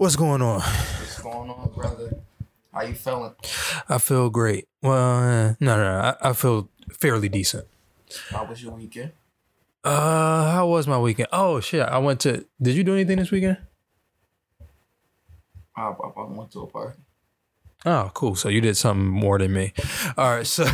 [0.00, 0.60] What's going on?
[0.60, 2.16] What's going on, brother?
[2.72, 3.34] How you feeling?
[3.86, 4.66] I feel great.
[4.80, 6.16] Well, uh, no, no, no.
[6.22, 7.66] I, I feel fairly decent.
[8.30, 9.12] How was your weekend?
[9.84, 11.28] Uh, how was my weekend?
[11.34, 12.46] Oh shit, I went to.
[12.62, 13.58] Did you do anything this weekend?
[15.76, 16.98] I, I, I went to a party.
[17.86, 18.34] Oh, cool.
[18.34, 19.72] So you did something more than me.
[20.18, 20.46] All right.
[20.46, 20.64] So,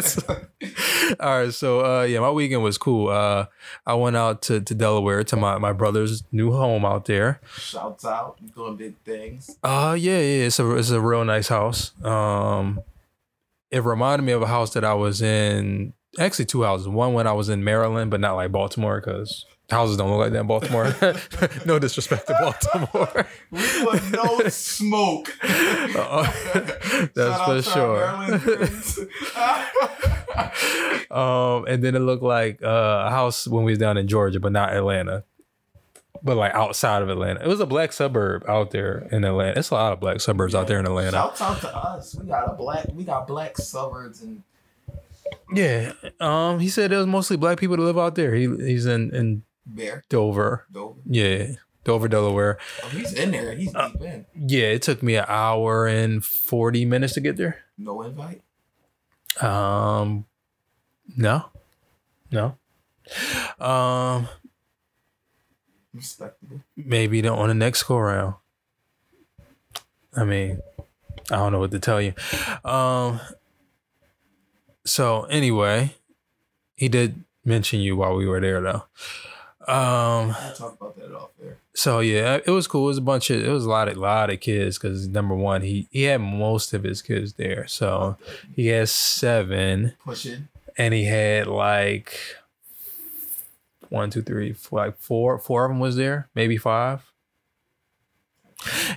[0.00, 0.22] so-
[1.20, 1.52] all right.
[1.52, 3.08] So, uh, yeah, my weekend was cool.
[3.08, 3.46] Uh,
[3.86, 7.40] I went out to, to Delaware to my, my brother's new home out there.
[7.58, 9.56] Shouts out, you doing big things.
[9.62, 10.46] Uh, yeah, yeah.
[10.46, 11.92] It's a, it's a real nice house.
[12.04, 12.80] Um,
[13.70, 15.92] it reminded me of a house that I was in.
[16.18, 16.88] Actually, two houses.
[16.88, 20.32] One when I was in Maryland, but not like Baltimore because houses don't look like
[20.32, 20.94] that in Baltimore.
[21.66, 23.26] no disrespect to Baltimore.
[23.50, 25.34] We want no smoke.
[25.42, 29.08] That's Shout for out to our Maryland sure.
[31.10, 34.40] um, and then it looked like uh, a house when we was down in Georgia,
[34.40, 35.24] but not Atlanta,
[36.22, 37.40] but like outside of Atlanta.
[37.40, 39.58] It was a black suburb out there in Atlanta.
[39.58, 41.12] It's a lot of black suburbs out there in Atlanta.
[41.12, 42.14] Shouts out to us.
[42.14, 42.86] We got a black.
[42.92, 44.42] We got black suburbs and
[45.52, 45.92] Yeah.
[46.20, 48.34] Um, he said it was mostly black people that live out there.
[48.34, 50.02] He he's in in Bear.
[50.08, 50.66] Dover.
[50.72, 50.98] Dover.
[51.06, 51.52] Yeah,
[51.84, 52.58] Dover, Delaware.
[52.82, 53.54] Oh, he's in there.
[53.54, 54.26] He's Uh, deep in.
[54.34, 57.58] Yeah, it took me an hour and forty minutes to get there.
[57.76, 58.42] No invite.
[59.42, 60.24] Um,
[61.16, 61.44] no,
[62.32, 62.56] no.
[63.64, 64.28] Um,
[65.94, 66.62] Respectable.
[66.76, 68.34] maybe the, on the next go round.
[70.16, 70.60] I mean,
[71.30, 72.14] I don't know what to tell you.
[72.64, 73.20] Um.
[74.84, 75.94] So anyway,
[76.74, 78.84] he did mention you while we were there, though.
[79.68, 80.34] Um.
[80.56, 81.58] Talk about that off there.
[81.74, 82.84] So yeah, it was cool.
[82.84, 85.34] It was a bunch of it was a lot of lot of kids because number
[85.34, 87.66] one, he he had most of his kids there.
[87.66, 88.16] So
[88.56, 90.48] he has seven, Pushing.
[90.76, 92.18] and he had like
[93.90, 97.10] one, two, three, four, like four, four of them was there, maybe five.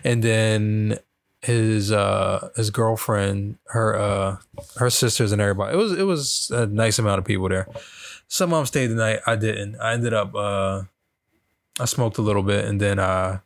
[0.03, 0.97] And then
[1.41, 4.37] his uh his girlfriend, her uh
[4.77, 5.73] her sisters and everybody.
[5.73, 7.67] It was it was a nice amount of people there.
[8.31, 9.19] Some of them stayed the night.
[9.27, 9.75] I didn't.
[9.81, 10.83] I ended up uh
[11.77, 13.41] I smoked a little bit and then I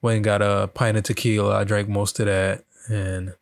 [0.00, 1.58] went and got a pint of tequila.
[1.58, 3.38] I drank most of that and it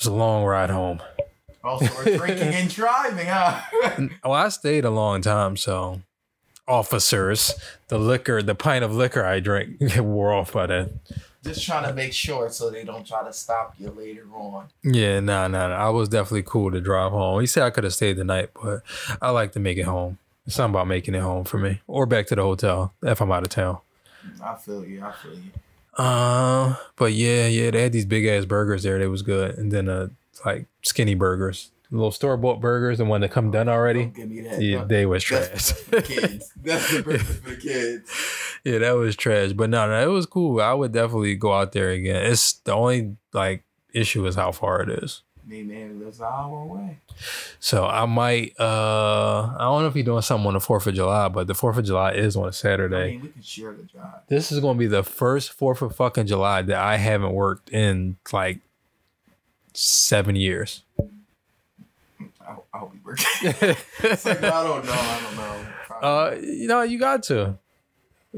[0.00, 1.00] was a long ride home.
[1.62, 3.60] Also, we're drinking and driving, huh?
[4.24, 6.02] Well, I stayed a long time, so
[6.66, 7.54] officers,
[7.86, 10.98] the liquor, the pint of liquor I drank wore off by then.
[11.46, 14.66] Just trying to make sure so they don't try to stop you later on.
[14.82, 15.74] Yeah, nah, nah, nah.
[15.74, 17.40] I was definitely cool to drive home.
[17.40, 18.82] He said I could have stayed the night, but
[19.22, 20.18] I like to make it home.
[20.46, 23.32] It's something about making it home for me, or back to the hotel if I'm
[23.32, 23.78] out of town.
[24.44, 25.04] I feel you.
[25.04, 25.50] I feel you.
[25.96, 28.98] Uh, but yeah, yeah, they had these big ass burgers there.
[28.98, 30.08] They was good, and then uh,
[30.44, 34.04] like skinny burgers, little store bought burgers, and one that come done already.
[34.04, 34.60] Don't give me that.
[34.60, 35.48] Yeah, they was trash.
[35.50, 36.52] that's for the kids.
[36.62, 38.10] That's the burger for kids.
[38.64, 39.52] Yeah, that was trash.
[39.52, 40.60] But no, no, it was cool.
[40.60, 42.26] I would definitely go out there again.
[42.26, 43.62] It's the only like
[43.94, 45.22] issue is how far it is.
[45.46, 46.98] Me man lives an hour away.
[47.60, 50.94] So I might uh I don't know if he's doing something on the fourth of
[50.94, 53.12] July, but the fourth of July is on a Saturday.
[53.12, 54.22] mean, we can share the drive.
[54.26, 58.16] This is gonna be the first fourth of fucking July that I haven't worked in
[58.32, 58.58] like
[59.74, 60.82] seven years.
[63.18, 63.82] I, I hope he works.
[64.02, 64.92] it's like, I don't know.
[64.92, 66.06] I don't know.
[66.08, 67.58] uh you know, you got to.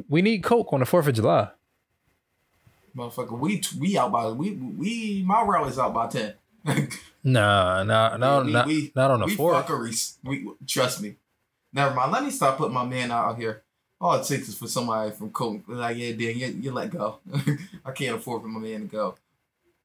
[0.08, 1.48] We need Coke on the fourth of July.
[2.96, 6.34] Motherfucker, we we out by we we my rally's out by ten.
[7.24, 9.66] Nah, nah, no, We- not, we- not on the we fourth.
[9.66, 10.16] fuckeries.
[10.24, 11.16] We trust me.
[11.72, 12.12] Never mind.
[12.12, 13.62] Let me stop putting my man out here.
[14.00, 15.62] All it takes is for somebody from Coke.
[15.66, 17.18] Like, yeah, Dan, you, you let go.
[17.84, 19.16] I can't afford for my man to go.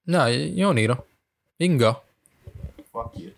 [0.05, 0.99] No, you you don't need him.
[1.57, 1.97] He can go.
[2.93, 3.33] Fuck you.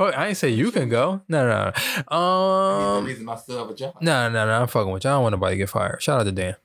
[0.00, 1.20] But I ain't say you can go.
[1.28, 1.72] No, no, no.
[1.76, 3.96] He's the Um, reason I still have a job.
[4.00, 4.52] no, no, no.
[4.62, 5.10] I'm fucking with you.
[5.10, 6.02] I don't want nobody to get fired.
[6.02, 6.56] Shout out to Dan.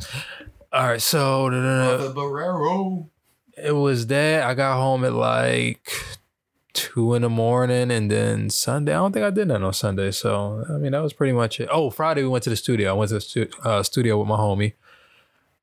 [0.71, 3.09] All right, so Brother Barrero.
[3.61, 5.91] it was that I got home at like
[6.71, 8.93] two in the morning, and then Sunday.
[8.93, 10.11] I don't think I did that on Sunday.
[10.11, 11.67] So I mean, that was pretty much it.
[11.69, 12.91] Oh, Friday we went to the studio.
[12.91, 14.75] I went to the stu- uh, studio with my homie.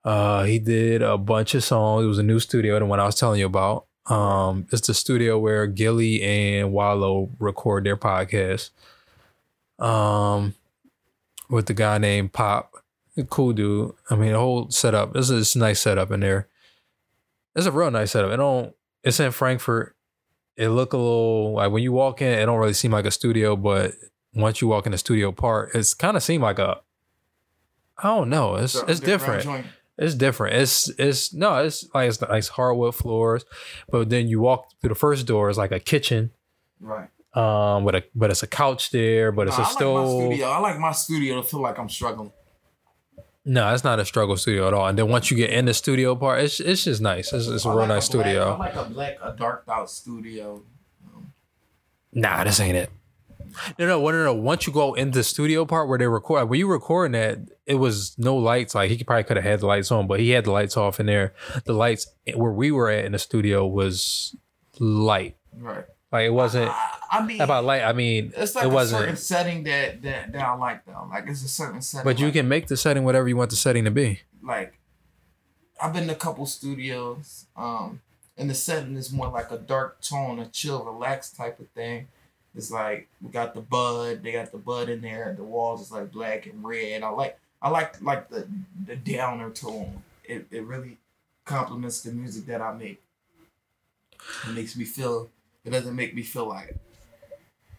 [0.05, 2.05] Uh, he did a bunch of songs.
[2.05, 3.87] It was a new studio, the one I was telling you about.
[4.07, 8.71] Um, it's the studio where Gillie and Wallo record their podcast.
[9.79, 10.55] Um,
[11.49, 12.73] with the guy named Pop,
[13.31, 13.93] cool dude.
[14.11, 15.13] I mean, the whole setup.
[15.13, 16.49] This is a nice setup in there.
[17.55, 18.31] It's a real nice setup.
[18.33, 18.75] It don't.
[19.05, 19.95] It's in Frankford.
[20.57, 23.11] It look a little like when you walk in, it don't really seem like a
[23.11, 23.95] studio, but
[24.35, 26.81] once you walk in the studio part, it's kind of seem like a.
[27.99, 28.57] I don't know.
[28.57, 29.45] It's So, it's different.
[29.45, 29.67] joint.
[30.03, 30.57] It's different.
[30.57, 31.65] It's it's no.
[31.65, 33.45] It's like it's nice hardwood floors,
[33.91, 35.49] but then you walk through the first door.
[35.49, 36.31] It's like a kitchen,
[36.81, 37.09] Right.
[37.35, 40.07] um, with a but it's a couch there, but it's Nah, a I like my
[40.29, 40.47] studio.
[40.49, 42.33] I like my studio to feel like I'm struggling.
[43.45, 44.87] No, it's not a struggle studio at all.
[44.87, 47.33] And then once you get in the studio part, it's it's just nice.
[47.33, 48.53] It's, it's a I real like nice black- studio.
[48.55, 50.63] I like a black, a darked out studio.
[52.13, 52.91] Nah, this ain't it.
[53.79, 54.35] No, no, no, no.
[54.35, 57.77] Once you go into the studio part where they record, when you recording that, it
[57.77, 58.75] was no lights.
[58.75, 60.77] Like he could- probably could have had the lights on, but he had the lights
[60.77, 61.35] off in there.
[61.65, 64.35] The lights where we were at in the studio was
[64.79, 65.37] light.
[65.57, 65.85] right.
[66.11, 67.83] Like it wasn't I, I mean, about light.
[67.83, 69.01] I mean, it's like it a wasn't.
[69.01, 71.07] certain setting that, that that I like though.
[71.09, 72.05] Like it's a certain setting.
[72.05, 74.21] But you like, can make the setting whatever you want the setting to be.
[74.43, 74.79] like
[75.83, 78.03] I've been to a couple studios, um,
[78.37, 82.09] and the setting is more like a dark tone, a chill, relaxed type of thing.
[82.55, 85.35] It's like we got the bud, they got the bud in there.
[85.37, 87.03] The walls is like black and red.
[87.03, 88.47] I like I like like the
[88.87, 90.03] the downer tone.
[90.25, 90.99] It it really
[91.45, 93.01] complements the music that I make.
[94.47, 95.31] It makes me feel.
[95.65, 96.77] It doesn't make me feel like.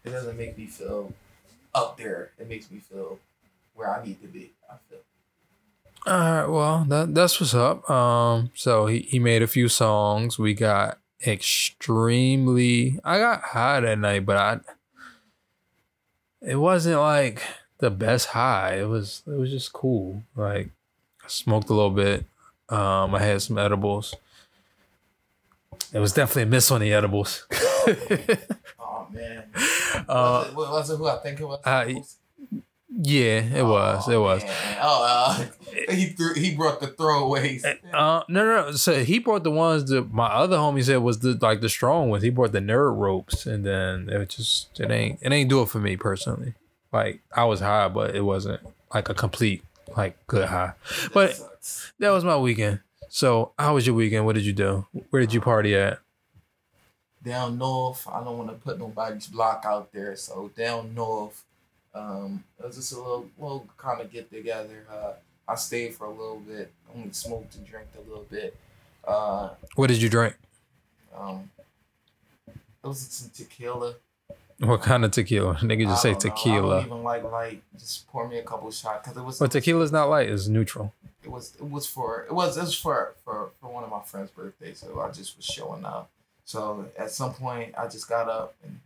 [0.04, 1.12] It doesn't make me feel
[1.74, 2.32] up there.
[2.38, 3.18] It makes me feel
[3.74, 4.52] where I need to be.
[4.70, 4.98] I feel.
[6.06, 7.88] All right, well, that that's what's up.
[7.88, 10.38] Um, so he, he made a few songs.
[10.38, 12.98] We got extremely.
[13.04, 14.60] I got high that night, but I.
[16.40, 17.42] It wasn't like
[17.78, 18.74] the best high.
[18.76, 20.22] It was it was just cool.
[20.36, 20.68] Like
[21.24, 22.24] I smoked a little bit.
[22.68, 24.14] Um, I had some edibles.
[25.92, 27.46] It was definitely a miss on the edibles.
[28.78, 29.44] Oh man.
[30.08, 31.60] uh, was, it, was it who I think it was?
[31.64, 31.84] uh,
[33.00, 34.08] yeah, it was.
[34.08, 34.42] It Oh, was.
[34.44, 34.78] man.
[34.80, 35.46] Oh, uh,
[35.92, 36.34] he threw.
[36.34, 37.64] He brought the throwaways.
[37.64, 38.72] Uh, no, no, no.
[38.72, 42.10] So he brought the ones that my other homie said was the like the strong
[42.10, 42.22] ones.
[42.22, 45.68] He brought the nerd ropes, and then it just it ain't it ain't do it
[45.68, 46.54] for me personally.
[46.92, 48.60] Like I was high, but it wasn't
[48.94, 49.64] like a complete
[49.96, 50.74] like good high.
[51.12, 52.80] But That that was my weekend.
[53.08, 54.26] So how was your weekend?
[54.26, 54.86] What did you do?
[55.10, 55.98] Where did you party at?
[57.22, 60.14] down north, I don't want to put nobody's block out there.
[60.14, 61.42] So down north,
[61.94, 64.84] um, it was just a little, little kind of get together.
[64.90, 65.12] Uh,
[65.48, 66.70] I stayed for a little bit.
[66.94, 68.56] Only smoked and drank a little bit.
[69.06, 70.34] Uh, What did you drink?
[71.16, 71.50] um,
[72.48, 73.94] it was some tequila.
[74.60, 75.54] What kind of tequila?
[75.62, 76.30] Nigga just say I don't know.
[76.30, 76.74] I tequila.
[76.76, 77.62] don't even like light.
[77.78, 79.38] Just pour me a couple shots because it was.
[79.38, 80.92] But tequila's not light; it's neutral.
[81.22, 84.00] it was it was for it was it was for for for one of my
[84.02, 86.10] friends' birthdays, so I just was showing up.
[86.44, 88.80] So at some point, I just got up and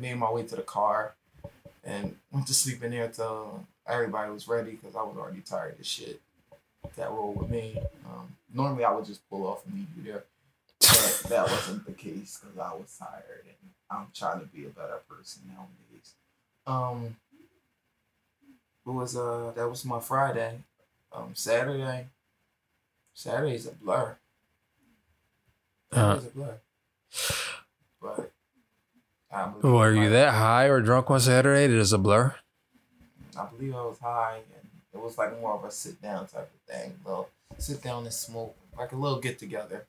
[0.00, 1.14] made my way to the car,
[1.84, 5.78] and went to sleep in there till everybody was ready because I was already tired
[5.78, 6.20] of shit.
[6.96, 7.76] That rolled with me.
[8.06, 10.24] Um, normally, I would just pull off and leave you there,
[10.80, 14.68] but that wasn't the case because I was tired and I'm trying to be a
[14.70, 16.14] better person nowadays.
[16.66, 17.16] Um,
[18.86, 20.58] it was uh that was my Friday.
[21.12, 22.06] Um, Saturday.
[23.14, 24.16] Saturday's a blur.
[25.92, 26.60] Uh, a blur.
[28.00, 28.30] But
[29.32, 31.64] I believe were you that high or drunk on Saturday?
[31.64, 32.34] It is a blur.
[33.38, 36.50] I believe I was high, and it was like more of a sit down type
[36.52, 36.94] of thing.
[37.04, 37.28] Little
[37.58, 39.86] sit down and smoke, like a little get together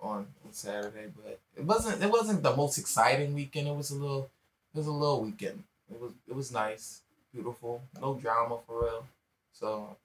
[0.00, 1.12] on, on Saturday.
[1.14, 3.68] But it wasn't it wasn't the most exciting weekend.
[3.68, 4.30] It was a little
[4.74, 5.62] it was a little weekend.
[5.90, 7.00] It was it was nice,
[7.32, 9.06] beautiful, no drama for real.
[9.52, 9.96] So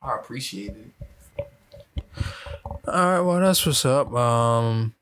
[0.00, 1.46] I appreciated it.
[2.86, 4.12] All right, well that's what's up.
[4.14, 4.94] Um,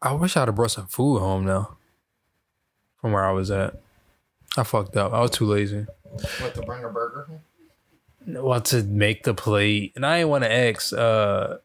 [0.00, 1.76] I wish I'd have brought some food home now.
[3.00, 3.80] From where I was at,
[4.56, 5.12] I fucked up.
[5.12, 5.86] I was too lazy.
[6.02, 7.26] What to bring a burger?
[8.26, 11.56] Well, to make the plate, and I didn't want to ask uh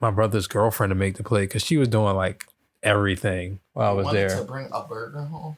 [0.00, 2.44] my brother's girlfriend to make the plate because she was doing like
[2.84, 4.38] everything while I was wanted there.
[4.38, 5.56] To bring a burger home.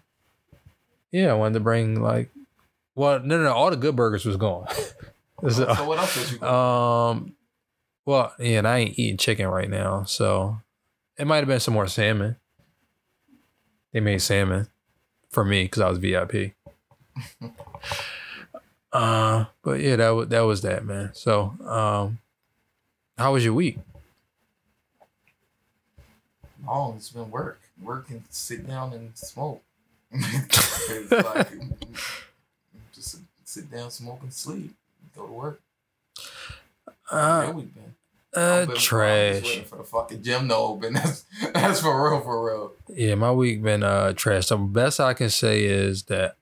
[1.13, 2.31] Yeah, I wanted to bring like,
[2.95, 4.67] well, no, no, no all the good burgers was gone.
[5.43, 6.47] Is- so what else did you?
[6.47, 7.35] Um,
[8.07, 10.61] well, yeah, and I ain't eating chicken right now, so
[11.19, 12.37] it might have been some more salmon.
[13.93, 14.69] They made salmon
[15.31, 16.55] for me because I was VIP.
[18.93, 21.11] uh, but yeah, that was that was that man.
[21.15, 22.19] So, um,
[23.17, 23.79] how was your week?
[26.69, 27.61] Oh, it's been work.
[27.83, 29.63] Work and sit down and smoke.
[31.11, 31.49] Like,
[32.93, 34.75] just sit down, smoke, and sleep.
[35.15, 35.61] Go to work.
[37.11, 37.95] Uh, we been?
[38.37, 39.43] Uh I've been- I'm trash.
[39.43, 40.93] waiting for the fucking gym to open.
[40.95, 42.73] That's that's for real, for real.
[42.89, 44.47] Yeah, my week been uh trash.
[44.49, 46.37] The best I can say is that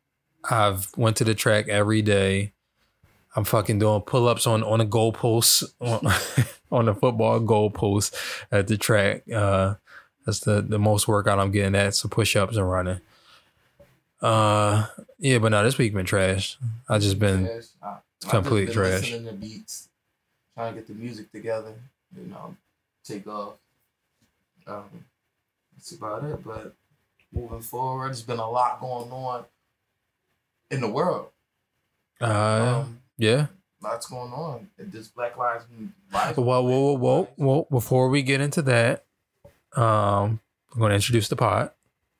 [0.50, 2.52] I've went to the track every day.
[3.36, 8.14] I'm fucking doing pull ups on on the goalposts on, on the football goalpost
[8.50, 9.22] at the track.
[9.30, 9.74] Uh,
[10.26, 11.94] that's the the most workout I'm getting at.
[11.94, 13.00] So push ups and running.
[14.20, 14.86] Uh,
[15.18, 16.58] yeah, but no, this week been trash.
[16.88, 17.64] I just been Trash.
[17.82, 19.87] I- complete just been trash.
[20.58, 21.74] Trying to get the music together.
[22.16, 22.56] You know,
[23.04, 23.54] take off.
[24.66, 25.04] Um,
[25.76, 26.44] that's about it.
[26.44, 26.74] But
[27.32, 29.44] moving forward, there's been a lot going on
[30.70, 31.28] in the world.
[32.20, 33.46] uh Um, yeah
[33.82, 34.68] lots going on.
[34.78, 35.64] This Black Lives
[36.12, 36.40] Matter.
[36.40, 37.66] Whoa, whoa, whoa, whoa, whoa!
[37.70, 39.04] Before we get into that,
[39.76, 40.40] um,
[40.72, 41.70] I'm going to introduce the pod.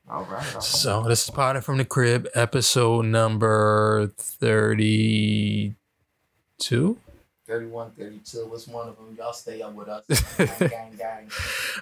[0.08, 0.30] All right.
[0.30, 0.62] All right.
[0.62, 5.74] So this is Potting from the Crib, episode number thirty-two.
[7.48, 8.46] 31, 32.
[8.46, 9.16] What's one of them?
[9.18, 10.04] Y'all stay up with us.
[10.36, 11.30] gang, gang, gang.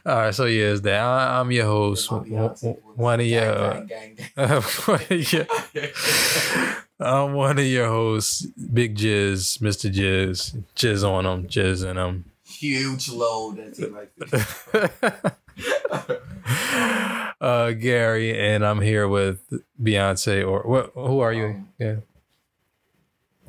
[0.07, 1.01] All right, so yeah, it's that.
[1.01, 3.85] I, I'm your host, one of your.
[7.01, 9.93] I'm one of your hosts, Big Jizz, Mr.
[9.93, 12.25] Jizz, Jizz on them, Jizz in them.
[12.45, 13.59] Huge load.
[13.59, 13.81] It
[17.41, 19.41] uh, Gary, and I'm here with
[19.83, 20.49] Beyonce.
[20.49, 20.93] Or what?
[20.95, 21.47] Who are you?
[21.47, 21.97] Um, Yeah.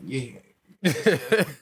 [0.04, 0.32] Yeah.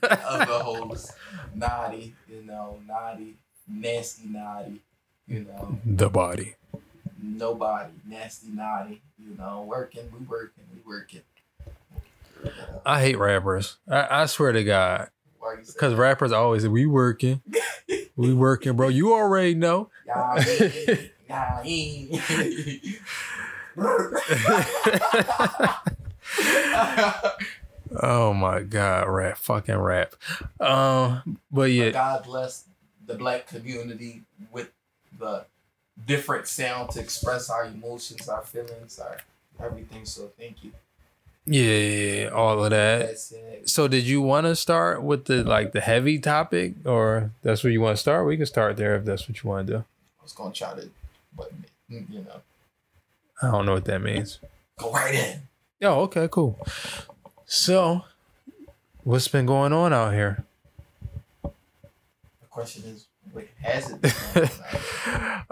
[0.03, 1.11] Other hoes.
[1.53, 4.81] Naughty, you know, naughty, nasty, naughty,
[5.27, 6.55] you know, the body.
[7.21, 11.21] nobody, nasty, naughty, you know, working, we working, we working.
[12.85, 13.77] I hate rappers.
[13.89, 17.41] I, I swear to God, Why you say because rappers always say, "We working,
[18.15, 19.89] we working, bro." You already know.
[20.05, 22.21] Y'all ain't- y'all ain't.
[28.01, 30.15] Oh my God, rap, fucking rap.
[30.59, 32.65] Um, but yeah, God bless
[33.05, 34.71] the black community with
[35.19, 35.45] the
[36.05, 39.17] different sound to express our emotions, our feelings, our
[39.63, 40.05] everything.
[40.05, 40.71] So thank you.
[41.45, 43.17] yeah, all of that.
[43.65, 47.71] So did you want to start with the like the heavy topic, or that's where
[47.71, 48.25] you want to start?
[48.27, 49.79] We can start there if that's what you want to do.
[50.19, 50.89] I was gonna try to,
[51.37, 51.51] but
[51.87, 52.41] you know,
[53.41, 54.39] I don't know what that means.
[54.79, 55.41] go right in.
[55.83, 56.57] Oh, okay, cool.
[57.47, 58.05] So,
[59.03, 60.43] what's been going on out here?
[61.43, 64.49] The question is, what has it been going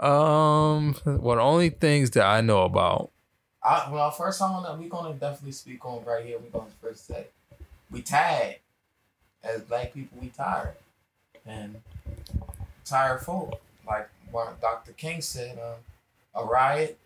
[0.00, 3.10] um, well, the only things that I know about.
[3.62, 6.38] I, well, first I want to, we're gonna definitely speak on right here.
[6.38, 7.26] We're gonna first say
[7.92, 8.56] we tired
[9.44, 10.18] as black people.
[10.20, 10.74] We tired
[11.46, 11.80] and
[12.84, 13.60] tired folk.
[13.86, 14.92] Like what Dr.
[14.92, 15.76] King said, um,
[16.34, 16.98] a riot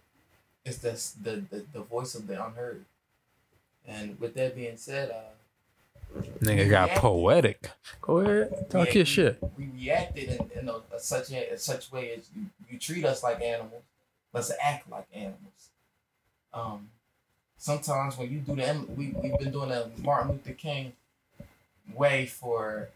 [0.64, 0.92] is the,
[1.23, 2.87] the the the voice of the unheard.
[3.88, 7.00] And with that being said, uh, Nigga got Yeah.
[7.00, 7.71] poetic.
[8.00, 9.42] Go ahead, talk Yeah, your we- shit.
[9.59, 13.04] We reacted in, in a, a such a, a such way as you, you treat
[13.04, 13.83] us like animals,
[14.33, 15.68] let's act like animals.
[16.54, 16.88] Um,
[17.59, 20.92] sometimes when you do that, we we've been doing that Martin Luther King
[21.95, 22.88] way for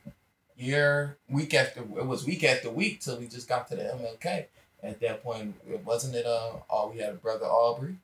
[0.56, 4.46] year week after it was week after week till we just got to the MLK.
[4.82, 7.96] At that point, it wasn't it uh all we had a brother Arbery,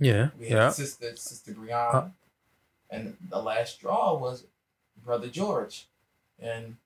[0.00, 0.70] Yeah, we had yeah.
[0.70, 2.04] sister sister Breonna, Huh.
[2.90, 4.44] And the last straw was
[5.04, 5.86] brother George,
[6.40, 6.76] and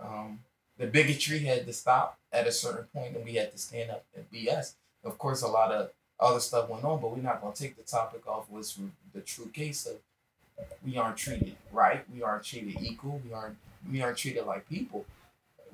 [0.00, 0.40] um,
[0.78, 4.04] the bigotry had to stop at a certain point, and we had to stand up
[4.14, 4.74] and BS.
[5.04, 7.76] Of course, a lot of other stuff went on, but we're not going to take
[7.76, 8.50] the topic off.
[8.50, 8.78] Was
[9.12, 9.96] the true case of
[10.84, 13.56] we aren't treated right, we aren't treated equal, we aren't
[13.90, 15.04] we aren't treated like people.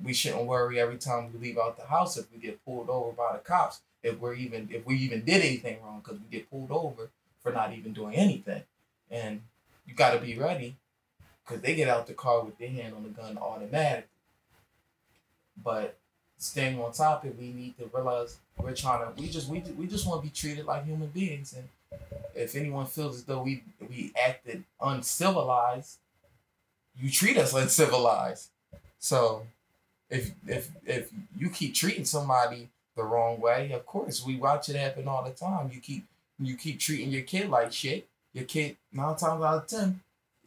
[0.03, 3.13] We shouldn't worry every time we leave out the house if we get pulled over
[3.13, 3.81] by the cops.
[4.03, 7.11] If we're even if we even did anything wrong, because we get pulled over
[7.43, 8.63] for not even doing anything,
[9.11, 9.43] and
[9.87, 10.77] you got to be ready
[11.45, 14.09] because they get out the car with their hand on the gun automatically.
[15.63, 15.99] But
[16.39, 19.21] staying on topic, we need to realize we're trying to.
[19.21, 21.69] We just we we just want to be treated like human beings, and
[22.35, 25.99] if anyone feels as though we we acted uncivilized,
[26.99, 28.49] you treat us uncivilized.
[28.99, 29.47] So,
[30.09, 34.77] if if if you keep treating somebody the wrong way, of course we watch it
[34.77, 35.71] happen all the time.
[35.73, 36.07] You keep
[36.39, 38.09] you keep treating your kid like shit.
[38.33, 40.01] Your kid nine times out of ten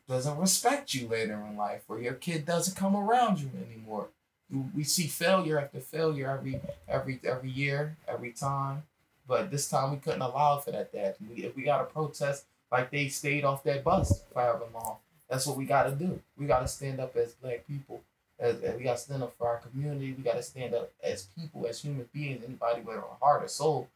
[0.08, 4.08] doesn't respect you later in life, or your kid doesn't come around you anymore.
[4.76, 8.84] We see failure after failure every every every year, every time.
[9.28, 10.92] But this time we couldn't allow for that.
[10.92, 14.66] That we, if we got to protest like they stayed off that bus for however
[14.74, 14.98] long,
[15.30, 16.20] that's what we got to do.
[16.38, 18.02] We got to stand up as black people.
[18.40, 20.14] As, as we got to stand up for our community.
[20.18, 22.44] We got to stand up as people, as human beings.
[22.46, 23.88] Anybody with a heart or soul.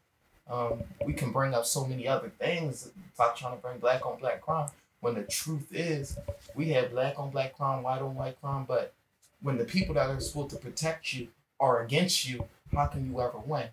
[0.49, 2.89] Um, we can bring up so many other things.
[3.13, 4.69] Stop trying to bring black on black crime.
[4.99, 6.17] When the truth is,
[6.55, 8.65] we have black on black crime, white on white crime.
[8.67, 8.93] But
[9.41, 11.27] when the people that are supposed to protect you
[11.59, 13.69] are against you, how can you ever win?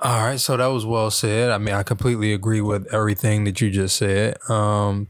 [0.00, 1.50] All right, so that was well said.
[1.50, 4.36] I mean, I completely agree with everything that you just said.
[4.50, 5.08] Um,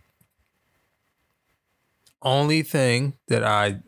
[2.21, 3.81] only thing that I,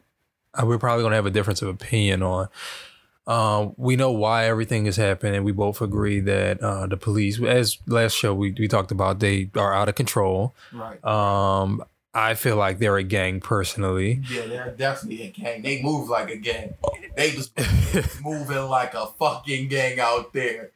[0.54, 2.48] I we're probably gonna have a difference of opinion on.
[3.26, 5.44] Um, we know why everything is happening.
[5.44, 9.50] We both agree that uh, the police, as last show we, we talked about, they
[9.56, 10.54] are out of control.
[10.72, 11.02] Right.
[11.04, 14.22] Um, I feel like they're a gang personally.
[14.30, 15.62] Yeah, they're definitely a gang.
[15.62, 16.74] They move like a gang.
[17.16, 17.52] They just
[18.22, 20.70] moving like a fucking gang out there.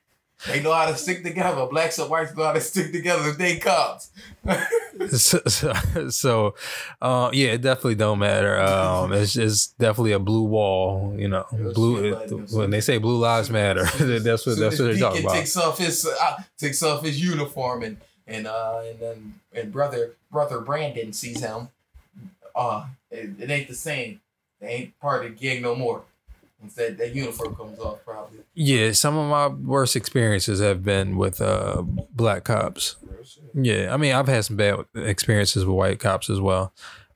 [0.47, 1.67] They know how to stick together.
[1.67, 3.33] Blacks and whites know how to stick together.
[3.33, 4.11] They cops.
[5.17, 5.73] so, so,
[6.11, 6.55] so
[7.03, 8.61] uh, yeah, it definitely don't matter.
[8.61, 11.15] Um, it's it's definitely a blue wall.
[11.19, 12.05] You know, blue.
[12.05, 15.35] it- when they say blue lives matter, that's what that's what they're talking about.
[15.35, 20.15] Takes off his uh, takes off his uniform and and uh and then and brother
[20.31, 21.69] brother Brandon sees him.
[22.55, 24.21] Uh, it, it ain't the same.
[24.61, 26.03] They ain't part of the gang no more.
[26.63, 28.41] Instead, that uniform comes off probably.
[28.55, 32.97] Yeah, some of my worst experiences have been with uh, black cops.
[33.55, 36.73] Yeah, I mean, I've had some bad experiences with white cops as well.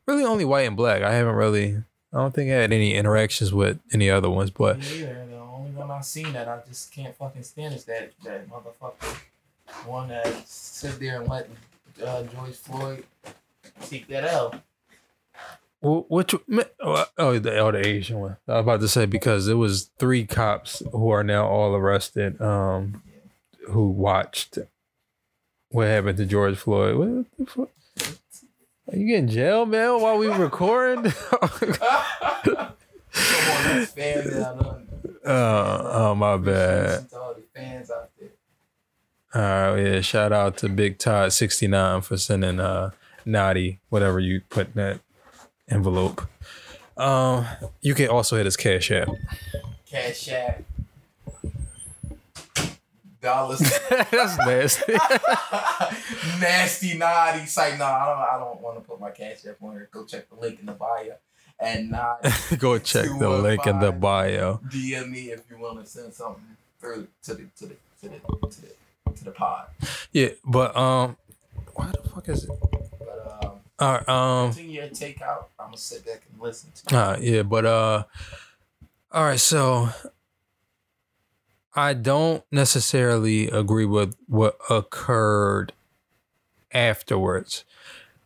[0.06, 1.02] Really, only white and black.
[1.02, 1.82] I haven't really.
[2.12, 5.26] I don't think I had any interactions with any other ones, but neither.
[5.30, 9.16] The only one I've seen that I just can't fucking stand is that that motherfucker.
[9.86, 11.48] One that sit there and let
[12.04, 13.04] uh, George Floyd
[13.80, 14.54] take that L.
[15.82, 16.34] Wh- which
[16.80, 18.36] oh oh, the oh the Asian one.
[18.48, 22.40] I was about to say because it was three cops who are now all arrested.
[22.40, 23.02] Um,
[23.68, 24.58] who watched
[25.70, 26.96] what happened to George Floyd?
[26.96, 27.68] What the fuck?
[28.92, 31.12] Are you getting jail mail while we recording?
[35.24, 37.06] Uh, oh my bad.
[39.34, 40.00] All right, yeah.
[40.00, 42.90] Shout out to Big Todd sixty nine for sending uh
[43.24, 45.00] Naughty whatever you put that
[45.72, 46.22] envelope.
[46.96, 47.46] Um,
[47.80, 49.08] you can also hit his cash app.
[49.86, 50.62] Cash App.
[53.20, 53.60] Dollars.
[53.90, 54.92] That's nasty.
[56.40, 57.78] Nasty naughty site.
[57.78, 58.18] No, I don't.
[58.18, 59.88] I don't want to put my cash app on here.
[59.92, 61.14] Go check the link in the bio.
[61.60, 62.26] And not
[62.58, 64.60] Go check the link in the bio.
[64.68, 68.48] DM me if you want to send something through to the to the to the
[68.48, 69.66] to the to the pod.
[70.12, 71.16] Yeah, but um,
[71.74, 72.50] why the fuck is it?
[73.78, 75.46] All right, um, continue your takeout.
[75.58, 76.96] I'm gonna sit back and listen to.
[76.96, 78.04] uh, yeah, but uh,
[79.10, 79.88] all right, so
[81.74, 85.72] I don't necessarily agree with what occurred
[86.72, 87.64] afterwards.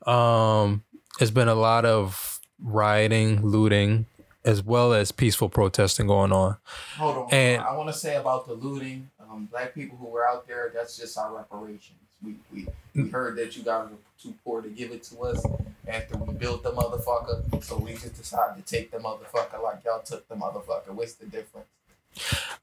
[0.06, 0.84] Um,
[1.18, 4.06] there's been a lot of rioting, looting,
[4.44, 6.56] as well as peaceful protesting going on.
[6.96, 7.28] Hold on.
[7.34, 9.10] And- I want to say about the looting.
[9.20, 10.70] Um, black people who were out there.
[10.74, 11.98] That's just our reparations.
[12.22, 15.44] We we, we heard that you guys were too poor to give it to us
[15.86, 17.62] after we built the motherfucker.
[17.62, 20.90] So we just decided to take the motherfucker like y'all took the motherfucker.
[20.90, 21.66] What's the difference?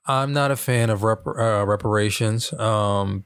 [0.05, 2.51] I'm not a fan of uh, reparations.
[2.53, 3.25] Um,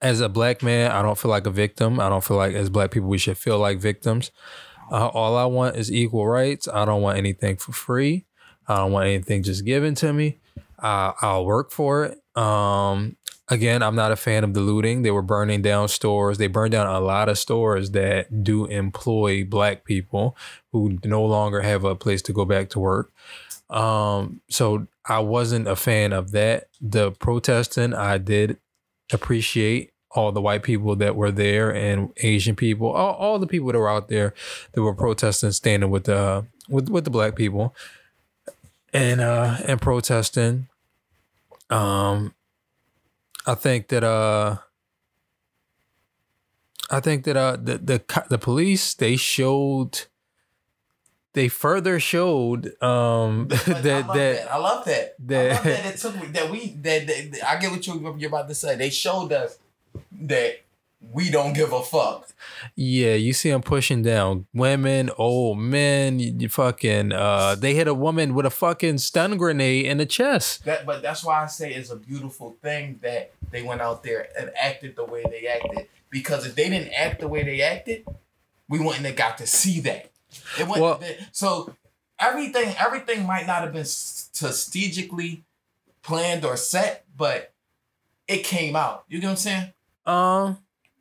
[0.00, 1.98] as a black man, I don't feel like a victim.
[1.98, 4.30] I don't feel like as black people we should feel like victims.
[4.90, 6.68] Uh, all I want is equal rights.
[6.68, 8.26] I don't want anything for free.
[8.66, 10.38] I don't want anything just given to me.
[10.78, 12.40] Uh, I'll work for it.
[12.40, 13.16] Um,
[13.48, 15.02] again, I'm not a fan of the looting.
[15.02, 16.38] They were burning down stores.
[16.38, 20.36] They burned down a lot of stores that do employ black people
[20.72, 23.12] who no longer have a place to go back to work.
[23.70, 26.68] Um, so I wasn't a fan of that.
[26.80, 28.58] The protesting, I did
[29.12, 33.70] appreciate all the white people that were there and Asian people, all, all the people
[33.72, 34.34] that were out there
[34.72, 37.74] that were protesting, standing with the with with the black people
[38.92, 40.68] and uh and protesting.
[41.70, 42.34] Um,
[43.48, 44.58] I think that uh.
[46.90, 50.04] I think that uh the the the police they showed
[51.34, 55.14] they further showed um But I that that I love that.
[55.20, 57.86] I that- love that it took me that we that, that, that- I get what
[57.86, 58.76] you, you're about to say.
[58.76, 59.58] They showed us
[60.12, 60.60] that
[61.00, 62.28] we don't give a fuck.
[62.74, 67.86] yeah you see them pushing down women old men you, you fucking uh they hit
[67.86, 71.46] a woman with a fucking stun grenade in the chest That, but that's why I
[71.46, 75.46] say it's a beautiful thing that they went out there and acted the way they
[75.46, 75.86] acted.
[76.10, 78.04] Because if they didn't act the way they acted,
[78.68, 80.10] we wouldn't have got to see that.
[80.58, 80.80] It wouldn't.
[80.80, 81.00] Well-
[81.32, 81.74] so
[82.18, 85.44] everything, everything might not have been strategically
[86.02, 87.52] planned or set, but
[88.26, 89.04] it came out.
[89.08, 89.72] You get what I'm saying?
[90.06, 90.58] um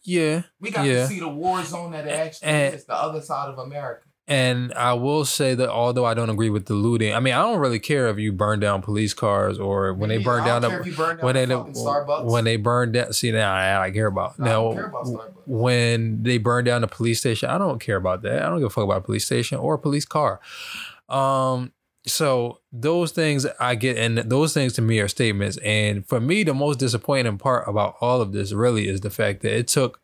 [0.08, 1.02] yeah We got Yeah.
[1.04, 4.02] to see the war zone that actually And- is, the other side of America.
[4.30, 7.42] And I will say that although I don't agree with the looting, I mean I
[7.44, 10.70] don't really care if you burn down police cars or when they burn down the
[10.98, 12.26] burn down when they Starbucks.
[12.26, 13.14] when they burn down.
[13.14, 15.08] See now I, I care about I now care about
[15.48, 17.50] when they burn down the police station.
[17.50, 18.44] I don't care about that.
[18.44, 20.42] I don't give a fuck about a police station or a police car.
[21.08, 21.72] Um,
[22.08, 25.58] so those things I get, and those things to me are statements.
[25.58, 29.42] And for me, the most disappointing part about all of this really is the fact
[29.42, 30.00] that it took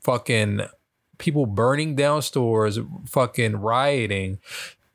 [0.00, 0.62] fucking
[1.18, 4.38] people burning down stores, fucking rioting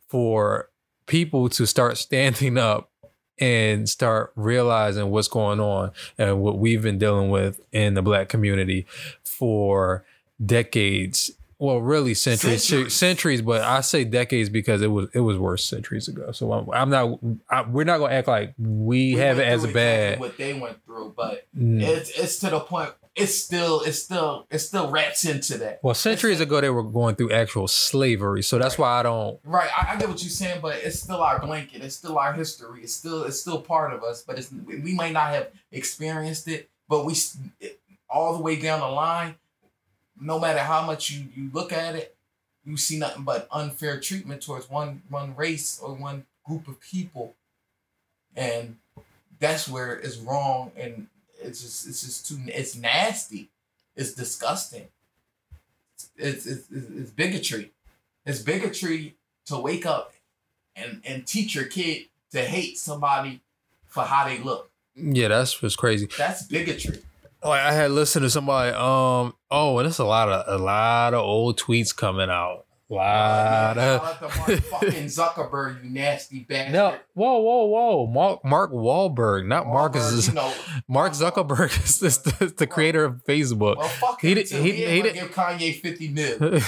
[0.07, 0.69] for
[1.07, 2.91] people to start standing up
[3.39, 8.29] and start realizing what's going on and what we've been dealing with in the black
[8.29, 8.85] community
[9.23, 10.05] for
[10.43, 12.93] decades well, really centuries, Centuries.
[12.95, 16.31] centuries, but I say decades because it was it was worse centuries ago.
[16.31, 17.19] So I'm, I'm not.
[17.49, 20.19] I, we're not gonna act like we, We have it as bad.
[20.19, 21.81] what they went through, but Mm.
[21.81, 22.91] it's it's to the point.
[23.13, 25.81] It's still it's still it still wraps into that.
[25.83, 29.37] Well, centuries ago they were going through actual slavery, so that's why I don't.
[29.43, 31.83] Right, I, I get what you're saying, but it's still our blanket.
[31.83, 32.81] It's still our history.
[32.83, 34.23] It's still it's still part of us.
[34.23, 37.13] But it's we might not have experienced it, but we
[38.09, 39.35] all the way down the line.
[40.21, 42.15] No matter how much you you look at it,
[42.63, 47.35] you see nothing but unfair treatment towards one one race or one group of people,
[48.35, 48.77] and
[49.39, 50.71] that's where it's wrong.
[50.77, 51.07] And
[51.41, 53.49] it's just it's just too it's nasty.
[53.95, 54.87] It's disgusting.
[56.15, 57.71] It's it's, it's, it's bigotry.
[58.25, 60.13] It's bigotry to wake up
[60.75, 63.41] and and teach your kid to hate somebody
[63.87, 64.69] for how they look.
[64.95, 66.07] Yeah, that's what's crazy.
[66.17, 67.01] That's bigotry.
[67.43, 68.71] Like I had listened to somebody.
[68.75, 69.33] Um.
[69.49, 72.65] Oh, and there's a lot of a lot of old tweets coming out.
[72.89, 74.59] Lot Shout of.
[74.65, 76.73] fucking Zuckerberg, you nasty bastard.
[76.73, 78.05] No, whoa, whoa, whoa!
[78.07, 80.01] Mark Mark Wahlberg, not Marcus.
[80.03, 80.53] Wahlberg, Is, you know,
[80.89, 83.77] Mark Zuckerberg is this, the, the creator of Facebook.
[83.77, 86.37] well, fuck He did- he- He, he did- give Kanye fifty mil.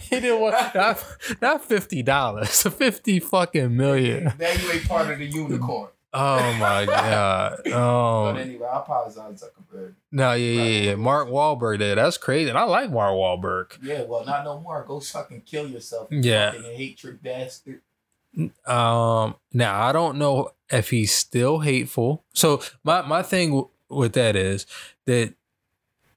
[0.00, 1.04] he didn't want not,
[1.40, 4.32] not fifty dollars, fifty fucking million.
[4.38, 5.90] Now you ain't part of the unicorn.
[6.14, 7.60] Oh my god.
[7.72, 8.32] Oh.
[8.32, 9.94] But anyway, I apologize, Zuckerberg.
[10.10, 10.94] No, yeah, yeah, yeah.
[10.96, 11.96] Mark Wahlberg did.
[11.98, 12.50] That's crazy.
[12.50, 13.78] And I like Mark Wahlberg.
[13.82, 14.84] Yeah, well, not no more.
[14.86, 16.08] Go fucking kill yourself.
[16.10, 16.52] you Yeah.
[16.52, 17.80] Fucking hatred bastard.
[18.66, 22.24] Um, now I don't know if he's still hateful.
[22.34, 24.66] So my my thing w- with that is
[25.06, 25.34] that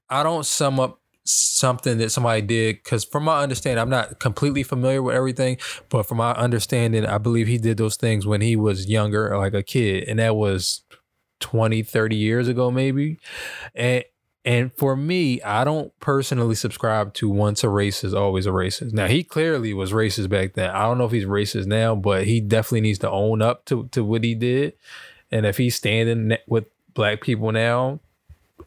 [0.08, 4.62] I don't sum up something that somebody did because from my understanding, I'm not completely
[4.62, 5.58] familiar with everything,
[5.88, 9.54] but from my understanding, I believe he did those things when he was younger, like
[9.54, 10.82] a kid, and that was
[11.40, 13.18] 20, 30 years ago, maybe.
[13.74, 14.04] And
[14.44, 18.92] and for me, I don't personally subscribe to once a racist, always a racist.
[18.92, 20.70] Now he clearly was racist back then.
[20.70, 23.88] I don't know if he's racist now, but he definitely needs to own up to,
[23.88, 24.74] to what he did.
[25.32, 27.98] And if he's standing with black people now,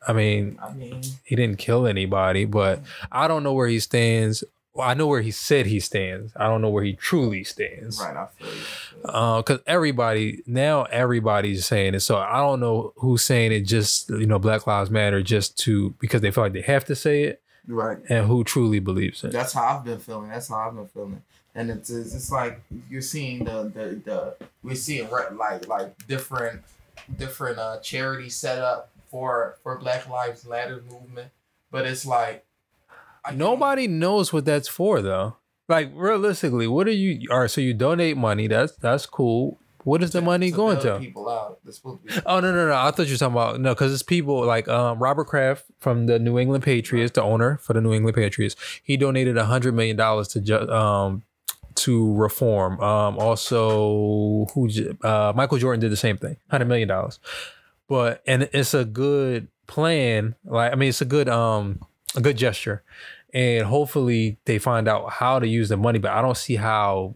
[0.07, 4.43] I mean, I mean, he didn't kill anybody, but I don't know where he stands.
[4.73, 6.31] Well, I know where he said he stands.
[6.35, 7.99] I don't know where he truly stands.
[7.99, 8.61] right, I feel you.
[9.03, 12.01] Uh, cause everybody now everybody's saying it.
[12.01, 15.95] So I don't know who's saying it just you know Black Lives Matter just to
[15.99, 17.97] because they feel like they have to say it, Right.
[18.09, 19.31] and who truly believes it.
[19.31, 20.29] That's how I've been feeling.
[20.29, 21.21] That's how I've been feeling.
[21.55, 26.61] And it's it's, it's like you're seeing the the, the we're seeing like like different
[27.17, 31.31] different uh charities set up for for Black Lives Matter movement,
[31.71, 32.45] but it's like
[33.25, 35.37] I Nobody knows what that's for though.
[35.67, 37.27] Like realistically, what are you?
[37.31, 38.47] All right, so you donate money.
[38.47, 39.59] That's that's cool.
[39.83, 40.99] What is the money going to?
[40.99, 41.59] People out.
[41.65, 42.23] To.
[42.25, 42.75] Oh no no no!
[42.75, 46.05] I thought you were talking about no, because it's people like um, Robert Kraft from
[46.07, 48.55] the New England Patriots, the owner for the New England Patriots.
[48.83, 51.23] He donated a hundred million dollars to ju- um
[51.75, 52.79] to reform.
[52.81, 54.69] Um, also, who
[55.03, 57.19] uh, Michael Jordan did the same thing, hundred million dollars.
[57.89, 60.35] But and it's a good plan.
[60.45, 61.81] Like I mean, it's a good um
[62.15, 62.83] a good gesture,
[63.33, 65.99] and hopefully they find out how to use the money.
[65.99, 67.15] But I don't see how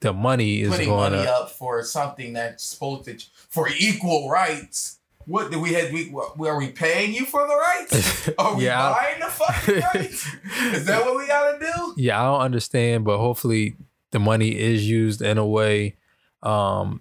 [0.00, 4.98] the money is putting going money up for something that's supposed to for equal rights.
[5.26, 5.90] What do we have?
[5.92, 8.28] We what, are we paying you for the rights?
[8.38, 10.24] Are we Yeah, buying the fucking rights?
[10.72, 11.94] Is that what we gotta do?
[11.96, 13.76] yeah, I don't understand, but hopefully
[14.12, 15.96] the money is used in a way.
[16.44, 17.00] Um,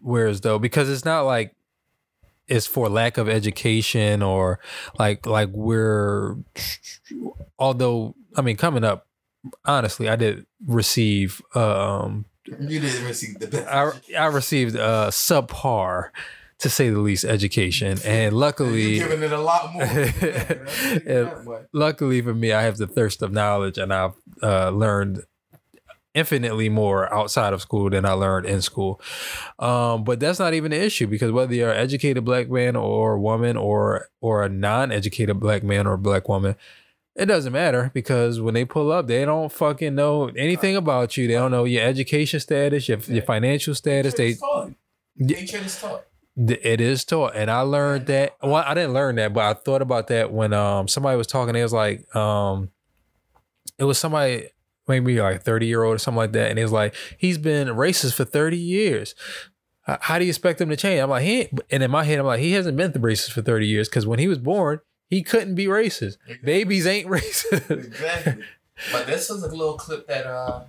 [0.00, 1.56] whereas though, because it's not like
[2.48, 4.58] it's for lack of education or
[4.98, 6.36] like like we're.
[7.58, 9.06] Although I mean, coming up,
[9.64, 11.40] honestly, I did receive.
[11.54, 13.66] Um, You didn't receive the best.
[13.68, 16.10] I I received uh subpar,
[16.58, 18.98] to say the least, education, and You're luckily.
[18.98, 21.68] giving it a lot more.
[21.72, 25.24] Luckily for me, I have the thirst of knowledge, and I've uh, learned
[26.18, 29.00] infinitely more outside of school than I learned in school.
[29.58, 33.18] Um, but that's not even an issue because whether you're an educated black man or
[33.18, 36.56] woman or or a non-educated black man or black woman,
[37.14, 41.26] it doesn't matter because when they pull up, they don't fucking know anything about you.
[41.26, 44.14] They don't know your education status, your, your financial status.
[44.14, 44.36] They
[45.16, 46.04] Nature is taught.
[46.36, 48.36] It is taught, and I learned that.
[48.40, 51.56] Well, I didn't learn that, but I thought about that when um somebody was talking.
[51.56, 52.70] It was like um,
[53.78, 54.50] it was somebody
[54.88, 58.14] maybe like thirty year old or something like that, and he's like he's been racist
[58.14, 59.14] for thirty years.
[59.84, 61.00] How do you expect him to change?
[61.00, 63.32] I'm like, he ain't, and in my head, I'm like, he hasn't been the racist
[63.32, 66.18] for thirty years because when he was born, he couldn't be racist.
[66.44, 67.70] Babies ain't racist.
[67.70, 68.44] Exactly.
[68.92, 70.60] but this was a little clip that uh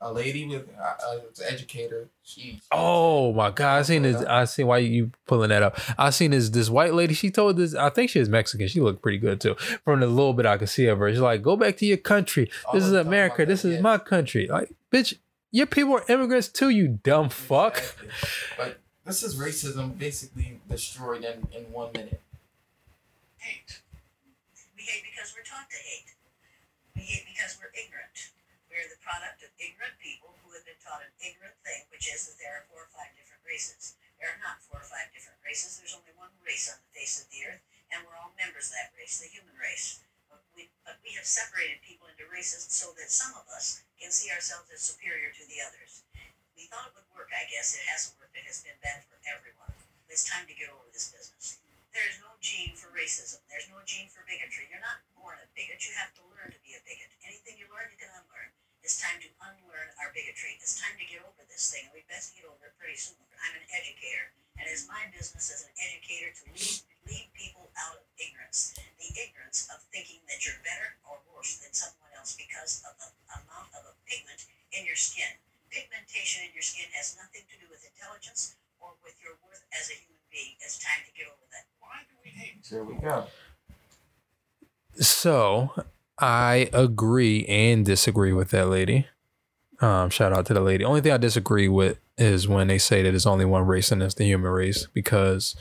[0.00, 2.08] a lady with uh, uh, an educator.
[2.22, 2.60] She.
[2.72, 3.78] Oh my god!
[3.78, 4.22] I seen this.
[4.24, 5.78] I seen why you pulling that up.
[5.98, 7.14] I seen this this white lady.
[7.14, 7.74] She told this.
[7.74, 8.68] I think she was Mexican.
[8.68, 9.54] She looked pretty good too.
[9.84, 11.96] From the little bit I could see of her, she's like, "Go back to your
[11.98, 12.50] country.
[12.66, 13.46] Oh, This is America.
[13.46, 13.80] This is yeah.
[13.80, 15.14] my country." Like, bitch,
[15.50, 16.68] your people are immigrants too.
[16.68, 17.78] You dumb fuck.
[17.78, 18.08] Exactly.
[18.56, 22.20] But this is racism basically destroyed in, in one minute.
[23.38, 23.80] hate.
[24.76, 26.10] We hate because we're taught to hate.
[26.96, 28.34] We hate because we're ignorant.
[28.68, 32.30] We're the product of ignorant people who have been taught an ignorant thing, which is
[32.30, 33.98] that there are four or five different races.
[34.22, 35.74] There are not four or five different races.
[35.76, 38.78] There's only one race on the face of the earth, and we're all members of
[38.78, 40.06] that race, the human race.
[40.30, 44.14] But we, but we have separated people into races so that some of us can
[44.14, 46.06] see ourselves as superior to the others.
[46.54, 47.74] We thought it would work, I guess.
[47.74, 48.38] It hasn't worked.
[48.38, 49.74] It has been bad for everyone.
[50.06, 51.58] It's time to get over this business.
[51.92, 53.44] There's no gene for racism.
[53.48, 54.68] There's no gene for bigotry.
[54.72, 55.84] You're not born a bigot.
[55.84, 57.12] You have to learn to be a bigot.
[57.24, 58.52] Anything you learn, you can unlearn.
[58.86, 60.54] It's time to unlearn our bigotry.
[60.62, 63.18] It's time to get over this thing, and we best get over it pretty soon.
[63.34, 67.98] I'm an educator, and it's my business as an educator to lead, lead people out
[67.98, 68.78] of ignorance.
[69.02, 73.10] The ignorance of thinking that you're better or worse than someone else because of the
[73.34, 75.34] amount of a pigment in your skin.
[75.66, 79.90] Pigmentation in your skin has nothing to do with intelligence or with your worth as
[79.90, 80.54] a human being.
[80.62, 81.66] It's time to get over that.
[81.82, 82.62] Why do we hate?
[82.62, 83.26] Here we go.
[85.02, 85.74] So
[86.18, 89.06] I agree and disagree with that lady.
[89.80, 90.84] Um, shout out to the lady.
[90.84, 94.02] Only thing I disagree with is when they say that there's only one race and
[94.02, 95.54] it's the human race, because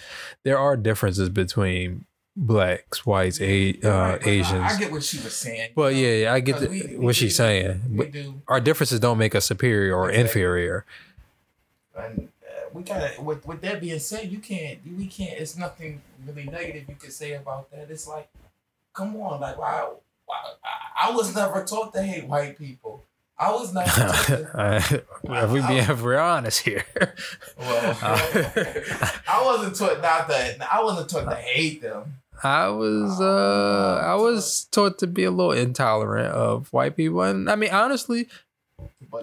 [0.44, 2.06] there are differences between
[2.38, 4.64] blacks, whites, a, uh, but I- Asians.
[4.74, 5.72] I, get what she was saying.
[5.76, 7.82] Well, yeah, yeah, I get the, we- we what she's do- saying.
[7.90, 10.22] We But do, our differences don't make us superior or Exactly.
[10.22, 10.86] inferior.
[11.98, 13.22] and uh, we gotta.
[13.22, 14.80] With, with that being said, you can't.
[14.98, 15.38] We can't.
[15.38, 17.90] It's nothing really negative you can say about that.
[17.92, 18.30] It's like,
[18.94, 19.90] come on, like why?
[21.00, 23.04] I, was never taught to hate white people.
[23.38, 24.92] I was never taught
[25.44, 26.86] if we be if we're honest here.
[27.60, 30.62] Well, I wasn't taught not that.
[30.62, 32.16] I wasn't taught to hate them.
[32.44, 37.50] I was uh I was taught to be a little intolerant of white people and
[37.50, 38.28] I mean honestly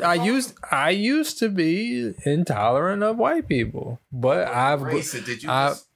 [0.02, 4.80] I used I used to be intolerant of white people but I've.
[4.90, 5.50] Did you?
[5.50, 5.86] I- just-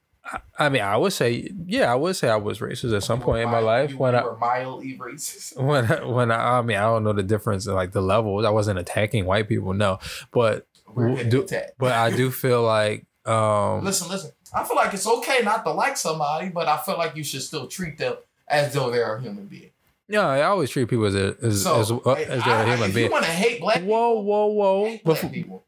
[0.59, 3.43] I mean I would say yeah I would say I was racist at some point
[3.45, 5.57] in my life you, when you I were mildly racist.
[5.63, 8.45] when I, when I, I mean I don't know the difference in like the levels
[8.45, 9.99] I wasn't attacking white people no
[10.33, 14.31] but We're w- getting do- but I do feel like um listen, listen.
[14.55, 17.43] I feel like it's okay not to like somebody, but I feel like you should
[17.43, 18.15] still treat them
[18.49, 19.71] as though they're a human being.
[20.09, 22.71] yeah I always treat people as a, as So, as, uh, as they're I- a
[22.71, 25.65] human being you want to hate black whoa people, whoa whoa hate black people,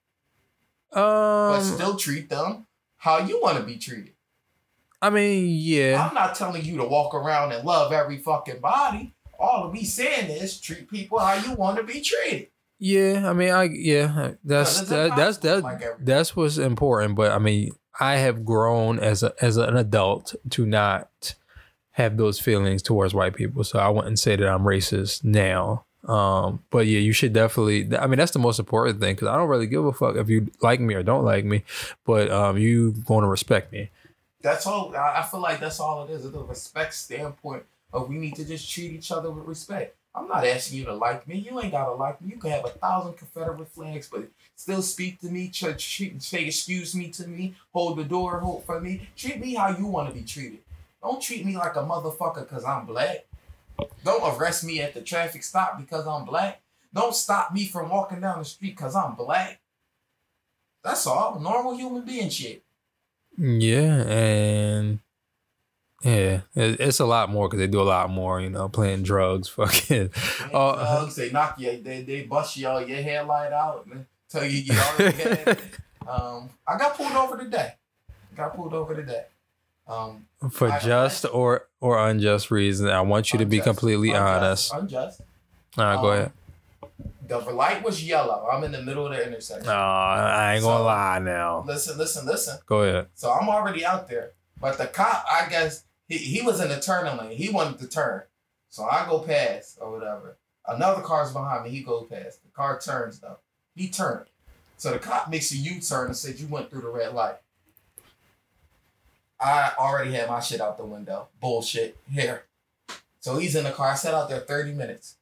[0.92, 1.00] but
[1.58, 2.66] um still treat them
[2.96, 4.12] how you want to be treated.
[5.00, 9.14] I mean yeah I'm not telling you to walk around and love every fucking body.
[9.38, 12.48] All of we saying is treat people how you want to be treated.
[12.80, 17.16] Yeah, I mean, I yeah, that's that, that's that, like that's what's important.
[17.16, 21.34] But I mean, I have grown as a as an adult to not
[21.92, 23.64] have those feelings towards white people.
[23.64, 25.84] So I wouldn't say that I'm racist now.
[26.06, 27.96] Um, but yeah, you should definitely.
[27.96, 30.28] I mean, that's the most important thing because I don't really give a fuck if
[30.28, 31.64] you like me or don't like me,
[32.06, 33.90] but um, you going to respect me.
[34.40, 34.94] That's all.
[34.96, 36.24] I feel like that's all it is.
[36.24, 39.96] It's a respect standpoint of we need to just treat each other with respect.
[40.14, 41.38] I'm not asking you to like me.
[41.38, 42.32] You ain't gotta like me.
[42.32, 45.48] You can have a thousand Confederate flags, but still speak to me.
[45.48, 47.54] Treat, say excuse me to me.
[47.72, 48.40] Hold the door.
[48.40, 49.08] Hold for me.
[49.16, 50.60] Treat me how you want to be treated.
[51.02, 53.26] Don't treat me like a motherfucker because I'm black.
[54.04, 56.62] Don't arrest me at the traffic stop because I'm black.
[56.92, 59.60] Don't stop me from walking down the street because I'm black.
[60.82, 61.38] That's all.
[61.38, 62.64] Normal human being shit.
[63.38, 64.98] Yeah, and
[66.02, 68.40] yeah, it's a lot more because they do a lot more.
[68.40, 70.10] You know, playing drugs, fucking.
[70.52, 70.74] Oh.
[70.76, 74.72] drugs, they knock you, they, they bust your your headlight out and tell you you
[74.98, 75.58] it.
[76.08, 77.74] Um, I got pulled over today.
[78.36, 79.24] Got pulled over today.
[79.86, 82.90] Um, for I- just or or unjust reasons.
[82.90, 84.74] I want you to be completely unjust, honest.
[84.74, 85.20] Unjust.
[85.78, 86.32] All right, go Um, ahead.
[87.28, 88.48] The light was yellow.
[88.50, 89.66] I'm in the middle of the intersection.
[89.66, 91.62] No, I ain't gonna So- lie now.
[91.66, 92.58] Listen, listen, listen.
[92.66, 93.08] Go ahead.
[93.14, 94.32] So I'm already out there.
[94.60, 97.36] But the cop, I guess, he, he was in the turning lane.
[97.36, 98.22] He wanted to turn.
[98.70, 100.36] So I go past or whatever.
[100.66, 101.70] Another car's behind me.
[101.70, 102.42] He goes past.
[102.42, 103.38] The car turns though.
[103.76, 104.26] He turned.
[104.78, 107.36] So the cop makes a U-turn and said, You went through the red light.
[109.40, 111.28] I already had my shit out the window.
[111.40, 111.96] Bullshit.
[112.10, 112.44] Here.
[113.20, 113.90] So he's in the car.
[113.90, 115.16] I sat out there 30 minutes.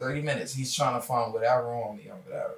[0.00, 0.54] 30 minutes.
[0.54, 2.54] He's trying to find whatever on me or whatever.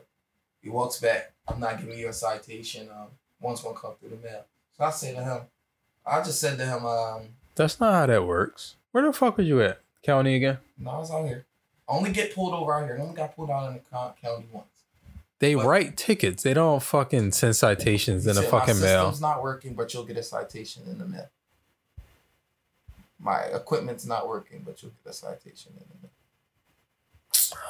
[0.62, 1.32] He walks back.
[1.48, 2.88] I'm not giving you a citation.
[2.90, 3.08] Um,
[3.40, 4.44] one's gonna come through the mail.
[4.76, 5.40] So I say to him,
[6.04, 7.22] I just said to him, um,
[7.54, 8.76] That's not how that works.
[8.92, 9.80] Where the fuck was you at?
[10.02, 10.58] County again?
[10.78, 11.44] no, I was out here.
[11.88, 12.96] I only get pulled over out here.
[12.98, 13.80] I only got pulled out in the
[14.20, 14.66] county once.
[15.38, 16.42] They But- write tickets.
[16.42, 19.04] They don't fucking send citations in "My fucking mail.
[19.04, 21.28] system's not working, but you'll get a citation in the mail.
[23.18, 26.10] My equipment's not working, but you'll get a citation in the mail.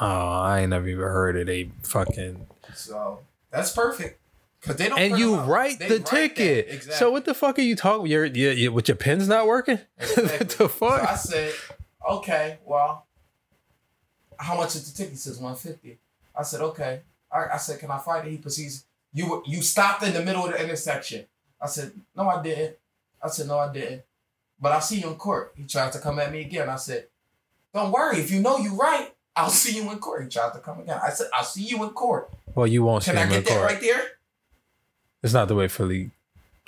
[0.01, 2.47] Oh, I ain't never even heard of they fucking.
[2.75, 4.21] So that's perfect.
[4.63, 4.99] Cause they don't.
[4.99, 6.07] And you write They the that.
[6.07, 6.67] ticket.
[6.69, 6.95] Exactly.
[6.97, 8.07] So what the fuck are you talking?
[8.07, 9.79] Your your, your with your pen's not working?
[9.97, 10.47] what Exactly.
[10.47, 11.09] the So fuck?
[11.09, 11.53] I said,
[12.11, 13.07] okay, well,
[14.39, 15.13] how much is the ticket?
[15.13, 15.99] He says one fifty.
[16.39, 17.01] I said, okay.
[17.33, 18.31] I, I said, can I fight it?
[18.31, 18.85] He proceeds.
[19.15, 21.27] You you stopped in the middle of the intersection.
[21.61, 22.77] I said, no, I didn't.
[23.23, 24.03] I said, no, I didn't.
[24.61, 25.53] But I see you in court.
[25.57, 26.69] He tried to come at me again.
[26.69, 27.07] I said,
[27.73, 28.19] don't worry.
[28.19, 30.25] If you know you're right, I'll see you in court.
[30.25, 30.99] He tried to come again.
[31.03, 32.31] I said, I'll see you in court.
[32.55, 33.31] well, you won't see you in court.
[33.31, 33.73] Can I him in get that court.
[33.73, 34.03] right there?
[35.23, 36.11] It's not the way Philly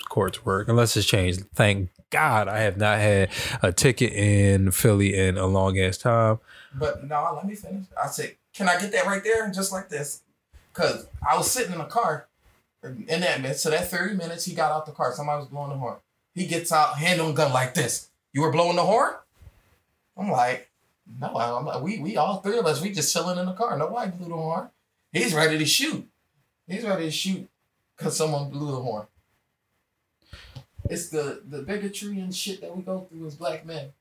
[0.09, 1.45] courts work, unless it's changed.
[1.55, 3.29] Thank God, I have not had
[3.61, 6.39] a ticket in Philly in a long ass time.
[6.73, 7.85] But no, let me finish.
[8.01, 9.49] I said, can I get that right there?
[9.51, 10.21] Just like this.
[10.73, 12.27] Cause I was sitting in the car
[12.83, 13.57] in that minute.
[13.57, 15.13] So that 30 minutes, he got out the car.
[15.13, 15.97] Somebody was blowing the horn.
[16.33, 18.09] He gets out, hand on gun like this.
[18.33, 19.13] You were blowing the horn?
[20.17, 20.68] I'm like,
[21.17, 23.77] no, I'm like, we we all three of us, we just chilling in the car.
[23.77, 24.69] No Nobody blew the horn.
[25.11, 26.07] He's ready to shoot.
[26.67, 27.49] He's ready to shoot
[27.97, 29.07] because someone blew the horn.
[30.89, 33.93] It's the the bigotry and shit that we go through as black men.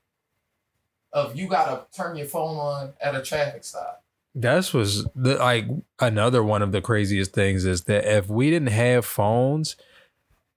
[1.13, 4.05] Of you gotta turn your phone on at a traffic stop.
[4.35, 5.67] That's was the like
[5.99, 9.77] another one of the craziest things is that if we didn't have phones,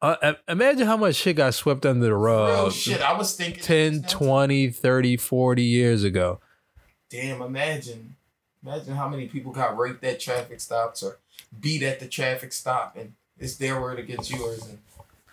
[0.02, 3.02] uh, uh, imagine how much shit got swept under the Real rug shit.
[3.02, 6.40] I was thinking 10, 20, 30, 40 years ago.
[7.10, 8.16] Damn, imagine.
[8.64, 11.20] Imagine how many people got raped at traffic stops or
[11.60, 14.78] beat at the traffic stop and it's their word against yours and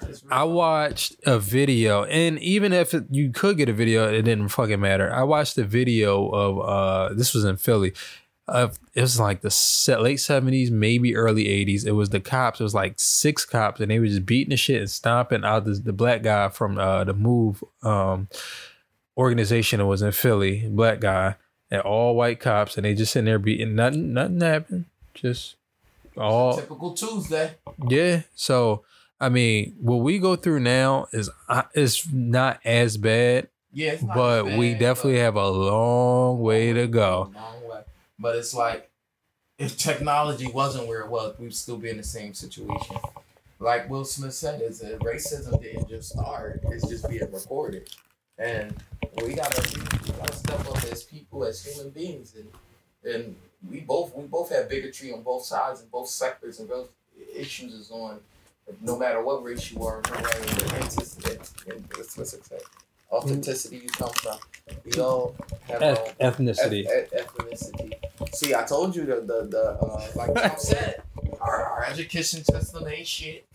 [0.02, 0.32] it's real.
[0.32, 4.48] I watched a video, and even if it, you could get a video, it didn't
[4.48, 5.12] fucking matter.
[5.12, 7.92] I watched a video of uh, this was in Philly.
[8.48, 11.84] It was like the late seventies, maybe early eighties.
[11.84, 12.60] It was the cops.
[12.60, 15.64] It was like six cops, and they were just beating the shit and stomping out
[15.64, 18.28] this, the black guy from uh, the Move um,
[19.16, 19.78] organization.
[19.78, 21.36] That was in Philly, black guy,
[21.70, 23.74] and all white cops, and they just sitting there beating.
[23.74, 24.84] Nothing, nothing happened.
[25.14, 25.56] Just
[26.16, 27.54] all typical Tuesday.
[27.88, 28.22] yeah.
[28.34, 28.84] So
[29.20, 34.02] I mean, what we go through now is uh, is not as bad, Yeah, it's
[34.02, 37.32] but as we definitely but- have a long way to go.
[37.34, 37.54] Long.
[38.18, 38.90] But it's like
[39.58, 42.96] if technology wasn't where it was, we'd still be in the same situation.
[43.60, 47.90] Like Will Smith said, is that racism didn't just start; it's just being recorded,
[48.38, 48.74] and
[49.24, 49.60] we gotta
[50.06, 53.36] we gotta step up as people, as human beings, and and
[53.68, 56.88] we both we both have bigotry on both sides and both sectors, and both
[57.34, 58.20] issues is on
[58.82, 61.36] no matter what race you are, no matter what authenticity,
[61.96, 62.58] what's it say?
[63.10, 64.38] Authenticity you come from.
[64.84, 65.34] We all
[65.68, 66.86] have our own ethnicity.
[66.86, 67.92] eth- eth- ethnicity.
[68.34, 71.02] See, I told you the the, the uh, like Trump said,
[71.40, 73.46] our, our education system ain't shit.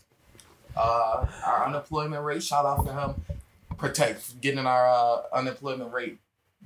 [0.75, 3.37] Uh, our unemployment rate, shout out to him,
[3.77, 6.17] protect getting our uh, unemployment rate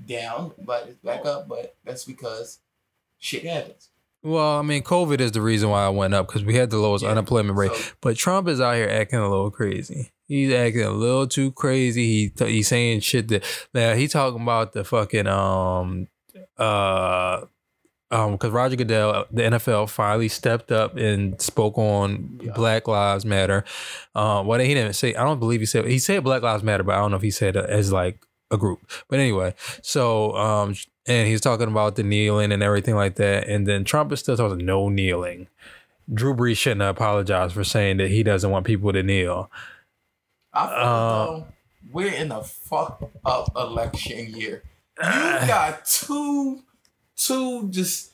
[0.06, 1.48] down, but it's back up.
[1.50, 2.60] But that's because
[3.20, 3.90] shit happens.
[4.24, 6.78] Well, I mean, COVID is the reason why I went up because we had the
[6.78, 7.74] lowest Yeah, unemployment rate.
[7.74, 10.12] so- But Trump is out here acting a little crazy.
[10.28, 12.06] He's acting a little too crazy.
[12.06, 16.08] He t- he's saying shit that now he talking about the fucking um
[16.58, 17.42] uh
[18.12, 22.52] um because Roger Goodell, the NFL finally stepped up and spoke on Yeah.
[22.54, 23.64] Black Lives Matter.
[24.16, 26.84] Um, what he didn't say, I don't believe he said he said Black Lives Matter,
[26.84, 28.90] but I don't know if he said it as like a group.
[29.10, 33.48] But anyway, so um and he's talking about the kneeling and everything like that.
[33.48, 35.48] And then Trump is still talking no kneeling.
[36.14, 39.52] Drew Brees shouldn't apologize for saying that he doesn't want people to kneel.
[40.58, 41.48] I feel Uh, though
[41.92, 44.64] we're in a fuck up election year.
[44.98, 45.04] You
[45.48, 46.64] got two,
[47.16, 48.12] two just,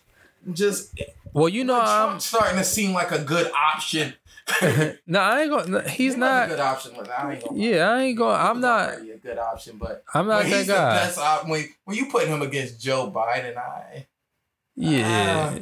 [0.52, 0.94] just.
[1.34, 4.14] Well, you know, I'm starting to seem like a good option.
[5.08, 5.72] no, I ain't going.
[5.72, 6.50] No, He's a not.
[6.50, 6.92] good option.
[6.98, 7.58] But I ain't gonna.
[7.60, 8.36] Yeah, I ain't going.
[8.36, 8.90] I'm He's not.
[9.00, 10.96] a good option, but I'm not that he's guy.
[10.96, 14.06] best op- when when you put him against Joe Biden, I
[14.76, 15.60] Yeah.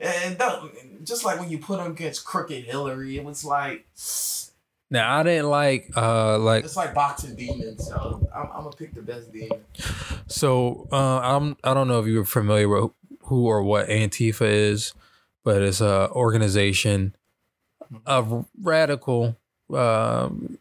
[0.00, 3.86] and don't, just like when you put him against crooked Hillary, it was like
[4.92, 5.90] Now I didn't like.
[5.96, 7.88] Uh, like it's like boxing demons.
[7.88, 9.64] So I'm, I'm gonna pick the best demon.
[10.26, 10.86] so.
[10.92, 11.56] Uh, I'm.
[11.64, 12.90] I don't know if you're familiar with
[13.22, 14.92] who or what Antifa is,
[15.44, 17.16] but it's a organization
[18.04, 19.38] of radical,
[19.74, 20.58] um,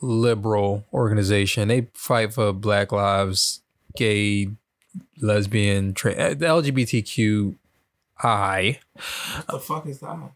[0.00, 1.66] liberal organization.
[1.66, 3.62] They fight for Black lives,
[3.96, 4.50] gay,
[5.20, 7.56] lesbian, tra- uh, the LGBTQI.
[8.20, 10.30] What the fuck is that?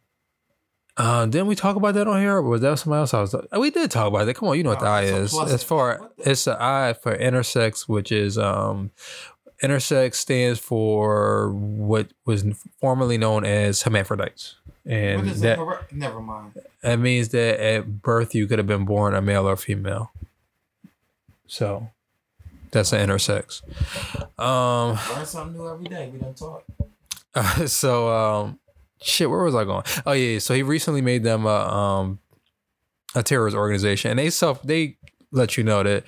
[0.97, 2.37] Uh, didn't we talk about that on here?
[2.37, 3.15] Or was that somebody else?
[3.15, 3.35] I was.
[3.59, 4.35] We did talk about that.
[4.35, 5.37] Come on, you know what the Oh, I is.
[5.39, 8.91] As far it's the I for intersex, which is um,
[9.63, 12.45] intersex stands for what was
[12.81, 14.57] formerly known as hermaphrodites.
[14.85, 15.59] And that
[15.93, 16.53] Never mind.
[16.83, 20.11] that means that at birth you could have been born a male or female.
[21.47, 21.89] So
[22.71, 23.63] that's an intersex.
[24.39, 24.99] Um.
[25.17, 26.11] Learn something new every day.
[26.13, 26.65] We don't talk.
[27.67, 28.59] so um
[29.03, 32.19] shit where was i going oh yeah so he recently made them a um
[33.15, 34.97] a terrorist organization and they self they
[35.31, 36.05] let you know that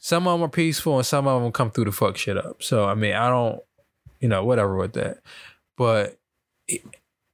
[0.00, 2.62] some of them are peaceful and some of them come through to fuck shit up
[2.62, 3.60] so i mean i don't
[4.20, 5.18] you know whatever with that
[5.76, 6.18] but
[6.66, 6.82] it-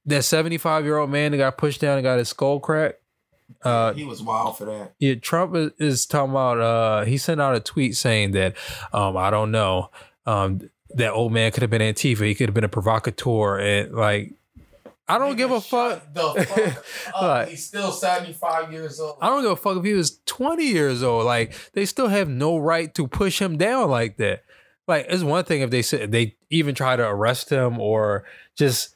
[0.07, 3.01] that 75 year old man that got pushed down and got his skull cracked
[3.63, 4.93] uh he was wild for that.
[4.99, 6.59] yeah, Trump is, is talking about.
[6.59, 8.55] Uh, he sent out a tweet saying that,
[8.91, 9.91] um, I don't know,
[10.25, 12.25] um, that old man could have been Antifa.
[12.25, 14.33] He could have been a provocateur, and like,
[15.07, 16.13] I don't give a fuck.
[16.13, 16.85] The fuck.
[17.21, 19.17] Like- He's still seventy five years old.
[19.21, 21.25] I don't give a fuck if he was twenty years old.
[21.25, 24.43] Like, they still have no right to push him down like that.
[24.87, 28.23] Like, it's one thing if they said they even try to arrest him or
[28.55, 28.95] just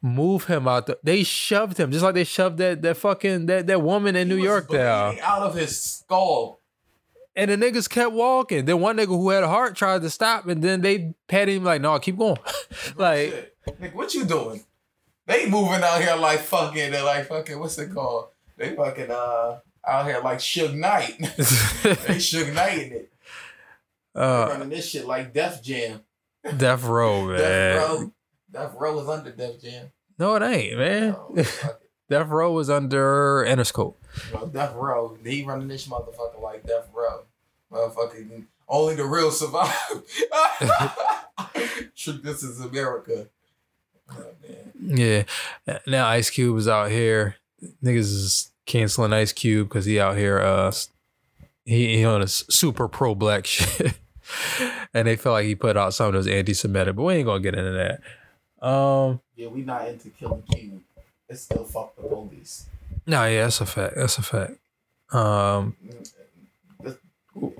[0.00, 0.86] move him out.
[0.86, 4.28] The, they shoved him just like they shoved that that fucking that that woman in
[4.30, 5.18] He New York down.
[5.22, 6.60] out of his skull.
[7.36, 8.64] And the niggas kept walking.
[8.64, 11.62] Then one nigga who had a heart tried to stop, and then they pat him
[11.64, 12.38] like, "No, keep going."
[12.96, 13.54] like.
[13.78, 14.64] Nick, what you doing?
[15.28, 16.90] They moving out here like fucking.
[16.90, 17.58] They're like fucking.
[17.60, 18.28] What's it called?
[18.56, 21.16] They fucking uh out here like Suge Knight.
[21.18, 21.26] they
[22.16, 23.12] Suge Knighting it.
[24.14, 26.00] They uh, running this shit like Def Jam.
[26.56, 27.36] Death Row, man.
[27.36, 28.12] Death Row.
[28.50, 29.92] Death Row is under Def Jam.
[30.18, 31.14] No, it ain't, man.
[31.16, 31.82] Oh, fuck.
[32.08, 33.96] Death Row was under Interscope.
[34.32, 35.18] Know, Death Row.
[35.22, 37.24] He running this motherfucker like Death Row.
[37.70, 39.74] Motherfucking only the real survive.
[41.94, 43.28] This is America.
[44.10, 44.24] Oh.
[44.80, 45.24] Yeah.
[45.86, 47.36] Now Ice Cube is out here.
[47.82, 50.38] Niggas is canceling Ice Cube because he out here.
[50.40, 50.72] Uh,
[51.64, 53.98] he he on a super pro black shit,
[54.94, 56.96] and they feel like he put out something that was anti-Semitic.
[56.96, 58.66] But we ain't gonna get into that.
[58.66, 59.20] Um.
[59.36, 60.82] Yeah, we not into killing Cube.
[61.28, 62.66] It's still fuck the police.
[63.06, 63.94] No, yeah, that's a fact.
[63.96, 64.52] That's a fact.
[65.10, 65.76] Um.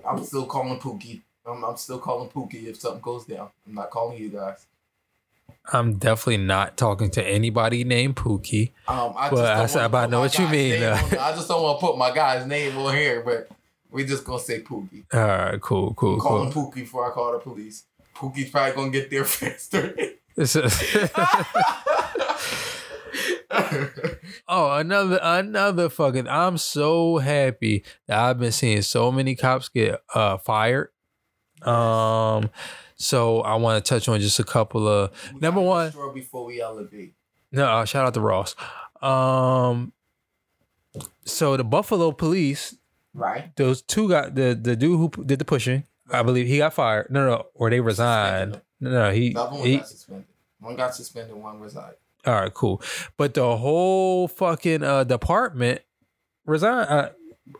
[0.08, 1.20] I'm still calling Pookie.
[1.46, 3.48] I'm, I'm still calling Pookie if something goes down.
[3.66, 4.66] I'm not calling you guys.
[5.72, 8.72] I'm definitely not talking to anybody named Pookie.
[8.88, 11.62] Um, I don't I said- but I know what you mean, on- I just don't
[11.62, 13.48] want to put my guy's name on here, but
[13.90, 15.04] we just gonna say Pookie.
[15.12, 16.70] All right, cool, cool, I'm calling cool.
[16.70, 17.84] Pookie before I call the police.
[18.16, 19.94] Pookie's probably gonna get there faster.
[24.50, 26.28] Oh, another another fucking.
[26.28, 30.88] I'm so happy that I've been seeing so many cops get uh fired.
[31.66, 32.50] Um,
[32.96, 35.92] so I want to touch on just a couple of We Number one.
[35.92, 37.14] Sure before we elevate.
[37.52, 37.64] no.
[37.66, 38.54] Uh, shout out to Ross.
[39.02, 39.92] Um,
[41.24, 42.76] so the Buffalo police,
[43.14, 43.54] Right.
[43.56, 45.84] those two got the the dude who did the pushing.
[46.10, 47.08] I believe he got fired.
[47.10, 48.60] No, no, or they resigned.
[48.80, 49.76] No, no, he The one he.
[49.78, 50.24] got suspended.
[50.60, 51.94] One got suspended, one resigned.
[52.26, 52.82] All right, cool.
[53.16, 55.82] But the whole fucking uh, department
[56.46, 57.10] resigned uh,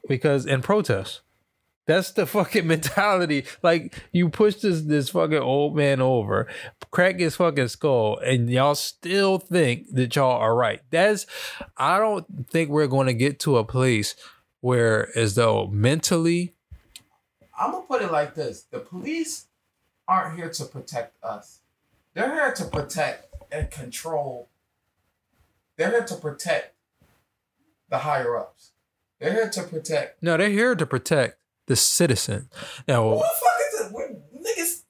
[0.08, 1.20] because in protest.
[1.88, 3.46] That's the fucking mentality.
[3.62, 6.46] Like you push this this fucking old man over,
[6.90, 10.82] crack his fucking skull, and y'all still think that y'all are right.
[10.90, 11.24] That's
[11.78, 14.14] I don't think we're going to get to a place
[14.60, 16.54] where as though mentally
[17.58, 19.46] I'm gonna put it like this: the police
[20.06, 21.60] aren't here to protect us.
[22.12, 24.50] They're here to protect and control.
[25.76, 26.74] They're here to protect
[27.88, 28.72] the higher ups.
[29.18, 30.22] They're here to protect.
[30.22, 31.37] no, they're here to protect
[31.68, 32.48] the citizen.
[32.88, 34.22] Now Who the fuck is it?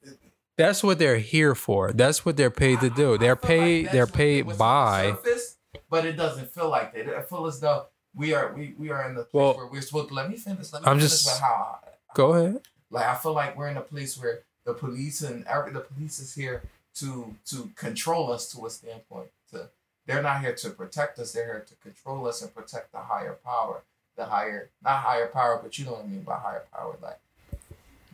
[0.07, 0.15] Niggas.
[0.57, 1.91] That's what they're here for.
[1.93, 3.17] That's what they're paid to do.
[3.17, 3.89] They're feel like paid.
[3.91, 4.65] they're paid what's on
[5.05, 5.11] the by.
[5.23, 5.57] surface,
[5.89, 7.07] but it doesn't feel like that.
[7.07, 9.81] It feels as though we are we, we are in the place Well, where we're
[9.81, 10.73] supposed to let me finish.
[10.73, 11.79] Let me I'm finish just- with how
[12.15, 12.61] Go ahead.
[12.89, 16.19] like I feel like we're in a place where the police and every, the police
[16.19, 16.63] is here
[16.95, 19.29] to to control us to a standpoint.
[19.51, 19.69] To
[20.07, 21.31] they're not here to protect us.
[21.33, 23.83] They're here to control us and protect the higher power.
[24.19, 27.21] The higher, not higher power, but you know what I mean by higher power, like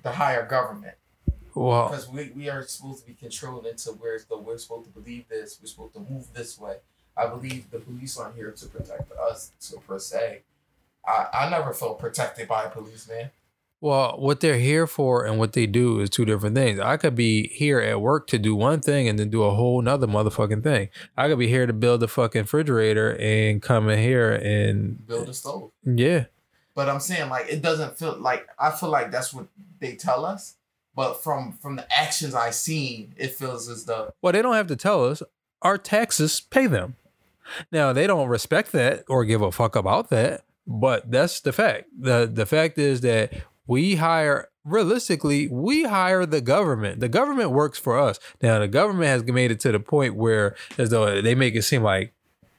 [0.03, 0.93] the higher government.
[1.55, 4.91] Well, Because we, we are supposed to be controlled into where the we're supposed to
[4.99, 5.57] believe this.
[5.59, 6.75] We're supposed to move this way.
[7.17, 10.43] I believe the police aren't here to protect us, so per se.
[11.07, 13.31] I, I never felt protected by a policeman.
[13.85, 16.79] Well, what they're here for and what they do is two different things.
[16.79, 19.79] I could be here at work to do one thing and then do a whole
[19.79, 20.89] nother motherfucking thing.
[21.15, 25.29] I could be here to build a fucking refrigerator and come in here and Build
[25.29, 25.69] a stove.
[25.83, 26.25] yeah.
[26.73, 29.45] But I'm saying like it doesn't feel like I feel like that's what
[29.79, 30.55] they tell us.
[30.95, 34.67] But from from the actions I seen, it feels as though Well, they don't have
[34.67, 35.21] to tell us.
[35.61, 36.95] Our taxes pay them.
[37.71, 41.85] Now they don't respect that or give a fuck about that, but that's the fact.
[41.97, 43.31] the The fact is that
[43.67, 46.99] we hire realistically, we hire the government.
[46.99, 48.19] The government works for us.
[48.41, 51.61] Now the government has made it to the point where as though they make it
[51.63, 52.13] seem like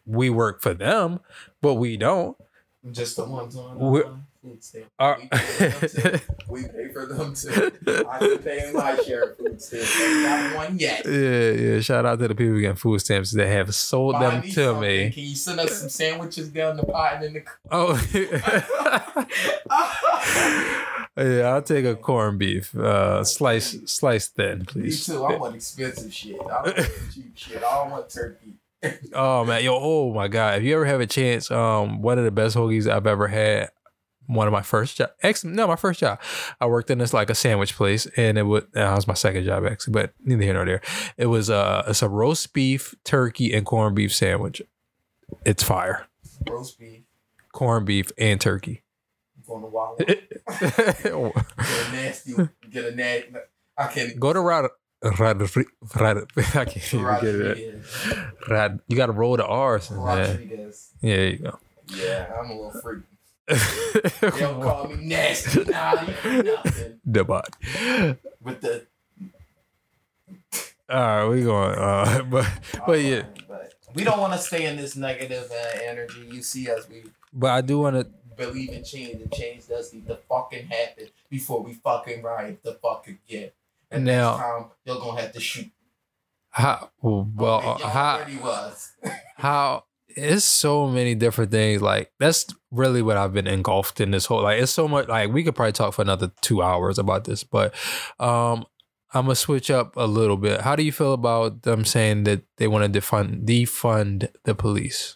[0.07, 1.21] we work for them,
[1.61, 2.37] but we don't.
[2.93, 4.03] Just the ones on uh,
[4.41, 4.87] food stamp.
[5.01, 5.03] We,
[5.33, 6.21] pay for them too.
[6.49, 7.73] we pay for them too.
[8.09, 9.99] I been paying my share of food stamps.
[9.99, 11.05] Got one yet.
[11.05, 11.81] yeah, yeah.
[11.81, 14.65] Shout out to the people getting food stamps that have sold Buy them me to
[14.67, 14.81] something.
[14.83, 15.11] me.
[15.11, 17.43] Can you send us some sandwiches down the pot and in the
[17.73, 17.97] Oh,
[21.17, 21.49] yeah.
[21.55, 25.09] I'll take a corned beef, uh, slice, slice thin, please.
[25.09, 25.25] Me too.
[25.25, 26.37] I want expensive shit.
[26.41, 27.57] I don't want cheap shit.
[27.59, 28.55] I don't want turkey.
[29.15, 30.59] Oh man, yo, oh my god!
[30.59, 33.71] If you ever have a chance, um, one of the best hoagies I've ever had.
[34.29, 36.21] One of my first job, ex, no, my first job.
[36.61, 39.15] I worked in this like a sandwich place, and it was uh, that was my
[39.15, 40.81] second job actually, but neither here nor there.
[41.17, 44.63] It was uh, it's a roast beef, turkey, and corned beef sandwich.
[45.45, 46.07] It's fire,
[46.49, 47.03] Roast beef.
[47.53, 48.83] corned beef and turkey.
[49.47, 49.97] Going to Wawa.
[50.07, 50.23] Get
[51.11, 52.35] a nasty.
[52.71, 53.35] Get a nasty.
[53.79, 54.19] I can't.
[54.19, 54.67] Go to Rad.
[55.19, 57.85] Rad, Rad, I can't even get it.
[58.49, 59.91] Rad, you got to roll the R's.
[59.91, 60.91] Rodriguez.
[61.01, 61.59] Yeah, there you go.
[61.89, 63.03] Yeah, I'm a little freak.
[63.49, 65.65] They don't call me nasty.
[65.65, 67.01] Nah, you nothing.
[67.05, 67.55] the bot.
[68.43, 68.87] With the.
[70.89, 71.79] All right, we going.
[71.79, 72.49] Uh, but
[72.87, 76.27] but yeah, But we don't want to stay in this negative uh, energy.
[76.29, 78.07] You see us, we but I do want to.
[78.37, 82.75] Believe in change, and change does need to fucking happen before we fucking riot the
[82.75, 83.51] fuck again.
[83.91, 85.71] And Now- next time, you're gonna have to shoot.
[86.51, 87.79] How well?
[87.83, 88.93] Uh, How was.
[89.37, 89.85] how?
[90.09, 91.83] It's so many different things.
[91.83, 94.43] Like that's really what I've been engulfed in this whole.
[94.43, 95.09] Like it's so much.
[95.09, 97.75] Like we could probably talk for another two hours about this, but
[98.19, 98.65] um,
[99.13, 100.63] I'm gonna switch up a little bit.
[100.63, 105.16] How do you feel about them saying that they want to defund defund the police?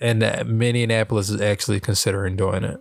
[0.00, 2.80] And that Minneapolis is actually considering doing it.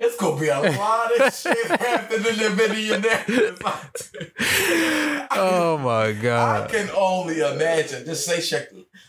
[0.00, 2.98] it's gonna be a lot of shit happening in the
[3.28, 4.12] Minneapolis.
[5.32, 6.70] oh my god!
[6.70, 8.06] I can only imagine.
[8.06, 8.66] Just say,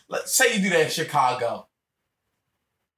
[0.10, 1.69] let's say you do that in Chicago.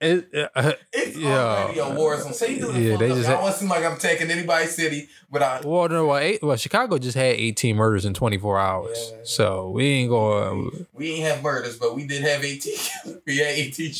[0.01, 1.37] It, uh, It's Yeah.
[1.39, 2.33] already a war zone.
[2.33, 4.75] Say you do it in Yeah, they just I don't seem like I'm taking anybody's
[4.75, 5.63] city without.
[5.63, 9.17] well, no, well, eight, well, Chicago just had 18 murders in 24 hours, Yeah.
[9.23, 10.87] so we ain't going.
[10.93, 12.73] We ain't have murders, but we did have 18.
[13.27, 13.93] we had 18.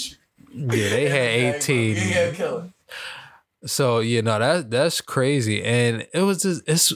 [0.54, 1.96] Yeah, they had 18.
[1.96, 2.74] We 18.
[3.66, 6.94] So you know that that's crazy, and it was just it's.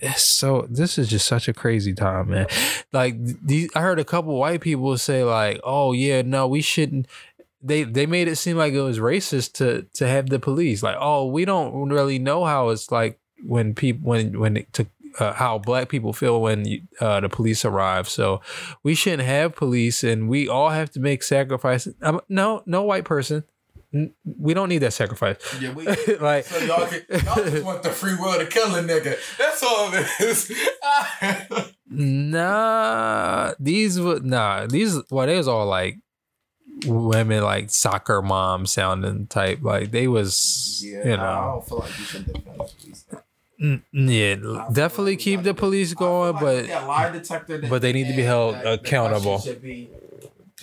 [0.00, 0.68] It's so.
[0.70, 2.46] This is just such a crazy time, man.
[2.92, 7.08] Like these, I heard a couple white people say, like, "Oh yeah, no, we shouldn't."
[7.66, 10.82] They they made it seem like it was racist to to have the police.
[10.82, 14.88] Like, oh, we don't really know how it's like when people when when it took.
[15.18, 18.38] Uh, how black people feel when you- uh, the police arrive, so
[18.82, 21.94] we shouldn't have police, and we all have to make sacrifices.
[22.02, 23.42] Um, no, no white person,
[23.94, 25.38] N- we don't need that sacrifice.
[25.58, 25.86] Yeah, we.
[26.20, 29.16] like, So y'all, can, y'all just want the free world to kill a nigga.
[29.38, 30.52] That's all it is.
[31.88, 34.66] Nah, these were nah.
[34.66, 35.96] These well, they was all like
[36.84, 39.60] women, like soccer mom sounding type.
[39.62, 43.04] Like they was, yeah, you I don't feel like you should defend the police.
[43.60, 44.60] Mm, yeah.
[44.68, 47.80] I Definitely like keep the police I going, like but that lie detector that but
[47.82, 49.38] they need to be held that- accountable.
[49.38, 49.88] Should be,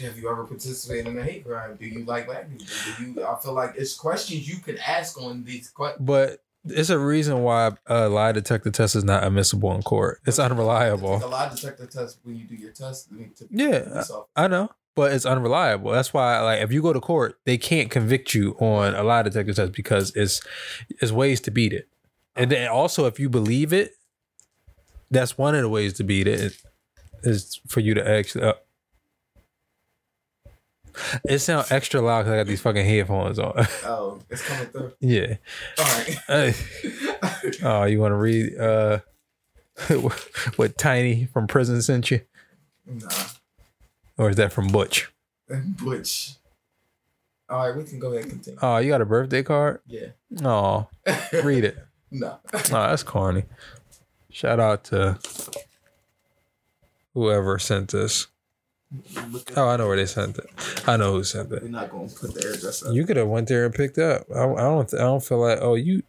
[0.02, 1.76] have you ever participated in a hate crime?
[1.80, 2.66] Do you like black people?
[2.98, 3.26] Do you?
[3.26, 6.06] I feel like it's questions you could ask on these questions.
[6.06, 10.20] but it's a reason why a lie detector test is not admissible in court.
[10.26, 11.16] It's unreliable.
[11.16, 13.08] A lie detector test when you do your test.
[13.12, 14.12] I mean, to Yeah, police.
[14.36, 15.92] I know, but it's unreliable.
[15.92, 19.24] That's why, like, if you go to court, they can't convict you on a lie
[19.24, 20.42] detector test because it's
[21.02, 21.88] it's ways to beat it.
[22.36, 23.94] And then also, if you believe it,
[25.12, 26.58] that's one of the ways to beat it
[27.24, 28.44] is for you to actually.
[28.46, 28.54] Uh,
[31.28, 33.54] it sounds extra loud because I got these fucking headphones on.
[33.84, 34.94] Oh, it's coming through.
[35.00, 35.36] yeah.
[35.80, 36.18] All right.
[36.28, 36.54] Hey.
[37.64, 39.00] Oh, you want to read uh,
[40.56, 42.22] what Tiny from prison sent you,
[42.86, 43.10] nah,
[44.18, 45.12] or is that from Butch?
[45.50, 46.34] Butch.
[47.50, 48.60] All right, we can go ahead and continue.
[48.62, 49.82] Oh, you got a birthday card?
[49.86, 50.08] Yeah.
[50.44, 50.88] Oh,
[51.44, 51.78] read it.
[52.12, 52.40] no.
[52.54, 53.44] Oh, that's corny.
[54.32, 55.20] Shout out to
[57.14, 58.28] whoever sent this.
[59.56, 60.50] Oh, I know where they sent it.
[60.88, 61.64] I know who sent it.
[61.64, 62.94] We're not gonna put the address up.
[62.94, 64.26] You could have went there and picked up.
[64.34, 64.94] I, I don't.
[64.94, 65.60] I don't feel like.
[65.62, 66.04] Oh, you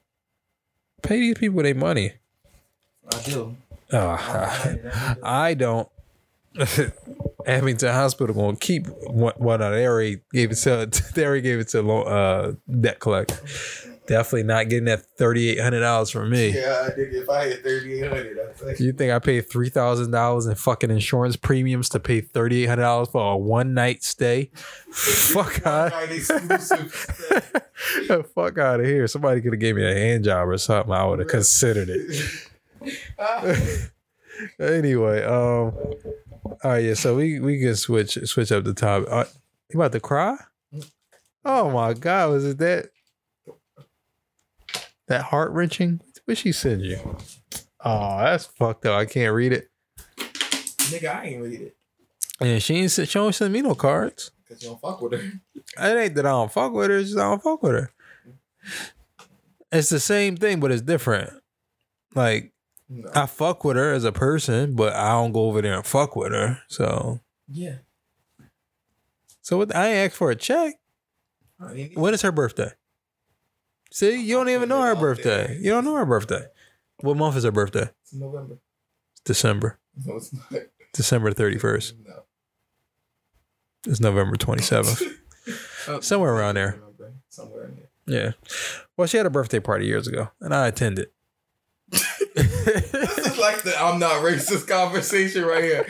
[1.03, 2.13] pay these people their money.
[3.13, 3.57] I do.
[3.93, 4.79] Oh, I,
[5.23, 5.89] I, I don't.
[7.47, 10.91] Abington Hospital gonna keep what what they already gave it to.
[11.15, 13.37] They already gave it to uh, debt collector.
[14.07, 16.49] Definitely not getting that thirty eight hundred dollars from me.
[16.49, 18.37] yeah, I think if I had thirty eight hundred.
[18.79, 22.67] You think I paid three thousand dollars in fucking insurance premiums to pay thirty eight
[22.67, 24.51] hundred dollars for a one night stay?
[24.91, 25.93] Fuck out!
[28.35, 29.07] Fuck out of here!
[29.07, 30.93] Somebody could have gave me a hand job or something.
[30.93, 32.51] I would have considered it.
[34.61, 35.73] Anyway, um,
[36.45, 36.95] All right, yeah.
[36.95, 39.05] So we we can switch switch up the top.
[39.09, 39.25] Uh,
[39.71, 40.37] you about to cry?
[41.45, 42.87] Oh my god, was it that
[45.09, 46.01] that heart wrenching?
[46.25, 47.17] What she send you?
[47.85, 48.99] Oh, that's fucked up.
[48.99, 49.69] I can't read it.
[50.17, 51.77] Nigga, I ain't read it.
[52.41, 54.31] And she ain't she don't send me no cards.
[54.49, 55.33] Cause you don't fuck with her.
[55.55, 56.99] It ain't that I don't fuck with her.
[56.99, 57.91] It's just I don't fuck with her.
[59.71, 61.31] It's the same thing, but it's different.
[62.15, 62.54] Like
[62.89, 63.11] No.
[63.15, 66.17] I fuck with her as a person, but I don't go over there and fuck
[66.17, 66.61] with her.
[66.69, 67.77] So, yeah.
[69.41, 70.75] so what, I asked for a check.
[71.61, 72.71] I When is her birthday?
[73.91, 75.57] See, you don't even know her birthday.
[75.61, 76.47] You don't know her birthday.
[77.01, 77.91] What month is her birthday?
[78.03, 78.59] It's November.
[79.25, 79.79] December.
[80.05, 80.63] No, it's not.
[80.93, 81.95] December 31st.
[82.05, 82.25] No.
[83.87, 85.03] It's November 27th.
[85.89, 86.81] Uh, Somewhere around there.
[87.29, 87.89] Somewhere in there.
[88.07, 88.33] Yeah.
[88.97, 91.09] Well, she had a birthday party years ago, and I attended.
[92.35, 95.87] This is like the I'm not racist conversation right here.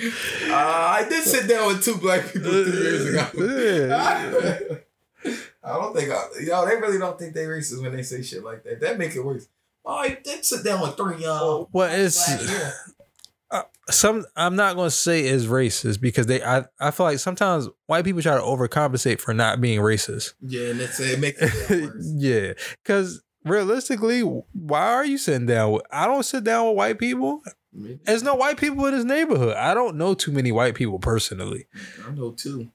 [0.51, 3.27] Uh, I did sit down with two black people two years ago.
[5.25, 5.31] Yeah.
[5.65, 8.45] I don't think I, yo, they really don't think they racist when they say shit
[8.45, 8.81] like that.
[8.81, 9.49] That make it worse.
[9.87, 13.63] Oh, I did sit down with three uh Well, it's yeah.
[13.91, 14.27] some.
[14.37, 16.43] I'm not going to say is racist because they.
[16.43, 20.35] I, I feel like sometimes white people try to overcompensate for not being racist.
[20.43, 22.13] Yeah, and it's it makes it worse.
[22.17, 25.83] yeah, because realistically, why are you sitting down with?
[25.91, 27.43] I don't sit down with white people.
[27.73, 29.57] There's no white people in this neighborhood.
[29.57, 31.67] I don't know too many white people personally.
[32.07, 32.71] I know two.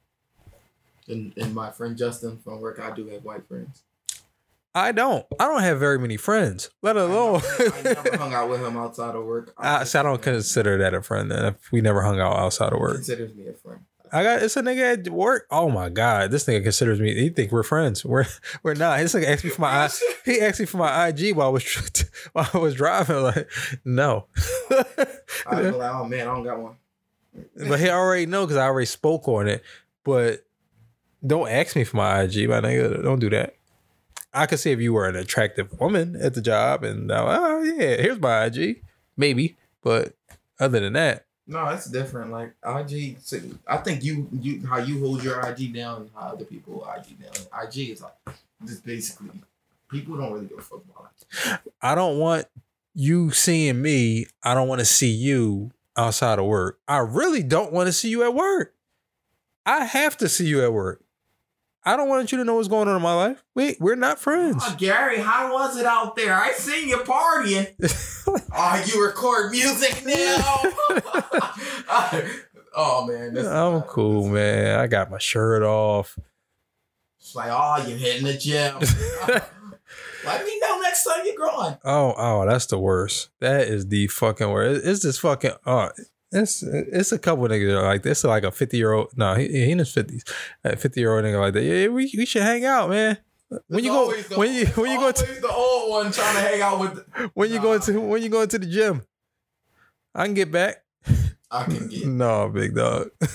[1.07, 3.84] And and my friend Justin from work, I do have white friends.
[4.76, 5.26] I don't.
[5.39, 7.41] I don't have very many friends, let I alone.
[7.59, 9.51] never, I never hung out with him outside of work.
[9.57, 11.32] I, so I don't consider that a friend.
[11.32, 13.82] Then if we never hung out outside of He work, considers me a friend.
[14.12, 15.45] I got it's a nigga at work.
[15.51, 17.14] Oh my god, this nigga considers me.
[17.14, 18.03] He think we're friends.
[18.05, 18.26] We're
[18.64, 18.99] we're not.
[18.99, 19.89] This nigga asked me for my I-
[20.26, 23.22] he asked me for my IG while I was while I was driving.
[23.24, 23.49] Like
[23.86, 24.26] no,
[24.72, 26.76] I was like, oh man, I don't got one.
[27.68, 29.64] but he already know because I already spoke on it.
[30.03, 30.45] But
[31.26, 33.03] don't ask me for my IG, my nigga.
[33.03, 33.55] Don't do that.
[34.34, 37.95] I could see if you were an attractive woman at the job, and oh yeah,
[37.97, 38.84] here's my IG,
[39.18, 39.57] maybe.
[39.82, 40.14] But
[40.60, 42.32] other than that, No, it's different.
[42.32, 43.18] Like IG,
[43.68, 47.64] I think you you how you hold your IG down how other people IG down.
[47.64, 48.36] IG is like
[48.68, 49.32] just basically
[49.89, 51.60] people don't really give a fuck about it.
[51.82, 52.45] I don't want
[52.93, 54.28] you seeing me.
[54.43, 56.80] I don't want to see you outside of work.
[56.88, 58.76] I really don't want to see you at work.
[59.66, 61.04] I have to see you at work.
[61.84, 63.43] I don't want you to know what's going on in my life.
[63.55, 64.63] We we're not friends.
[64.65, 66.36] Oh, Gary, how was it out there?
[66.36, 67.73] I seen you partying.
[68.53, 70.15] oh, you record music now?
[72.75, 74.80] oh man, I'm cool, man.
[74.80, 76.19] I got my shirt off.
[77.19, 78.75] It's like, oh, you're hitting the gym.
[80.25, 81.77] Let me know next time you're growing.
[81.86, 83.30] Oh, oh, that's the worst.
[83.39, 84.86] That is the fucking worst.
[84.86, 85.51] It's this fucking.
[85.65, 85.89] Oh,
[86.32, 88.23] it's it's a couple niggas that are like this.
[88.23, 89.17] Like a fifty year old.
[89.17, 90.23] No, he, he in his fifties.
[90.63, 91.63] A fifty year old nigga like that.
[91.63, 93.17] Yeah, we, we should hang out, man.
[93.67, 96.41] When you go the- when you when you go to the old one trying to
[96.41, 97.32] hang out with.
[97.34, 97.63] When you Nah.
[97.63, 99.01] go to when you go to the gym,
[100.13, 100.84] I can get back.
[101.51, 102.05] I can get.
[102.07, 103.09] No, big dog.
[103.19, 103.32] but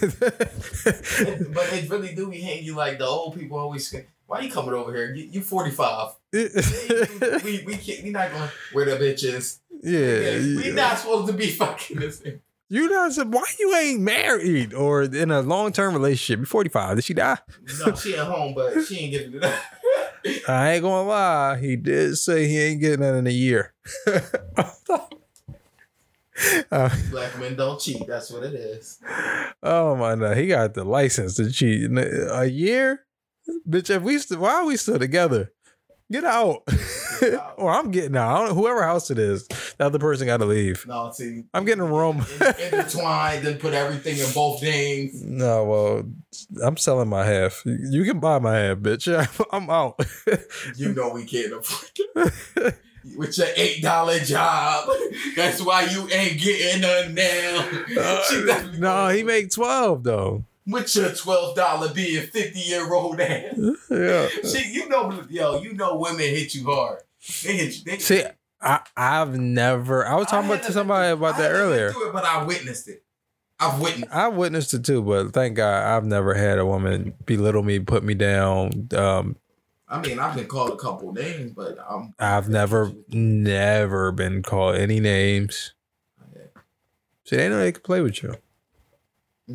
[1.72, 4.72] it really do be hitting you like the old people always say, why you coming
[4.74, 5.12] over here?
[5.14, 6.12] You, you 45.
[6.32, 9.58] we, we can't, we not going wear the bitches.
[9.82, 10.74] yeah, we yeah.
[10.74, 12.40] not supposed to be fucking this thing.
[12.74, 16.40] You not said why you ain't married or in a long term relationship?
[16.40, 16.96] You forty five.
[16.96, 17.38] Did she die?
[17.78, 20.42] No, she at home, but she ain't getting it.
[20.48, 21.56] I ain't gonna lie.
[21.60, 23.74] He did say he ain't getting it in a year.
[26.72, 28.04] Uh, Black men don't cheat.
[28.08, 28.98] That's what it is.
[29.62, 33.06] oh my god, he got the license to cheat a year,
[33.68, 33.88] bitch.
[33.88, 35.52] If we still, why are we still together?
[36.12, 36.62] Get out,
[37.22, 37.54] out.
[37.56, 38.36] or I'm getting out.
[38.36, 40.84] I don't, whoever house it is, the other person got to leave.
[40.86, 41.44] No, see.
[41.54, 42.24] I'm getting a room.
[42.40, 45.22] intertwined and put everything in both names.
[45.22, 46.02] No, well,
[46.62, 47.62] I'm selling my half.
[47.64, 49.08] You- can buy my half, bitch.
[49.52, 49.98] I'm out.
[50.76, 51.90] You know we can't afford
[52.56, 52.74] it.
[53.18, 54.88] With your eight dollar job,
[55.36, 57.68] that's why you ain't getting none now.
[58.00, 60.44] Uh, definitely no, gonna- he make twelve though.
[60.66, 63.54] With your twelve dollar being fifty year old ass.
[63.90, 64.28] Yeah.
[64.44, 67.00] She, you know, yo, you know, women hit you hard.
[67.44, 67.84] They hit you.
[67.84, 68.24] They, See,
[68.60, 70.06] I I've never.
[70.06, 71.88] I was talking I about to somebody been- about I that earlier.
[71.88, 73.02] It, but I witnessed it.
[73.60, 74.12] I've witnessed.
[74.12, 78.02] I witnessed it too, but thank God I've never had a woman belittle me, put
[78.02, 78.88] me down.
[78.96, 79.36] Um,
[79.88, 82.14] I mean, I've been called a couple names, but I'm.
[82.18, 85.72] I've never, never been called any names.
[87.26, 88.34] See, they know they can play with you.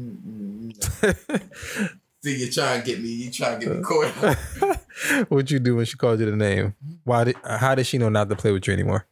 [2.21, 3.07] See, you try and get me.
[3.07, 3.81] You try and get me uh.
[3.81, 5.27] caught.
[5.29, 6.75] what you do when she called you the name?
[6.85, 6.93] Hmm?
[7.03, 7.35] Why did?
[7.43, 9.07] How did she know not to play with you anymore?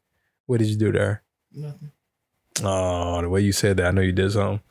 [0.46, 1.24] What did you do to her?
[1.52, 1.92] Nothing.
[2.64, 4.62] Oh, the way you said that, I know you did something,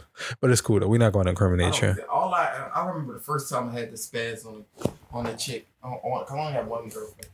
[0.40, 0.88] but it's cool though.
[0.88, 2.04] We're not going to incriminate oh, you.
[2.10, 4.64] all I I remember the first time I had the spaz on
[5.12, 5.68] on a chick.
[5.82, 7.30] On, on, I only had one girlfriend.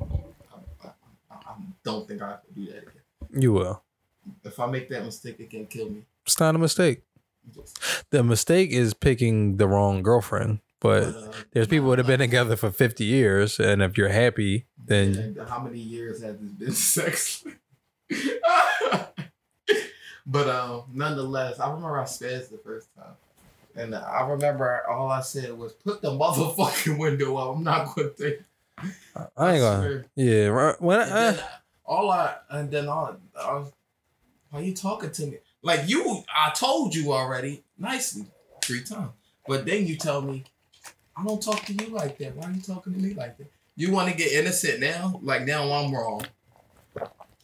[0.00, 0.90] I, I,
[1.30, 3.42] I, I don't think I could do that again.
[3.42, 3.82] You will.
[4.44, 6.04] If I make that mistake, it can kill me.
[6.26, 7.02] It's not a mistake.
[8.10, 10.60] The mistake is picking the wrong girlfriend.
[10.80, 11.12] But
[11.52, 15.58] there's people that have been together for 50 years, and if you're happy, then how
[15.58, 17.44] many years has this been sex?
[20.26, 23.12] but um, nonetheless, I remember I spazzed the first time,
[23.76, 28.12] and I remember all I said was, "Put the motherfucking window up." I'm not going
[28.16, 28.38] to.
[29.36, 30.04] I ain't gonna.
[30.16, 30.80] Yeah, right.
[30.80, 31.40] When I, then
[31.84, 33.72] all I and then all I was,
[34.50, 35.38] why you talking to me?
[35.62, 38.26] Like you, I told you already nicely
[38.62, 39.10] three times,
[39.46, 40.44] but then you tell me,
[41.16, 42.36] I don't talk to you like that.
[42.36, 43.50] Why are you talking to me like that?
[43.76, 45.20] You want to get innocent now?
[45.22, 46.24] Like now I'm wrong.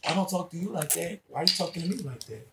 [0.07, 1.19] I don't talk to you like that.
[1.27, 2.47] Why are you talking to me like that?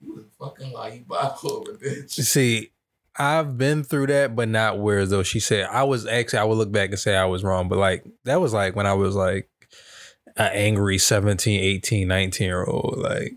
[0.00, 0.88] You a fucking lie.
[0.88, 2.10] You bipolar, bitch.
[2.10, 2.70] see,
[3.16, 6.40] I've been through that, but not where though she said I was actually.
[6.40, 8.86] I would look back and say I was wrong, but like that was like when
[8.86, 9.48] I was like
[10.36, 12.98] an angry 17, 18, 19 year old.
[12.98, 13.36] Like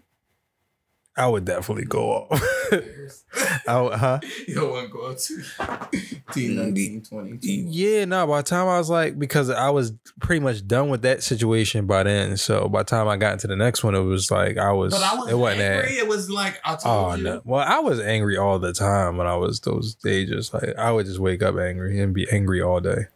[1.20, 2.44] I would definitely go off.
[3.68, 4.20] I would, huh?
[4.48, 5.90] you don't want to go up to
[6.32, 7.40] 18, 19, 20, 21.
[7.74, 8.26] Yeah, no.
[8.26, 9.92] By the time I was like, because I was
[10.22, 12.38] pretty much done with that situation by then.
[12.38, 14.94] So by the time I got into the next one, it was like I was.
[14.94, 15.98] But I was it wasn't that- angry.
[15.98, 17.24] It was like I told Oh you.
[17.24, 17.42] no!
[17.44, 20.54] Well, I was angry all the time when I was those ages.
[20.54, 23.08] Like I would just wake up angry and be angry all day,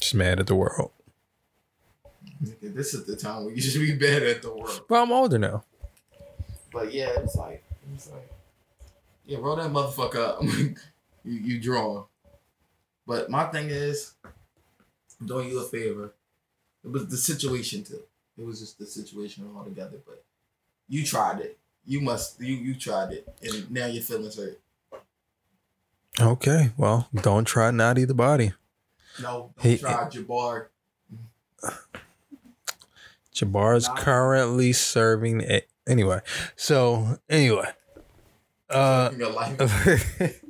[0.00, 0.90] just mad at the world.
[2.62, 4.82] This is the time where you should be mad at the world.
[4.88, 5.64] But I'm older now.
[6.72, 7.64] But yeah, it's like
[7.94, 8.30] it's like
[9.26, 10.42] yeah, roll that motherfucker up.
[10.44, 10.74] you
[11.24, 12.04] you drawing.
[13.06, 14.14] But my thing is,
[15.20, 16.12] I'm doing you a favor.
[16.84, 18.02] It was the situation too.
[18.38, 19.98] It was just the situation altogether.
[20.06, 20.22] But
[20.88, 21.58] you tried it.
[21.84, 24.60] You must you you tried it, and now your feelings hurt.
[26.20, 28.52] Okay, well, don't try naughty the body.
[29.22, 30.66] No, don't He- try Jabbar.
[33.34, 33.96] Jabbar's Nah.
[33.96, 36.20] currently serving it anyway.
[36.56, 37.68] So anyway,
[38.70, 39.58] uh, your life.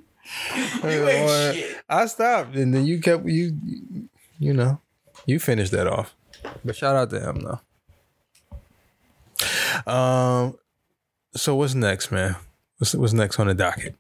[0.85, 1.77] you ain't shit.
[1.89, 3.57] I stopped, and then you kept you,
[4.39, 4.81] you know,
[5.27, 6.15] you finished that off.
[6.65, 7.61] But shout out to him though.
[9.91, 10.59] Um,
[11.35, 12.37] so what's next, man?
[12.79, 13.97] What's what's next on the docket?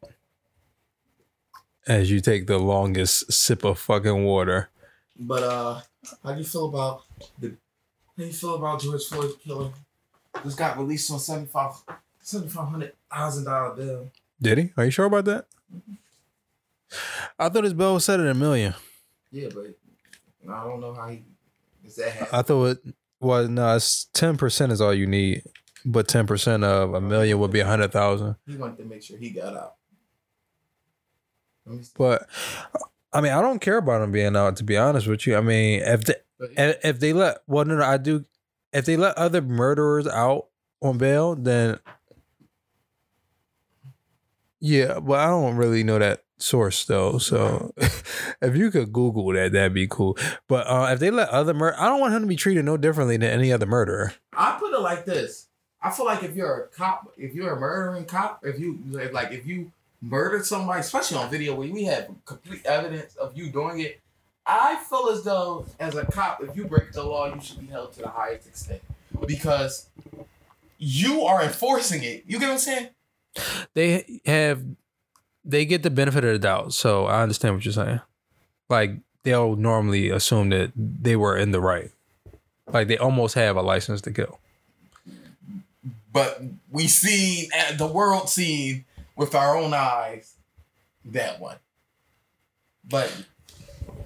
[1.86, 4.68] As you take the longest sip of fucking water.
[5.18, 5.80] But uh,
[6.22, 7.03] how do you feel about
[7.38, 7.49] the?
[7.49, 7.55] How
[8.18, 9.72] do you feel about George Floyd killing?
[10.43, 11.72] Just got released on seventy five,
[12.20, 14.11] seventy five hundred thousand dollar bill.
[14.41, 14.72] Did he?
[14.76, 15.47] Are you sure about that?
[15.74, 15.95] Mm-hmm.
[17.39, 18.74] I thought his bill was set at a million.
[19.31, 19.76] Yeah, but
[20.53, 21.22] I don't know how he
[21.85, 22.28] is that happen.
[22.33, 25.43] I thought it was no, it's ten percent is all you need,
[25.85, 28.37] but ten percent of a million would be a hundred thousand.
[28.47, 29.74] He wanted to make sure he got out.
[31.66, 31.93] Let me see.
[31.97, 32.28] But
[33.12, 34.57] I mean, I don't care about him being out.
[34.57, 37.76] To be honest with you, I mean, if they, if if they let well, no,
[37.76, 38.24] no, I do.
[38.73, 40.47] If they let other murderers out
[40.81, 41.79] on bail, then
[44.61, 45.01] yeah.
[45.01, 47.18] But I don't really know that source though.
[47.18, 50.16] So if you could Google that, that'd be cool.
[50.49, 52.77] But uh, if they let other mur, I don't want him to be treated no
[52.77, 54.14] differently than any other murderer.
[54.33, 55.49] I put it like this.
[55.83, 59.12] I feel like if you're a cop, if you're a murdering cop, if you if,
[59.12, 63.49] like, if you murdered somebody, especially on video where we have complete evidence of you
[63.51, 64.01] doing it,
[64.51, 67.67] I feel as though as a cop, if you break the law, you should be
[67.67, 68.83] held to the highest extent
[69.27, 69.89] because
[70.79, 72.25] you are enforcing it.
[72.27, 72.89] You get what I'm saying?
[73.75, 74.65] they have
[75.45, 78.01] they get the benefit of the doubt so i understand what you're saying
[78.69, 78.91] like
[79.23, 81.93] they'll normally assume that they were in the right
[82.73, 84.41] like they almost have a license to kill
[86.13, 88.85] But we see the world seen
[89.15, 90.35] with our own eyes
[91.05, 91.59] that one.
[92.89, 93.15] But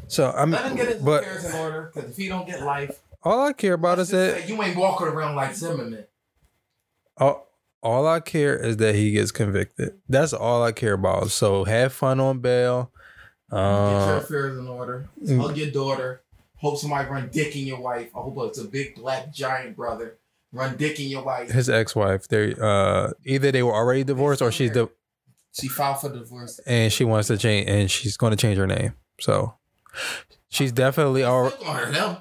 [0.08, 2.62] so i'm let him get his but affairs in order because if he don't get
[2.62, 6.06] life, all i care about is that you ain't walking around like Zimmerman.
[7.16, 7.48] all,
[7.82, 11.92] all i care is that he gets convicted that's all i care about so have
[11.92, 12.90] fun on bail
[13.50, 15.06] Get your uh, affairs in order.
[15.28, 16.22] Hug your daughter.
[16.56, 18.08] Hope somebody run dick in your wife.
[18.16, 20.16] I hope it's a big black giant brother.
[20.50, 21.50] Run dick in your wife.
[21.52, 24.88] his ex-wife they uh either they were already divorced or she's the
[25.52, 26.58] She filed for divorce.
[26.66, 29.54] and she wants to change and she's going to change her name so
[30.48, 32.16] she's definitely all Still gonna hurt him.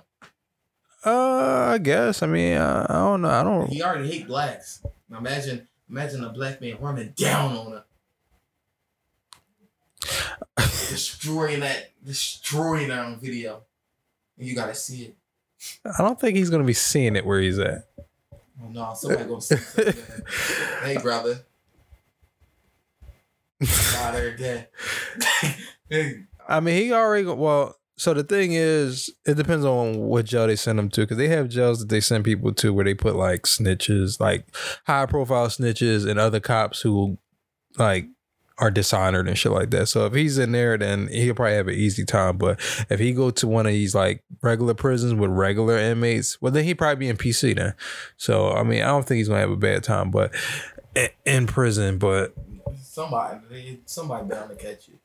[1.05, 2.23] Uh, I guess.
[2.23, 3.29] I mean, uh, I don't know.
[3.29, 3.69] I don't.
[3.69, 4.81] He already hate blacks.
[5.09, 7.83] Now imagine, imagine a black man running down on her,
[10.89, 13.63] destroying that, destroying that on video,
[14.37, 15.15] and you gotta see it.
[15.85, 17.87] I don't think he's gonna be seeing it where he's at.
[18.63, 20.03] Oh, no, somebody gonna say something.
[20.83, 21.39] hey, brother.
[23.59, 24.65] Not there again.
[25.89, 27.77] hey, I mean, he already well.
[27.95, 31.27] So the thing is, it depends on what jail they send them to, because they
[31.27, 34.47] have jails that they send people to where they put like snitches, like
[34.85, 37.17] high profile snitches, and other cops who
[37.77, 38.07] like
[38.59, 39.87] are dishonored and shit like that.
[39.87, 42.37] So if he's in there, then he'll probably have an easy time.
[42.37, 46.51] But if he go to one of these like regular prisons with regular inmates, well,
[46.51, 47.73] then he probably be in PC then.
[48.17, 50.33] So I mean, I don't think he's gonna have a bad time, but
[51.25, 51.97] in- prison.
[51.97, 52.33] But
[52.81, 54.95] somebody, somebody bound to catch you.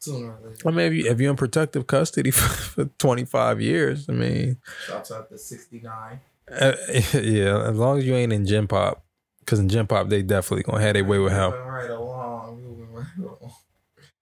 [0.00, 0.68] Sooner or later.
[0.68, 4.58] I mean, if, you, if you're in protective custody for, for 25 years, I mean,
[4.86, 6.20] Shouts out to 69.
[6.50, 6.72] uh,
[7.14, 9.04] yeah, as long as you ain't in gen pop,
[9.40, 11.50] because in gen pop they definitely gonna have their way with him.
[11.52, 12.62] Right along.
[12.62, 13.52] Moving right along.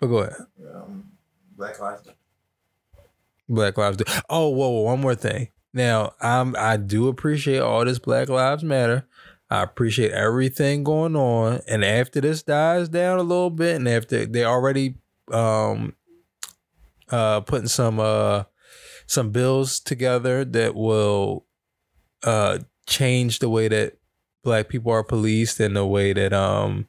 [0.01, 0.37] But go ahead.
[0.74, 1.12] Um,
[1.57, 2.18] Black Lives Matter.
[3.49, 3.97] Black Lives.
[3.99, 5.49] Do- oh, whoa, whoa, one more thing.
[5.72, 9.07] Now, I'm I do appreciate all this Black Lives Matter.
[9.49, 14.27] I appreciate everything going on, and after this dies down a little bit, and after
[14.27, 14.97] they already
[15.33, 15.95] um
[17.11, 18.45] uh putting some uh
[19.07, 21.45] some bills together that will
[22.24, 23.97] uh change the way that
[24.45, 26.89] black people are policed and the way that um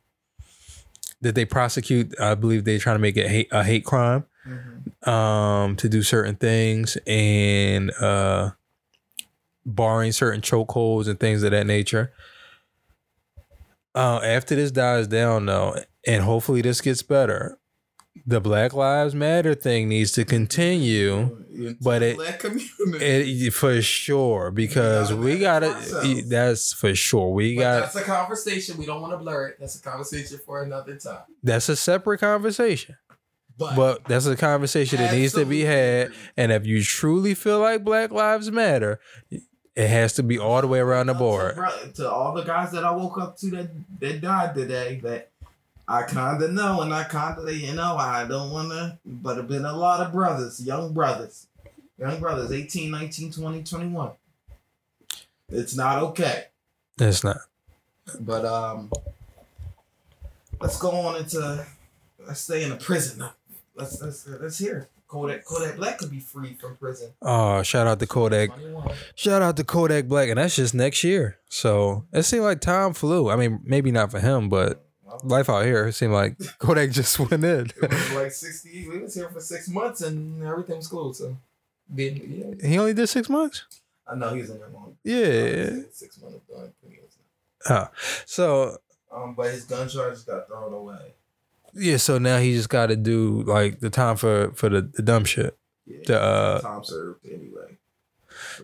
[1.22, 2.14] that they prosecute.
[2.20, 5.10] I believe they're trying to make it hate, a hate crime Mm-hmm.
[5.10, 8.52] um to do certain things and uh
[9.66, 12.14] barring certain chokeholds and things of that nature.
[13.94, 15.76] Uh after this dies down though,
[16.06, 17.58] and hopefully this gets better,
[18.26, 21.44] the Black Lives Matter thing needs to continue.
[21.82, 23.48] But it- Black community.
[23.48, 25.76] It, for sure, because we gotta.
[26.28, 27.34] That's for sure.
[27.34, 27.82] We got.
[27.82, 28.78] that's a conversation.
[28.78, 29.58] We don't want to blur it.
[29.60, 31.20] That's a conversation for another time.
[31.44, 32.96] That's a separate conversation,
[33.58, 36.12] But, but that's a conversation that needs to be had.
[36.36, 39.00] And if you truly feel like Black Lives Matter,
[39.32, 41.56] it has to be all the way around the board.
[41.56, 45.32] bro- to all the guys that I woke up to that that died today, that
[45.88, 49.38] I kind of know, and I kind of you know I don't want to, but
[49.38, 51.48] have been a lot of brothers, young brothers,
[51.98, 54.12] young brothers, 18, 19, 20, 21.
[55.50, 56.46] It's not okay.
[57.00, 57.38] It's not.
[58.20, 58.92] But um,
[60.60, 61.66] let's go on into
[62.26, 63.20] let's stay in the prison.
[63.20, 63.34] now.
[63.76, 64.90] Let's let's let's hear.
[65.08, 67.14] Kodak Kodak Black could be free from prison.
[67.22, 68.50] Oh, shout out to Kodak.
[68.50, 68.94] 21.
[69.16, 71.38] Shout out to Kodak Black, and that's just next year.
[71.48, 73.30] So it seemed like time flew.
[73.30, 74.87] I mean, maybe not for him, but
[75.24, 77.68] life out here it seemed like Kodak just went in.
[77.82, 78.88] It was like sixty.
[78.88, 81.14] We was here for six months and everything was cool.
[81.14, 81.36] So,
[81.94, 83.66] being yeah, he only did six months.
[84.10, 84.96] I know he was in there long.
[85.04, 85.82] Yeah.
[85.92, 86.72] six months of done.
[87.70, 87.88] Oh,
[88.26, 88.78] so
[89.12, 91.14] Um, but his gun charges got thrown away.
[91.74, 95.02] yeah, so now he just got to do like the time for for the, the
[95.02, 95.58] dumb shit.
[95.86, 97.78] Yeah, The, uh, time served anyway.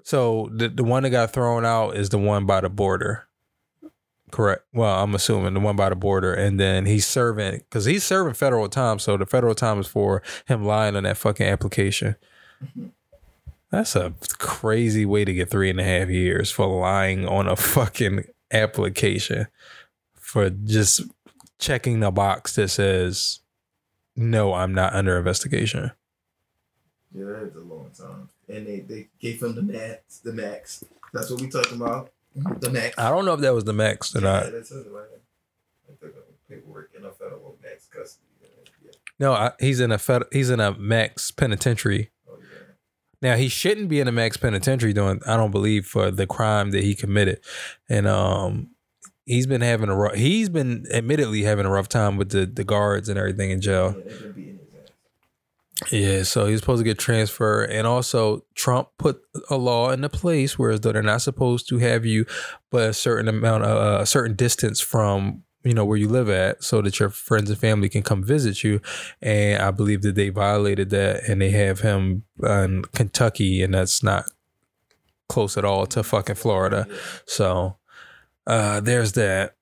[0.03, 3.27] So the the one that got thrown out is the one by the border.
[4.33, 4.63] Correct.
[4.73, 8.33] Well, I'm assuming the one by the border, and then he's serving because he's serving
[8.33, 8.97] federal time.
[8.97, 12.15] So the federal time is for him lying on that fucking application.
[13.69, 17.55] That's a crazy way to get three and a half years for lying on a
[17.55, 19.49] fucking application
[20.15, 21.01] for just
[21.59, 23.41] checking the box that says
[24.15, 25.91] no, I'm not under investigation.
[27.13, 28.29] Yeah, that is a long time.
[28.49, 30.17] And they, they gave him the max.
[30.17, 30.83] The max.
[31.13, 32.12] That's what we talking about.
[32.35, 32.97] The max.
[32.97, 34.51] I don't know if that was the max or yeah, not.
[34.51, 35.05] that's it, right?
[35.87, 36.13] I of
[36.49, 38.25] paperwork in a federal max custody.
[39.19, 42.11] No, I, he's in a fed, he's in a max penitentiary.
[42.27, 42.73] Oh yeah.
[43.21, 46.71] Now he shouldn't be in a max penitentiary doing I don't believe for the crime
[46.71, 47.39] that he committed,
[47.87, 48.71] and um
[49.25, 52.63] he's been having a rough, he's been admittedly having a rough time with the the
[52.63, 53.95] guards and everything in jail.
[53.95, 54.89] Yeah, they've been beating his ass.
[55.91, 60.57] Yeah, so he's supposed to get transferred, and also Trump put a law into place
[60.57, 62.25] whereas they're not supposed to have you,
[62.69, 66.63] but a certain amount uh, a certain distance from you know where you live at,
[66.63, 68.81] so that your friends and family can come visit you.
[69.21, 74.03] And I believe that they violated that, and they have him in Kentucky, and that's
[74.03, 74.25] not
[75.29, 76.87] close at all to fucking Florida.
[77.25, 77.77] So
[78.47, 79.55] uh, there's that.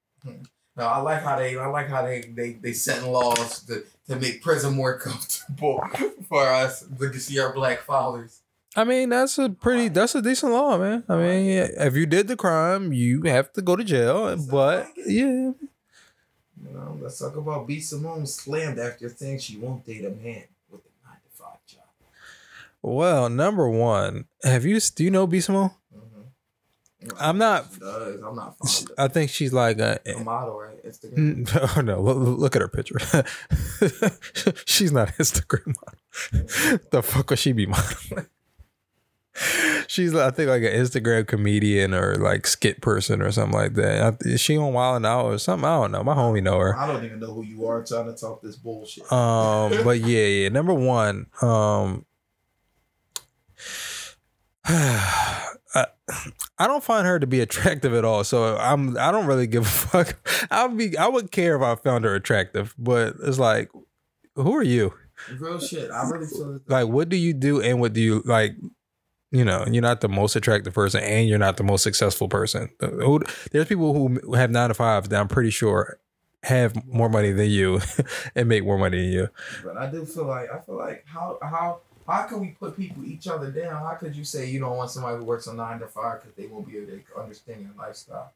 [0.77, 4.15] No, I like how they I like how they they they setting laws to to
[4.15, 5.83] make prison more comfortable
[6.27, 8.39] for us to see our black fathers.
[8.73, 11.03] I mean, that's a pretty, that's a decent law, man.
[11.09, 14.37] I mean, if you did the crime, you have to go to jail.
[14.49, 15.57] But yeah, You
[16.73, 17.81] know, let's talk about B.
[17.81, 21.81] Simone slammed after saying she won't date a man with a nine to five job.
[22.81, 25.71] well, number one, have you, do you know B Simone?
[27.19, 28.21] I'm not- does.
[28.21, 28.55] I'm not
[28.97, 30.83] I think she's like a, a model, right?
[30.85, 31.45] Instagram.
[31.45, 32.97] Mm, oh no, look, look at her picture.
[34.65, 36.79] she's not Instagram model.
[36.91, 38.27] the fuck would she be modeling?
[39.87, 44.17] She's, I think, like an Instagram comedian or like skit person or something like that.
[44.21, 45.65] Is she on Wild 'N Out or something?
[45.65, 46.03] I don't know.
[46.03, 46.77] My homie know her.
[46.77, 49.09] I don't even know who you are trying to talk this bullshit.
[49.11, 50.49] Um, but yeah, yeah.
[50.49, 52.05] Number one, um,
[56.11, 58.23] I, I don't find her to be attractive at all.
[58.23, 60.15] So I'm I don't really give a fuck.
[60.51, 63.71] I'd be I would care if I found her attractive, but it's like,
[64.35, 64.93] who are you?
[65.39, 65.91] Real shit.
[65.91, 66.69] I really feel that.
[66.69, 68.55] Like, what do you do, and what do you like?
[69.31, 72.69] You know, you're not the most attractive person, and you're not the most successful person.
[72.81, 73.19] Uh,
[73.51, 75.99] there's people who have nine to fives that I'm pretty sure
[76.43, 77.79] have more money than you
[78.35, 79.29] and make more money than you.
[79.63, 81.81] But I do feel like I feel like how how
[82.11, 83.81] how can we put people each other down?
[83.81, 86.35] How could you say you don't want somebody who works a nine to five because
[86.35, 88.31] they won't be able to understand your lifestyle?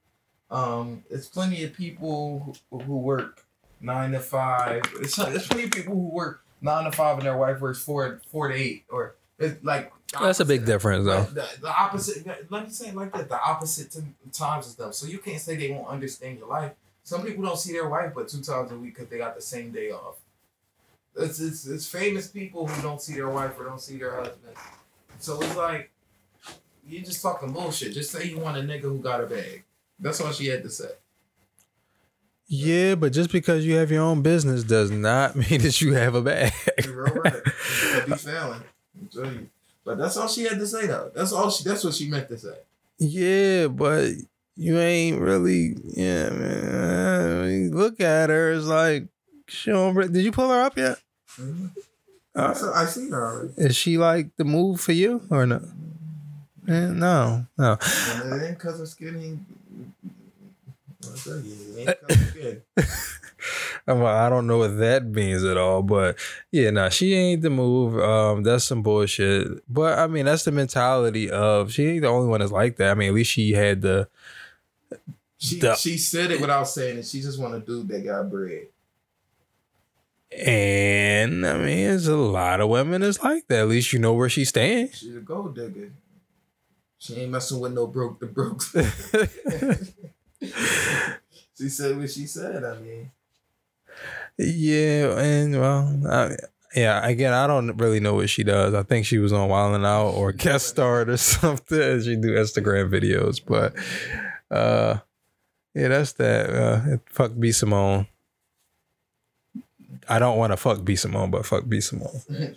[0.49, 3.45] Um, it's plenty of people who, who work
[3.81, 4.83] nine to five.
[4.99, 8.21] It's there's plenty of people who work nine to five and their wife works four
[8.31, 11.23] four to eight or it's like That's a big difference, though.
[11.23, 12.25] The, the opposite.
[12.49, 13.27] Let me say it like that.
[13.27, 14.93] The opposite to times is them.
[14.93, 16.71] So you can't say they won't understand your life.
[17.03, 19.41] Some people don't see their wife but two times a week because they got the
[19.41, 20.15] same day off.
[21.17, 24.55] It's, it's it's famous people who don't see their wife or don't see their husband.
[25.19, 25.91] So it's like
[26.87, 27.93] you just talking bullshit.
[27.93, 29.63] Just say you want a nigga who got a bag.
[29.99, 30.89] That's all she had to say.
[32.47, 36.15] Yeah, but just because you have your own business does not mean that you have
[36.15, 36.53] a bag.
[36.83, 37.43] You're right.
[37.43, 38.61] Could be failing.
[39.11, 39.49] You.
[39.83, 41.11] But that's all she had to say though.
[41.15, 41.63] That's all she.
[41.63, 42.57] That's what she meant to say.
[42.97, 44.09] yeah, but
[44.55, 45.75] you ain't really.
[45.85, 47.41] Yeah, man.
[47.43, 48.53] I mean, look at her.
[48.53, 49.07] It's like
[49.47, 49.95] she don't.
[50.11, 50.99] Did you pull her up yet?
[52.35, 53.53] Uh, I see her already.
[53.57, 55.61] is she like the move for you or no?
[56.67, 57.77] Eh, no, no.
[57.79, 60.13] And it ain't cause her skin ain't.
[61.07, 62.61] I'll tell you, it ain't cause her skin.
[63.87, 66.17] I'm like, I don't know what that means at all, but
[66.51, 67.97] yeah, nah, she ain't the move.
[67.99, 69.47] Um, that's some bullshit.
[69.71, 72.89] But I mean, that's the mentality of she ain't the only one that's like that.
[72.89, 74.07] I mean, at least she had the
[75.37, 77.05] She The- she said it without saying it.
[77.05, 78.67] She just want a dude that got bread.
[80.31, 83.59] And I mean, there's a lot of women that's like that.
[83.59, 84.97] At least you know where she stands.
[84.97, 85.91] She's a gold digger.
[86.97, 88.63] She ain't messing with no broke the broke.
[91.57, 92.63] she said what she said.
[92.63, 93.11] I mean,
[94.37, 96.35] yeah, and well, I,
[96.75, 97.05] yeah.
[97.07, 98.73] Again, I don't really know what she does.
[98.73, 102.01] I think she was on Wild 'N Out or guest starred or something.
[102.01, 103.75] She do Instagram videos, but
[104.55, 104.99] uh,
[105.75, 106.49] yeah, that's that.
[106.49, 108.07] Uh, fuck B Simone.
[110.07, 112.55] I don't want to fuck B Simone, but fuck B Simone.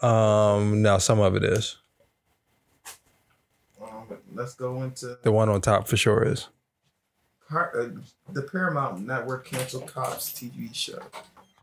[0.00, 1.76] Um, now some of it is
[3.80, 6.48] um, let's go into the one on top for sure is.
[7.48, 7.88] Par- uh,
[8.32, 10.98] the Paramount Network canceled Cops TV show.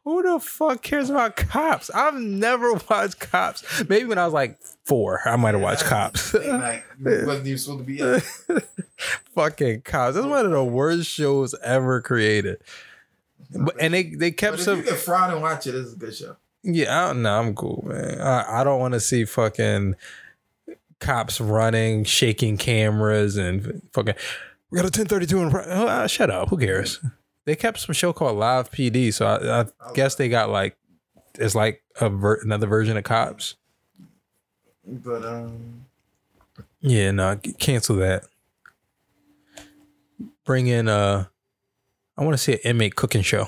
[0.03, 1.89] Who the fuck cares about cops?
[1.89, 3.83] I've never watched cops.
[3.89, 6.33] Maybe when I was like four, I might have watched cops.
[6.33, 8.59] Wasn't even supposed to be.
[9.35, 10.15] Fucking cops.
[10.15, 12.61] That's one of the worst shows ever created.
[13.51, 15.93] But and they they But kept if some you get fried and watch it, it's
[15.93, 16.35] a good show.
[16.63, 17.03] yeah.
[17.03, 17.39] I don't know.
[17.39, 18.21] I'm cool, man.
[18.21, 19.95] I, I don't want to see fucking
[20.99, 24.13] cops running, shaking cameras, and fucking.
[24.69, 25.67] We got a 1032 in front.
[25.71, 26.49] Oh, uh, shut up.
[26.49, 26.99] Who cares?
[27.45, 30.77] They kept some show called Live PD, so I, I guess they got like
[31.39, 33.55] it's like a ver- another version of cops.
[34.85, 35.85] But um,
[36.81, 38.25] Yeah, no, cancel that.
[40.45, 41.25] Bring in uh
[42.19, 43.47] I want to see an inmate cooking show.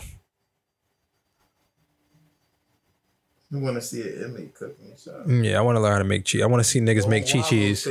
[3.51, 5.23] you want to see an inmate cooking show.
[5.27, 6.41] Mm, Yeah, I want to learn how to make cheese.
[6.41, 7.85] I want to see niggas make chi cheese.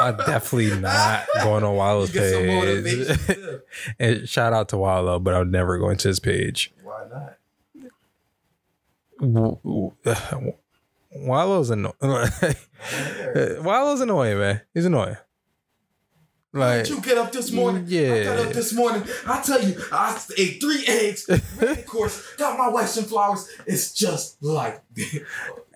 [0.00, 1.76] I definitely not going on
[2.12, 2.32] get
[2.82, 3.60] page.
[3.98, 6.72] and shout out to Wallo, but I'm never going to his page.
[6.82, 7.36] Why not?
[9.20, 9.58] W-
[10.02, 10.54] w-
[11.14, 11.94] Wallo's annoying.
[13.62, 14.62] Wallo's annoying, man.
[14.72, 15.16] He's annoying.
[16.52, 17.84] Like Did you get up this mm, morning?
[17.86, 18.12] Yeah.
[18.12, 19.04] I got up this morning.
[19.24, 23.48] I tell you, I ate three eggs, the course, got my wife some flowers.
[23.66, 24.82] It's just like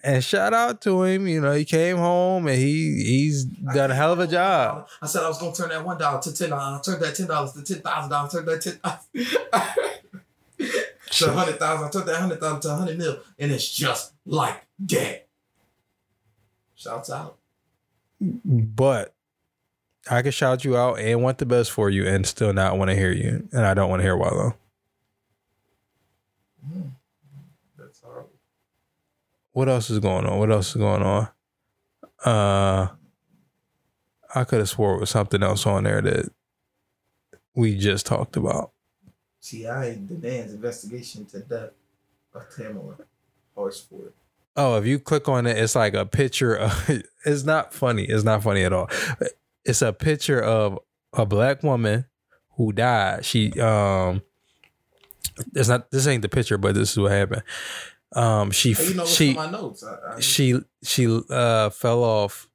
[0.03, 1.29] And shout out to him.
[1.29, 4.89] You know, he came home and he he's done a hell of a job.
[5.01, 6.81] I said I was gonna turn that one dollar to ten dollars.
[6.81, 8.33] I turned that ten dollars to ten thousand dollars.
[8.33, 8.81] Turned that ten
[11.11, 11.87] to hundred thousand.
[11.87, 15.29] I turned that hundred thousand to a hundred mil, and it's just like that.
[16.75, 17.39] Shouts out.
[18.21, 19.14] But
[20.11, 22.91] I can shout you out and want the best for you and still not want
[22.91, 23.49] to hear you.
[23.53, 24.55] And I don't want to hear Wallo.
[27.79, 28.31] That's horrible.
[29.53, 30.39] What else is going on?
[30.39, 31.29] What else is going on?
[32.25, 32.89] Uh
[34.35, 36.31] I could have swore it was something else on there that
[37.55, 38.73] we just talked about.
[39.41, 41.71] TI demands investigation to death
[42.35, 42.97] of Tamla
[43.55, 44.13] Horsford.
[44.57, 46.91] Oh, if you click on it, it's like a picture of
[47.25, 48.05] it's not funny.
[48.05, 48.89] It's not funny at all.
[49.65, 50.79] It's a picture of
[51.13, 52.07] a black woman
[52.57, 53.25] who died.
[53.25, 54.23] She um
[55.55, 57.43] it's not this ain't the picture, but this is what happened.
[58.15, 59.83] Um she Hey, you know she my notes?
[59.85, 62.49] I, I, she she uh fell off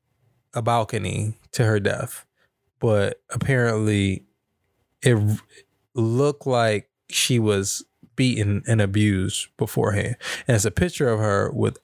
[0.54, 2.26] a balcony to her death
[2.80, 4.24] but apparently
[5.02, 5.18] it
[5.94, 7.84] looked like she was
[8.16, 10.16] beaten and abused beforehand
[10.48, 11.78] and it's a picture of her with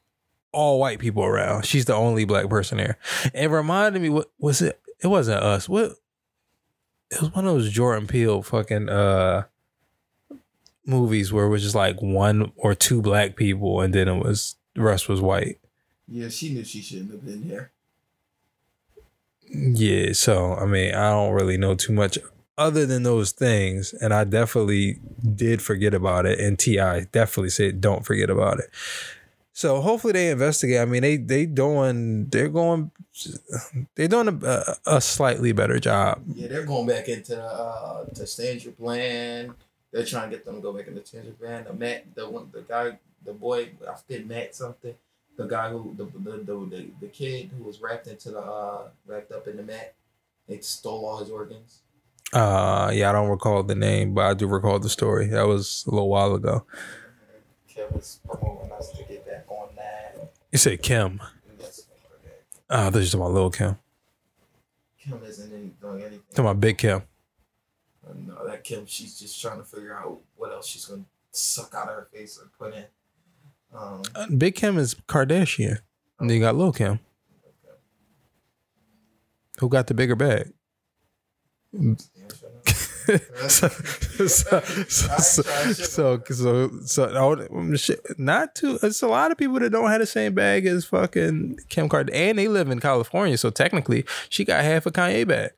[0.52, 2.98] all white people around she's the only black person there
[3.34, 5.92] it reminded me what was it it wasn't us what
[7.12, 9.44] it was one of those jordan peele fucking uh
[10.86, 14.56] movies where it was just like one or two black people and then it was
[14.76, 15.60] the rest was white
[16.08, 17.72] yeah, she knew she shouldn't have been here.
[19.50, 22.18] Yeah, so I mean, I don't really know too much
[22.58, 25.00] other than those things, and I definitely
[25.36, 26.40] did forget about it.
[26.40, 28.70] And TI definitely said, "Don't forget about it."
[29.56, 30.82] So hopefully they investigate.
[30.82, 32.92] I mean, they they doing they're going
[33.96, 36.24] they're doing a, a slightly better job.
[36.28, 39.56] Yeah, they're going back into uh, to stand your plan.
[39.94, 41.64] They're trying to get them to go back into stand your plan.
[41.64, 44.94] The Matt, the one, the guy, the boy, I forget Matt something.
[45.38, 48.90] The guy who the the, the the the kid who was wrapped into the uh
[49.08, 49.94] wrapped up in the mat.
[50.50, 51.80] They stole all his organs.
[52.34, 55.28] Uh, yeah, I don't recall the name, but I do recall the story.
[55.28, 56.66] That was a little while ago.
[57.76, 60.32] Kevin's promoting us to get back on that.
[60.52, 61.22] You said Kim.
[61.60, 61.86] Yes,
[62.70, 63.78] Oh, this is talking about little Kim.
[65.00, 66.22] Kim isn't doing anything.
[66.32, 67.04] Talking about Big Kim.
[68.08, 71.74] Uh, No, that Kim, she's just trying to figure out what else she's gonna suck
[71.76, 72.86] out of her face and put in.
[73.74, 75.80] Um, Uh, Big Kim is Kardashian.
[76.20, 77.00] And then you got Lil Kim.
[79.60, 80.54] Who got the bigger bag?
[83.48, 87.66] So, so, so, so, so, so, oh,
[88.18, 88.80] not too.
[88.82, 92.14] It's a lot of people that don't have the same bag as fucking Kim Kardashian,
[92.14, 93.38] and they live in California.
[93.38, 95.52] So technically, she got half a Kanye bag.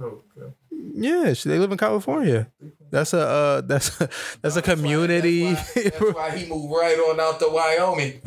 [0.00, 0.54] Oh, okay.
[0.94, 2.50] Yeah, she, they live in California.
[2.90, 4.08] That's a uh, that's a,
[4.42, 5.52] that's a community.
[5.52, 8.20] That's why, that's why he moved right on out to Wyoming.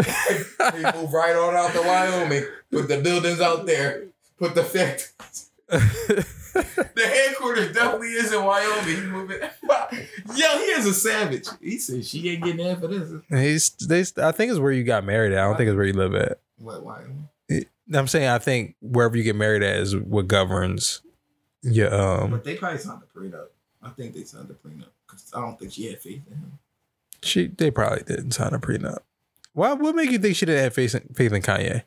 [0.75, 2.45] he moved right on out to Wyoming.
[2.71, 4.05] Put the buildings out there.
[4.37, 5.51] Put the factories.
[6.93, 8.95] The headquarters definitely is in Wyoming.
[8.95, 9.39] He moving.
[10.35, 11.47] Yo, he is a savage.
[11.61, 13.11] He said she ain't getting half for this.
[13.29, 14.01] He's they.
[14.21, 15.31] I think it's where you got married.
[15.33, 15.39] At.
[15.39, 16.39] I don't think it's where you live at.
[16.57, 17.29] What Wyoming?
[17.93, 21.01] I'm saying I think wherever you get married at is what governs
[21.61, 23.47] your um But they probably signed a prenup.
[23.83, 26.59] I think they signed a prenup because I don't think she had faith in him.
[27.21, 28.99] she they probably didn't sign a prenup.
[29.53, 31.83] Why what make you think she didn't have faith in, faith in Kanye?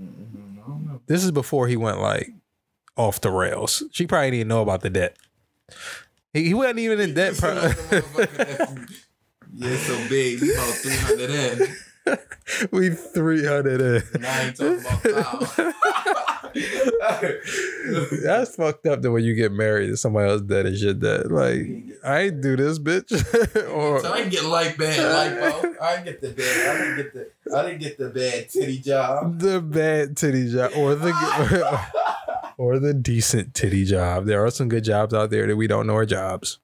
[0.00, 0.60] Mm-hmm.
[0.64, 1.00] I don't know.
[1.06, 2.32] This is before he went like
[2.96, 3.82] off the rails.
[3.92, 5.16] She probably didn't know about the debt.
[6.32, 7.36] He, he wasn't even in debt.
[7.36, 7.52] Pro-
[9.54, 10.40] yeah, so big.
[10.40, 11.76] We about three hundred in.
[12.72, 14.02] we three hundred in.
[14.14, 15.74] And I ain't talking about.
[18.22, 21.30] That's fucked up that when you get married to somebody else dead and shit that
[21.30, 21.66] like
[22.04, 23.12] I ain't do this bitch
[23.70, 25.74] or So I didn't get like bad lipo.
[25.82, 26.68] I didn't get the bad.
[26.68, 27.30] I didn't get the.
[27.56, 29.38] I didn't get the bad titty job.
[29.38, 31.12] the bad titty job or the
[32.58, 34.26] or the decent titty job.
[34.26, 36.58] There are some good jobs out there that we don't know are jobs.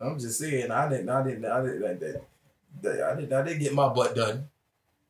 [0.00, 0.70] I'm just saying.
[0.70, 1.08] I didn't.
[1.10, 1.44] I didn't.
[1.44, 1.84] I didn't.
[1.84, 2.22] I didn't.
[2.82, 3.32] I didn't.
[3.32, 4.48] I didn't get my butt done.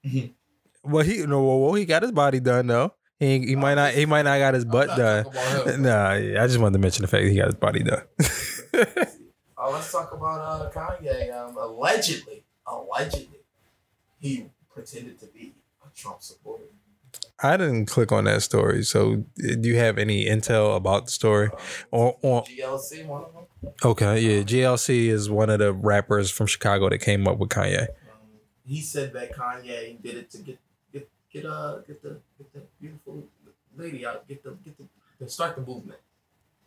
[0.82, 2.94] Well, he no, well, he got his body done though.
[3.18, 5.26] He he might not he might not got his butt done.
[5.26, 5.82] him.
[5.82, 8.02] Nah, yeah, I just wanted to mention the fact that he got his body done.
[9.62, 11.30] Oh, let's talk about uh, Kanye.
[11.36, 13.40] Um, allegedly, allegedly,
[14.18, 15.52] he pretended to be
[15.84, 16.64] a Trump supporter.
[17.42, 18.82] I didn't click on that story.
[18.82, 21.50] So, do you have any intel about the story?
[21.90, 23.72] Or, or GLC, one of them.
[23.84, 27.82] okay, yeah, GLC is one of the rappers from Chicago that came up with Kanye.
[27.82, 27.86] Um,
[28.66, 30.58] he said that Kanye did it to get
[30.92, 33.24] get get uh get the get the beautiful
[33.76, 34.84] lady out, get the get the
[35.18, 35.98] to start the movement.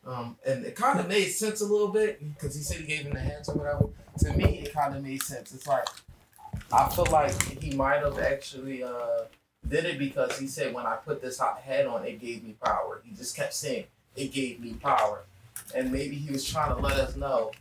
[0.05, 3.01] Um, and it kind of made sense a little bit because he said he gave
[3.01, 3.89] him the hands or whatever.
[4.19, 5.53] To me, it kind of made sense.
[5.53, 5.87] It's like
[6.71, 9.25] I feel like he might have actually uh
[9.67, 12.55] did it because he said when I put this hot hat on, it gave me
[12.63, 13.01] power.
[13.03, 13.85] He just kept saying
[14.15, 15.23] it gave me power,
[15.75, 17.51] and maybe he was trying to let us know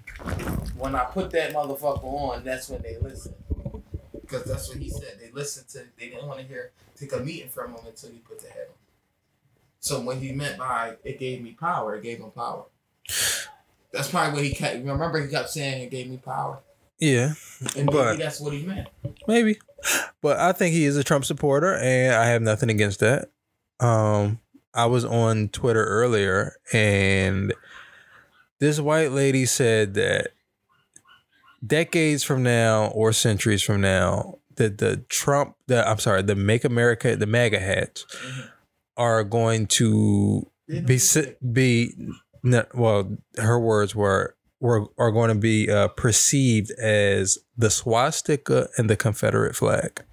[0.77, 3.35] when I put that motherfucker on, that's when they listen.
[4.20, 5.19] Because that's what he said.
[5.20, 5.85] They listened to.
[5.99, 8.66] They didn't want to hear take a meeting from him until he put the head
[8.69, 8.74] on.
[9.81, 12.65] So what he meant by it gave me power, it gave him power.
[13.93, 14.77] That's probably what he kept.
[14.77, 16.61] Remember, he kept saying it gave me power,
[17.03, 17.35] Yeah,
[17.77, 18.87] and maybe But- that's what he meant.
[19.27, 19.59] maybe.
[20.20, 23.31] But I think he is a Trump supporter, and I have nothing against that.
[23.81, 24.39] Um,
[24.73, 27.53] I was on Twitter earlier, and
[28.61, 30.29] this white lady said that
[31.66, 36.62] decades from now or centuries from now, the the Trump the I'm sorry the Make
[36.65, 38.49] America the MAGA hats Mhm.
[38.97, 40.49] are going to
[40.87, 41.01] be
[41.53, 41.95] be
[42.45, 48.68] no, well her words were were are going to be uh, perceived as the swastika
[48.78, 50.05] and the Confederate flag.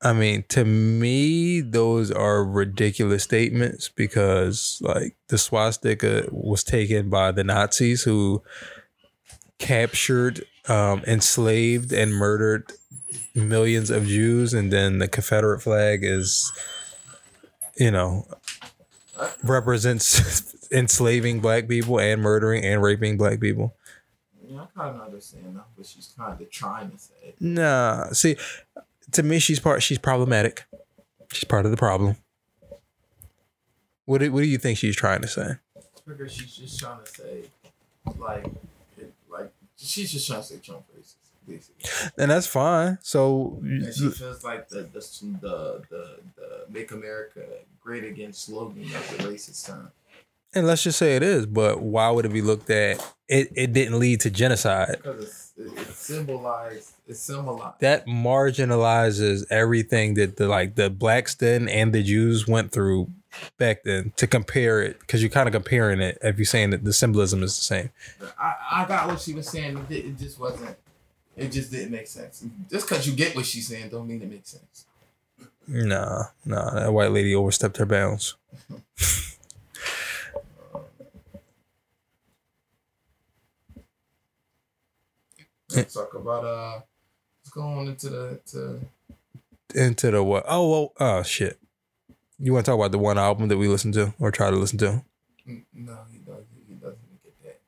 [0.00, 7.32] I mean, to me, those are ridiculous statements because, like, the swastika was taken by
[7.32, 8.42] the Nazis who
[9.58, 12.72] captured, um, enslaved, and murdered
[13.34, 16.52] millions of Jews, and then the Confederate flag is,
[17.76, 18.26] you know,
[19.44, 23.74] represents enslaving black people and murdering and raping black people.
[24.46, 27.34] Yeah, I kind of understand that, but she's kind of trying to say.
[27.40, 28.36] Nah, see,
[29.12, 29.82] to me, she's part.
[29.82, 30.64] She's problematic.
[31.32, 32.16] She's part of the problem.
[34.04, 35.54] What do, what do you think she's trying to say?
[36.06, 37.42] Because she's just trying to say,
[38.18, 38.46] like,
[38.98, 41.14] it, like she's just trying to say Trump racist,
[41.48, 42.12] basically.
[42.18, 42.98] And that's fine.
[43.00, 45.00] So, And she feels like the the
[45.40, 47.40] the the, the "Make America
[47.80, 49.92] Great Again" slogan of the racist term.
[50.54, 53.14] And let's just say it is, but why would it be looked at?
[53.28, 54.96] It it didn't lead to genocide.
[55.02, 57.80] Because it's, it, it symbolized, it symbolized.
[57.80, 63.10] That marginalizes everything that the like the blacks then and the Jews went through
[63.56, 66.84] back then to compare it because you're kind of comparing it if you're saying that
[66.84, 67.90] the symbolism is the same.
[68.38, 69.86] I, I got what she was saying.
[69.88, 70.76] It, it just wasn't.
[71.34, 72.44] It just didn't make sense.
[72.70, 74.84] Just because you get what she's saying, don't mean it makes sense.
[75.66, 78.36] Nah, nah, that white lady overstepped her bounds.
[85.76, 86.80] Let's talk about uh,
[87.42, 88.80] let's go on into the to
[89.74, 90.44] into the what?
[90.46, 91.58] Oh, well, oh shit.
[92.38, 94.56] You want to talk about the one album that we listened to or try to
[94.56, 95.04] listen to?
[95.46, 96.46] No, he doesn't.
[96.66, 97.60] He doesn't get that.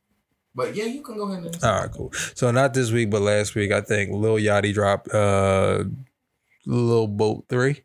[0.54, 1.64] But yeah, you can go ahead and.
[1.64, 2.12] All right, cool.
[2.34, 5.84] So not this week, but last week, I think Lil Yachty dropped uh
[6.66, 7.82] Lil Boat three.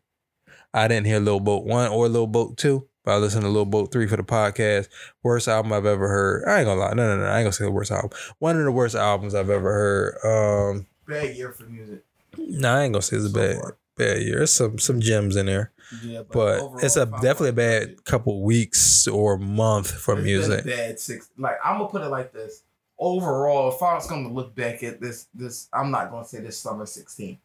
[0.72, 3.64] I didn't hear Lil Boat one or Lil Boat two, but I listened to Little
[3.66, 4.88] Boat three for the podcast.
[5.22, 6.44] Worst album I've ever heard.
[6.48, 8.10] I ain't gonna lie, no, no, no, I ain't gonna say the worst album.
[8.38, 10.70] One of the worst albums I've ever heard.
[10.72, 12.04] Um, Bad year for music.
[12.38, 13.58] no, I ain't gonna say it's a bad
[13.96, 14.36] bad year.
[14.36, 15.72] There's some some gems in there.
[16.04, 20.64] Yeah, but overall, it's a definitely a bad couple weeks or month for it's music.
[20.64, 21.28] bad six.
[21.36, 22.62] Like I'm gonna put it like this.
[22.98, 26.58] Overall, if I was gonna look back at this, this I'm not gonna say this
[26.58, 27.38] summer 16.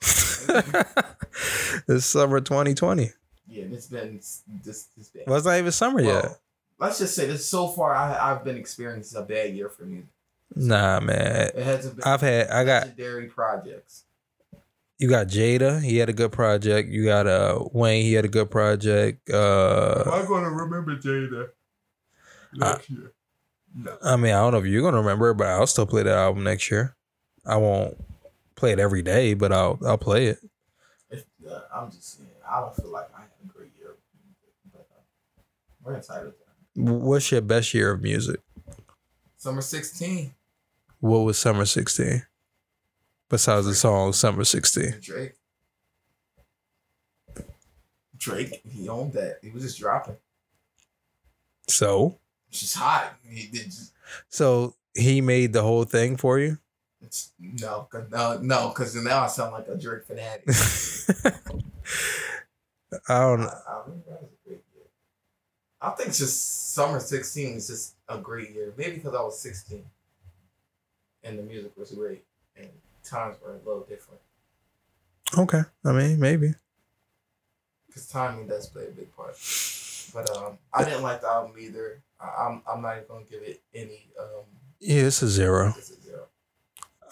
[1.86, 3.10] this summer 2020.
[3.54, 4.42] Yeah, it's been this
[4.96, 5.24] this bad.
[5.26, 6.38] Well, it's not even summer Well, yet.
[6.78, 7.94] Let's just say this so far.
[7.94, 10.08] I I've been experiencing a bad year for music.
[10.56, 11.50] Nah, man.
[11.54, 12.04] It hasn't been.
[12.04, 14.04] I've had I got legendary projects.
[14.98, 15.80] you got Jada.
[15.82, 16.88] He had a good project.
[16.88, 18.04] You got uh Wayne.
[18.04, 19.30] He had a good project.
[19.30, 21.50] Uh, I gonna remember Jada
[22.54, 23.12] next year?
[23.76, 23.96] No.
[24.02, 26.44] I mean, I don't know if you're gonna remember, but I'll still play that album
[26.44, 26.96] next year.
[27.46, 27.96] I won't
[28.56, 30.38] play it every day, but I'll I'll play it.
[31.10, 33.96] If, uh, I'm just saying, I don't feel like I had a great year,
[34.72, 35.02] but uh,
[35.84, 36.32] we're entitled.
[36.76, 38.40] What's your best year of music?
[39.36, 40.32] Summer 16,
[41.00, 42.22] What was Summer 16?
[43.28, 44.96] Besides the song Summer 16.
[45.00, 45.34] Drake.
[48.16, 49.38] Drake, he owned that.
[49.42, 50.16] He was just dropping.
[51.68, 52.18] So,
[52.50, 53.14] She's hot.
[53.28, 53.92] He did just,
[54.28, 56.58] so he made the whole thing for you.
[57.02, 60.44] it's, no, 'cause- no, no, because now I sound like a Drake fanatic.
[63.08, 63.40] I don't.
[63.42, 64.84] I, I remember that was a great year.
[65.84, 68.72] I think it's just summer 16 is just a great year.
[68.76, 69.84] Maybe because I was 16
[71.22, 72.24] and the music was great
[72.56, 72.68] and
[73.02, 74.20] times were a little different.
[75.36, 76.54] Okay, I mean maybe.
[77.86, 79.36] Because timing does play a big part.
[80.12, 82.02] But um, I didn't like the album either.
[82.20, 84.08] I, I'm, I'm not even going to give it any.
[84.18, 84.44] Um,
[84.80, 85.74] Yeah, it's a zero.
[85.76, 86.24] it's a zero.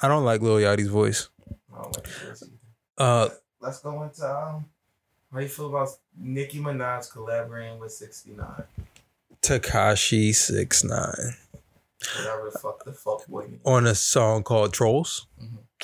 [0.02, 1.28] I don't like Lil Yachty's voice.
[1.72, 2.52] I don't like the voice either.
[2.98, 3.28] Uh,
[3.60, 4.64] Let's go into um,
[5.32, 5.88] how you feel about
[6.18, 8.46] Nicki Minaj collaborating with 69?
[9.42, 11.34] Tekashi six nine
[12.18, 15.26] Whatever the fuck the fuck boy on a song called Trolls.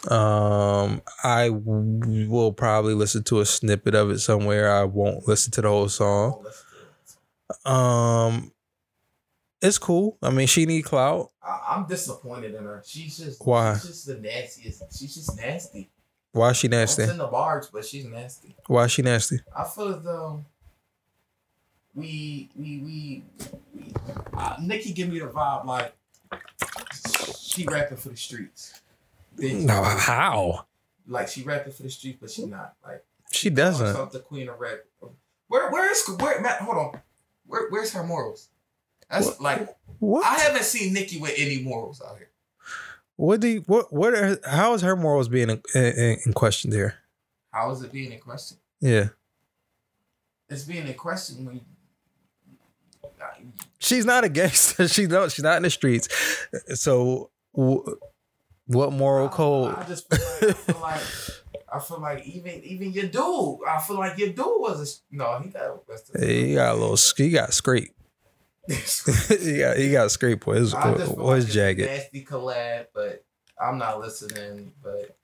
[0.09, 4.73] Um, I w- will probably listen to a snippet of it somewhere.
[4.73, 6.41] I won't listen to the whole song.
[6.45, 7.73] Let's do it.
[7.73, 8.53] Um,
[9.61, 10.19] it's cool.
[10.23, 11.31] I mean, she need clout.
[11.43, 12.83] I, I'm disappointed in her.
[12.85, 13.75] She's just Why?
[13.75, 14.83] She's just the nastiest.
[14.99, 15.91] She's just nasty.
[16.33, 17.03] Why is she It's nasty?
[17.05, 18.55] in the bars, but she's nasty.
[18.67, 19.41] Why is she nasty?
[19.57, 20.45] I feel as though
[21.95, 23.25] we we we,
[23.75, 23.93] we
[24.35, 25.95] uh, Nicki give me the vibe like
[27.39, 28.81] she rapping for the streets.
[29.37, 30.67] Then No, how?
[31.07, 34.13] like she rapping for the streets, but she not like She doesn't.
[34.13, 34.79] The queen of rap.
[35.49, 36.61] Where where is where Matt?
[36.61, 37.01] Hold on.
[37.47, 38.49] Where where's her morals?
[39.11, 39.41] That's What?
[39.41, 40.25] like What?
[40.27, 42.29] I haven't seen Nicki with any morals out here.
[43.19, 46.71] What do you, what what are, how is her morals being in, in, in question
[46.71, 46.95] there?
[47.51, 48.59] How is it being in question?
[48.81, 49.09] Yeah,
[50.49, 51.61] It's being in question when.
[53.81, 54.87] she's not a gangster.
[54.89, 56.09] She no, she's not in the streets.
[56.75, 59.75] So, what moral code?
[59.75, 61.01] I just feel like, I feel like
[61.75, 65.41] I feel like even even your dude, I feel like your dude was a no,
[65.41, 66.23] he got arrested.
[66.23, 66.97] He got a little.
[67.17, 67.93] He got scrape.
[68.69, 70.47] He got he got scrape.
[70.47, 71.87] What his I just feel what his like it's a jacket?
[71.87, 73.25] Nasty collab, but
[73.61, 74.73] I'm not listening.
[74.83, 75.17] But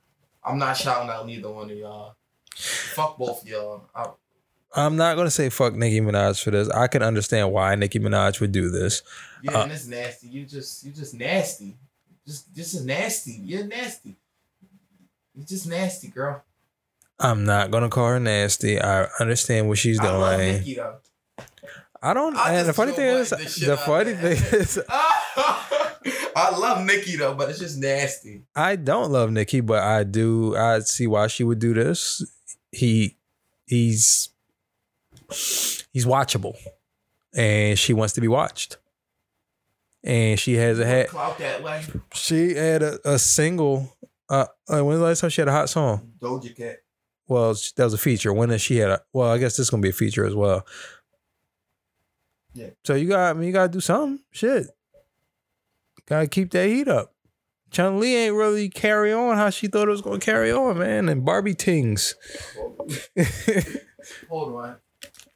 [0.44, 2.16] I'm not shouting out neither one of y'all.
[2.56, 3.84] Fuck both of y'all.
[3.94, 4.06] I,
[4.76, 6.68] I'm not gonna say fuck Nicki Minaj for this.
[6.70, 9.02] I can understand why Nicki Minaj would do this.
[9.42, 10.28] yeah, Uh, and it's nasty.
[10.28, 11.76] You just you just nasty.
[12.26, 13.40] Just just nasty.
[13.44, 14.16] You're nasty.
[15.34, 16.42] You're just nasty, girl.
[17.20, 18.80] I'm not gonna call her nasty.
[18.80, 20.76] I understand what she's I love doing.
[20.76, 20.96] Though.
[22.04, 22.36] I don't.
[22.36, 24.78] I and the funny thing is, the shit the out funny thing is,
[26.36, 28.42] I love Nicki though, but it's just nasty.
[28.54, 30.54] I don't love Nicki, but I do.
[30.54, 32.22] I see why she would do this.
[32.70, 33.16] He,
[33.64, 34.28] he's,
[35.92, 36.56] he's watchable,
[37.34, 38.76] and she wants to be watched.
[40.02, 41.08] And she has a hat.
[41.08, 41.82] Clout that way.
[42.12, 43.96] She had a, a single.
[44.28, 46.12] Uh, uh, when was the last time she had a hot song?
[46.20, 46.80] Doja Cat.
[47.26, 48.30] Well, that was a feature.
[48.34, 49.02] When did she had a?
[49.14, 50.66] Well, I guess this is gonna be a feature as well.
[52.54, 52.70] Yeah.
[52.84, 54.20] So you got, I mean, you gotta do something.
[54.30, 54.68] Shit.
[56.06, 57.12] Gotta keep that heat up.
[57.70, 61.08] Chun Li ain't really carry on how she thought it was gonna carry on, man.
[61.08, 62.14] And Barbie Tings.
[64.28, 64.76] Hold on.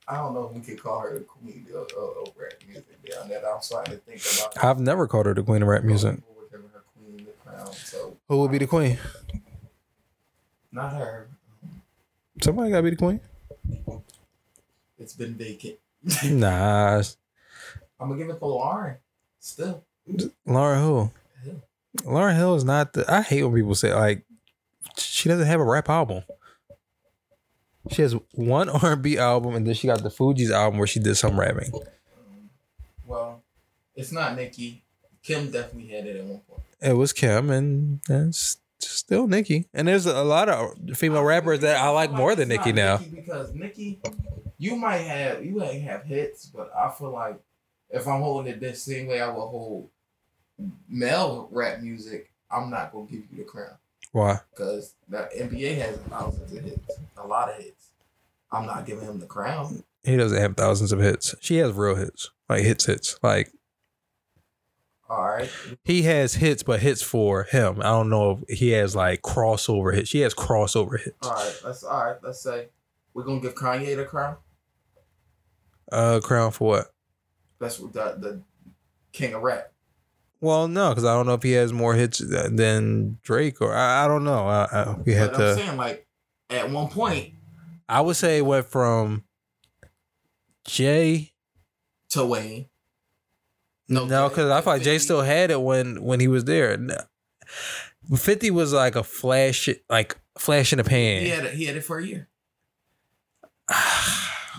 [0.06, 2.86] I don't know if we could call her the queen of, of, of rap music
[3.10, 3.42] down there.
[3.44, 4.64] I'm starting to think about.
[4.64, 6.14] I've never called her the queen of rap music.
[6.16, 8.98] People were giving her queen crown, so Who would be the queen?
[10.70, 11.28] not her.
[12.40, 13.20] Somebody gotta be the queen.
[14.98, 15.76] It's been vacant.
[16.24, 17.02] Nah,
[18.00, 18.98] I'm gonna give it to Lauryn.
[19.40, 19.84] Still,
[20.46, 21.10] Lauryn who?
[21.44, 21.62] Hill.
[22.04, 23.04] Lauryn Hill is not the.
[23.12, 24.24] I hate when people say like
[24.96, 26.22] she doesn't have a rap album.
[27.90, 30.86] She has one R and B album, and then she got the Fugees album where
[30.86, 31.72] she did some rapping.
[33.06, 33.42] well,
[33.94, 34.84] it's not Nicki.
[35.22, 36.62] Kim definitely had it at one point.
[36.80, 39.66] It was Kim, and it's still Nicki.
[39.74, 42.98] And there's a lot of female rappers that I like more than Nicki now.
[42.98, 44.00] Nicki because Nicki,
[44.58, 47.38] you might have you might have hits, but I feel like
[47.90, 49.90] if I'm holding it the same way I would hold
[50.88, 53.76] male rap music, I'm not gonna give you the crown
[54.12, 54.40] Why?
[54.50, 57.90] because the NBA has thousands of hits, a lot of hits.
[58.50, 59.84] I'm not giving him the crown.
[60.04, 61.34] He doesn't have thousands of hits.
[61.40, 63.18] She has real hits, like hits, hits.
[63.22, 63.52] Like
[65.10, 65.50] All right,
[65.84, 67.78] he has hits, but hits for him.
[67.80, 70.10] I don't know if he has like crossover hits.
[70.10, 71.16] She has crossover hits.
[71.26, 71.54] all right.
[71.64, 72.16] Let's all right.
[72.22, 72.68] Let's say
[73.14, 74.36] we're gonna give Kanye the crown.
[75.90, 76.86] Uh, crown for what?
[77.58, 78.42] That's the the
[79.12, 79.72] king of rap.
[80.40, 84.04] Well, no, because I don't know if he has more hits than Drake or I,
[84.04, 84.46] I don't know.
[84.46, 85.54] I, I, we had But I'm to.
[85.56, 86.06] saying like
[86.50, 87.32] at one point
[87.88, 89.24] I would say it went from
[90.64, 91.32] Jay.
[92.10, 92.66] to Wayne.
[93.88, 96.76] No, Jay- because I like Jay still had it when when he was there.
[96.76, 96.96] No.
[98.16, 101.22] Fifty was like a flash, like flash in the pan.
[101.22, 101.54] He had it.
[101.54, 102.28] He had it for a year.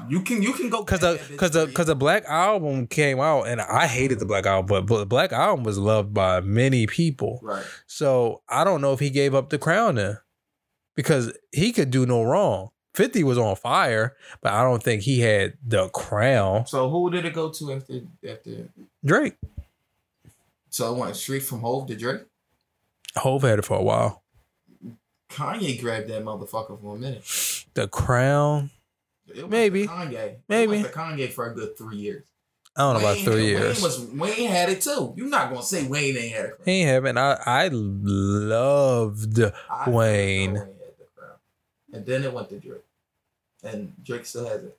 [0.08, 3.44] You can you can go Cause the cause the cause the Black Album came out
[3.44, 6.88] and I hated the Black Album, but, but the Black Album was loved by many
[6.88, 7.40] people.
[7.44, 7.66] right.
[7.86, 10.18] So I don't know if he gave up the crown then,
[10.96, 12.70] because he could do no wrong.
[12.96, 16.66] Fifty was on fire, but I don't think he had the crown.
[16.66, 18.70] So who did it go to after after?
[19.06, 19.36] Drake,
[20.70, 22.22] So it went straight from Hove to Drake.
[23.16, 24.24] Hove had it for a while.
[25.30, 27.24] Kanye grabbed that motherfucker for a minute.
[27.76, 28.72] The crown,
[29.34, 29.86] It Maybe.
[29.88, 30.38] Kanye.
[30.48, 30.84] Maybe.
[30.84, 32.26] to Kanye for a good three years.
[32.76, 33.82] I don't know about Wayne- three Wayne years.
[33.82, 35.14] was Wayne had it too.
[35.18, 36.62] You're not gonna say Wayne ain't had crown.
[36.66, 37.18] He ain't having.
[37.18, 39.40] I I loved
[39.70, 40.56] I Wayne.
[40.56, 41.98] had the.
[41.98, 42.84] And then it went to Drake,
[43.64, 44.78] and Drake still has it.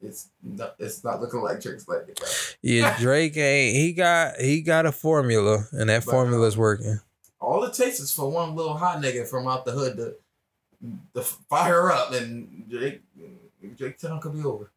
[0.00, 2.26] It's not, it's not looking like Drake's it go.
[2.62, 3.76] Yeah, Drake ain't.
[3.76, 6.12] He got he got a formula, and that But,
[6.42, 7.00] is uh, working.
[7.40, 10.14] All it takes is for one little hot nigga from out the hood to
[11.14, 13.02] to fire up, and Drake
[13.76, 14.70] Drake time could be over.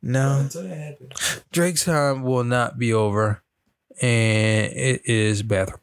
[0.00, 3.42] No, until that happens, Drake's time will not be over,
[4.00, 5.80] and it is bathroom.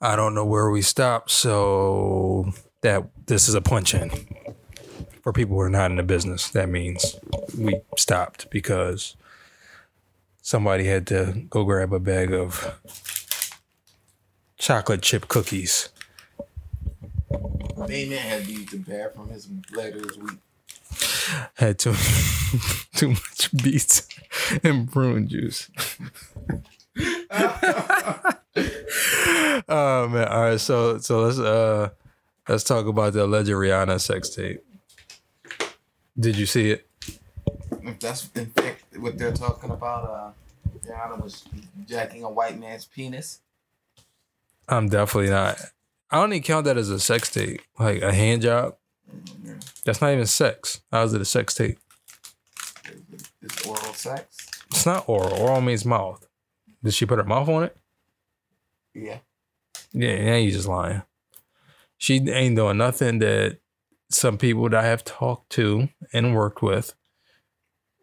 [0.00, 4.10] I don't know where we stop, so that this is a punch in.
[5.24, 7.16] For people who are not in the business, that means
[7.56, 9.16] we stopped because
[10.42, 12.78] somebody had to go grab a bag of
[14.58, 15.88] chocolate chip cookies.
[17.88, 19.30] main man had to use the bathroom.
[19.30, 20.38] His bladder was weak.
[21.54, 21.94] Had too
[22.94, 24.06] too much beets
[24.62, 25.70] and prune juice.
[29.66, 30.28] Oh man!
[30.28, 31.88] All right, so so let's uh
[32.46, 34.62] let's talk about the alleged Rihanna sex tape.
[36.18, 36.86] Did you see it?
[37.82, 40.30] If that's in fact what they're talking about, uh,
[40.86, 41.44] Rihanna was
[41.86, 43.40] jacking a white man's penis.
[44.68, 45.58] I'm definitely not.
[46.10, 48.76] I don't even count that as a sex tape, like a hand job.
[49.84, 50.80] That's not even sex.
[50.90, 51.78] How is it a sex tape?
[53.42, 54.48] It's oral sex.
[54.70, 55.34] It's not oral.
[55.34, 56.26] Oral means mouth.
[56.82, 57.76] Did she put her mouth on it?
[58.94, 59.18] Yeah.
[59.92, 61.02] Yeah, now you just lying.
[61.98, 63.58] She ain't doing nothing that
[64.14, 66.94] some people that I have talked to and worked with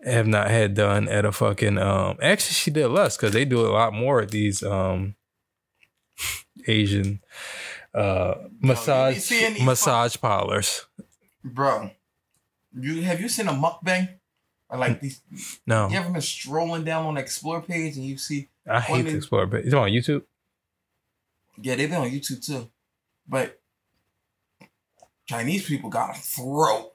[0.03, 3.61] have not had done at a fucking um actually she did less because they do
[3.65, 5.15] a lot more at these um
[6.67, 7.21] Asian
[7.93, 10.85] uh massage any massage parlors.
[11.43, 11.91] Bro,
[12.79, 14.17] you have you seen a mukbang?
[14.69, 15.21] Or like these
[15.67, 15.89] No.
[15.89, 19.13] you ever been strolling down on the explore page and you see I hate is-
[19.15, 20.23] explore but it's on YouTube.
[21.61, 22.69] yeah, they've been on YouTube too.
[23.27, 23.60] But
[25.31, 26.91] Chinese people got a throat.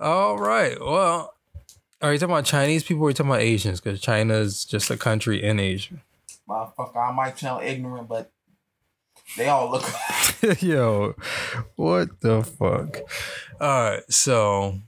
[0.00, 0.76] All right.
[0.80, 1.34] Well,
[2.02, 3.80] are you talking about Chinese people or are you talking about Asians?
[3.80, 6.02] Because China is just a country in Asia.
[6.48, 8.32] Motherfucker, I might sound ignorant, but
[9.36, 9.84] they all look
[10.60, 11.14] Yo,
[11.76, 12.98] what the fuck?
[13.60, 14.80] All right, so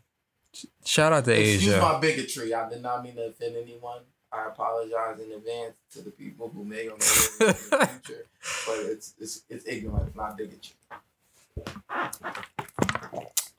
[0.85, 1.55] shout out to Asians.
[1.55, 1.82] Excuse Asia.
[1.82, 2.52] my bigotry.
[2.52, 4.01] I did not mean to offend anyone.
[4.32, 7.06] I apologize in advance to the people who may or may
[7.40, 7.54] not in the
[8.02, 8.26] future.
[8.66, 10.74] But it's it's it's ignorance, not bigotry.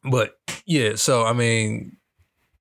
[0.04, 1.98] But yeah, so I mean,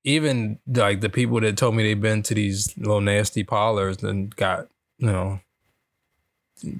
[0.03, 4.35] even like the people that told me they've been to these little nasty parlors and
[4.35, 4.67] got,
[4.97, 5.39] you know,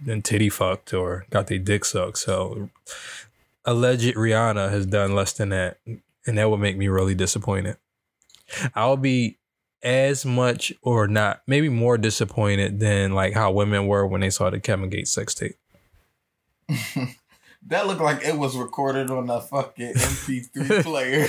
[0.08, 2.20] and titty fucked or got their dick sucked.
[2.20, 2.70] So
[3.66, 5.78] alleged Rihanna has done less than that.
[6.26, 7.78] And that would make me really disappointed.
[8.76, 9.38] I'll be
[9.84, 14.50] as much or not, maybe more disappointed than like how women were when they saw
[14.50, 15.56] the Kevin Gates sex tape.
[17.68, 21.28] That looked like it was recorded on a fucking MP3 player.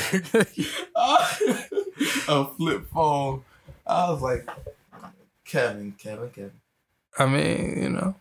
[2.29, 3.45] a flip phone.
[3.87, 4.49] I was like,
[5.45, 6.61] Kevin, Kevin, Kevin.
[7.17, 8.17] I mean, you know.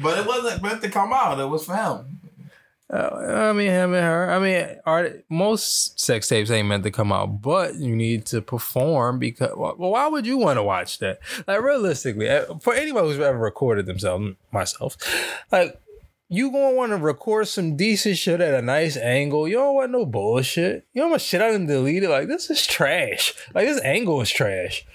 [0.00, 1.40] But it wasn't meant to come out.
[1.40, 2.20] It was for him.
[2.88, 4.30] Uh, I mean, him and her.
[4.30, 8.40] I mean, are most sex tapes ain't meant to come out, but you need to
[8.40, 9.56] perform because.
[9.56, 11.18] Well, why would you want to watch that?
[11.48, 14.96] Like, realistically, uh, for anybody who's ever recorded themselves, myself,
[15.50, 15.80] like,
[16.28, 19.48] you gonna want to record some decent shit at a nice angle.
[19.48, 20.86] You don't want no bullshit.
[20.92, 22.10] You don't want shit out and delete it.
[22.10, 23.34] Like, this is trash.
[23.52, 24.86] Like, this angle is trash.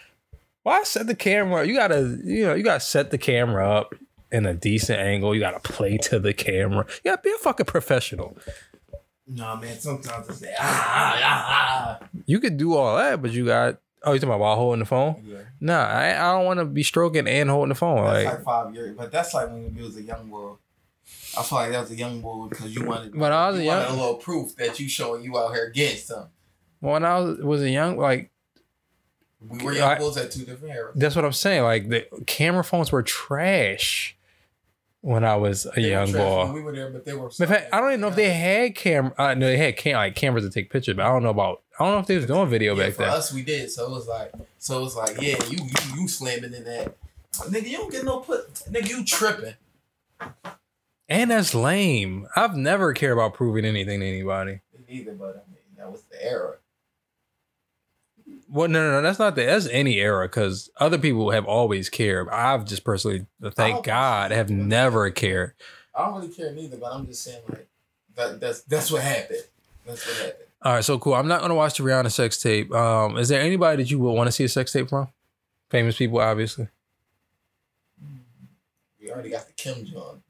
[0.64, 1.66] Why set the camera?
[1.66, 3.96] You gotta, you know, you gotta set the camera up
[4.32, 5.34] in a decent angle.
[5.34, 6.86] You gotta play to the camera.
[7.04, 8.38] You gotta be a fucking professional.
[9.28, 12.08] No, man, sometimes it's like, ah, ah, ah.
[12.26, 14.86] You could do all that, but you got oh, you talking about while holding the
[14.86, 15.24] phone?
[15.26, 15.38] Yeah.
[15.60, 18.04] Nah, I, I don't want to be stroking and holding the phone.
[18.04, 18.98] That's Like like five years.
[18.98, 20.54] But that's like when you was a young boy.
[21.38, 23.62] I feel like that was a young boy because you wanted, When I was a
[23.64, 26.30] you wanted young- a little proof that you showing you out here getting something.
[26.80, 28.32] when I was, was a young, like
[29.40, 30.94] We were young I- bulls at two different eras.
[30.96, 31.64] that's what I'm saying.
[31.64, 34.18] Like the camera phones were trash
[35.02, 36.52] when I was a They young boy.
[36.54, 37.26] We were there, but they were.
[37.40, 39.14] In fact, I don't even know if they had camera.
[39.18, 41.62] Uh, no, they had cam- like cameras to take pictures, but I don't know about.
[41.80, 43.10] I don't know if they was doing video Yeah, back for then.
[43.12, 43.72] us, we did.
[43.72, 46.96] So it was like, so it was like, yeah, you you you slamming in that,
[47.34, 47.68] nigga.
[47.68, 48.88] You don't get no put, nigga.
[48.90, 49.56] You tripping.
[51.10, 52.28] And that's lame.
[52.36, 54.62] I've never cared about proving anything to anybody.
[54.78, 56.56] Me Neither, but I mean, that was the era.
[58.52, 59.02] Well, no, no, no.
[59.02, 59.46] That's not the.
[59.46, 62.28] That's any era because other people have always cared.
[62.30, 65.54] I've just personally, thank God, have never cared.
[65.96, 67.68] I don't really care neither, but I'm just saying like
[68.16, 68.42] that.
[68.42, 69.44] That's that's what happened.
[69.86, 70.48] That's what happened.
[70.64, 71.14] All right, so cool.
[71.14, 72.72] I'm not gonna watch the Rihanna sex tape.
[72.74, 75.08] Um, is there anybody that you would want to see a sex tape from?
[75.70, 76.68] Famous people, obviously.
[79.00, 80.21] We already got the Kim Jong.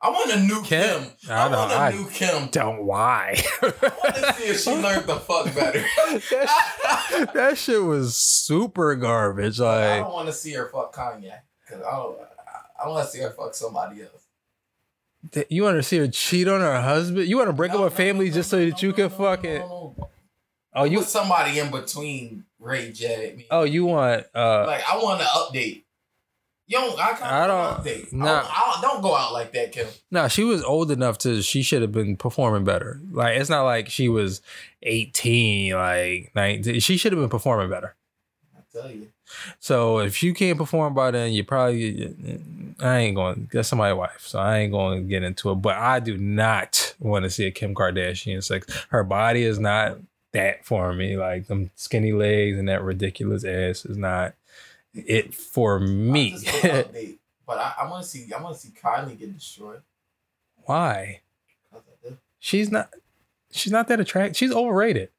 [0.00, 1.00] I want a new Kim?
[1.02, 1.10] Kim.
[1.30, 2.48] I I, want a I- new Kim.
[2.52, 3.36] Don't why.
[3.62, 5.80] I want to see if she learned the fuck better.
[6.30, 9.58] that, that shit was super garbage.
[9.58, 11.32] Like I don't want to see her fuck Kanye
[11.66, 12.16] because I don't.
[12.80, 15.46] I, want to see her fuck somebody else.
[15.50, 17.26] you want to see her cheat on her husband?
[17.26, 19.10] You want to break No, up a no, family no, just so that you can
[19.10, 19.62] fucking?
[20.74, 20.98] Oh, you.
[20.98, 23.34] Put somebody in between Ray J.
[23.36, 23.46] Me.
[23.50, 24.26] Oh, you want?
[24.32, 25.82] uh like I want an update.
[26.68, 27.00] You don't.
[27.00, 27.82] I, I don't-.
[27.82, 28.12] Update.
[28.12, 28.26] nah.
[28.26, 29.86] I, don't, I don't, go out like that, Kim.
[30.10, 31.40] No, she was old enough to.
[31.40, 33.00] She should have been performing better.
[33.10, 34.42] Like it's not like she was
[34.82, 36.78] eighteen, like nineteen.
[36.80, 37.96] She should have been performing better.
[38.54, 39.08] I tell you.
[39.58, 42.14] So if you can't perform by then, you probably.
[42.80, 43.48] I ain't going.
[43.50, 45.56] That's somebody's wife, so I ain't going to get into it.
[45.56, 48.66] But I do not want to see a Kim Kardashian sex.
[48.90, 49.98] Her body is not
[50.32, 51.16] that for me.
[51.16, 54.34] Like them skinny legs and that ridiculous ass is not
[55.06, 56.32] it for me.
[56.32, 57.18] just want update.
[57.46, 59.80] But I, I want to see I want to see Kylie get destroyed.
[60.64, 61.22] Why?
[62.38, 62.90] She's not.
[63.50, 64.36] She's not that attractive.
[64.36, 65.10] She's overrated.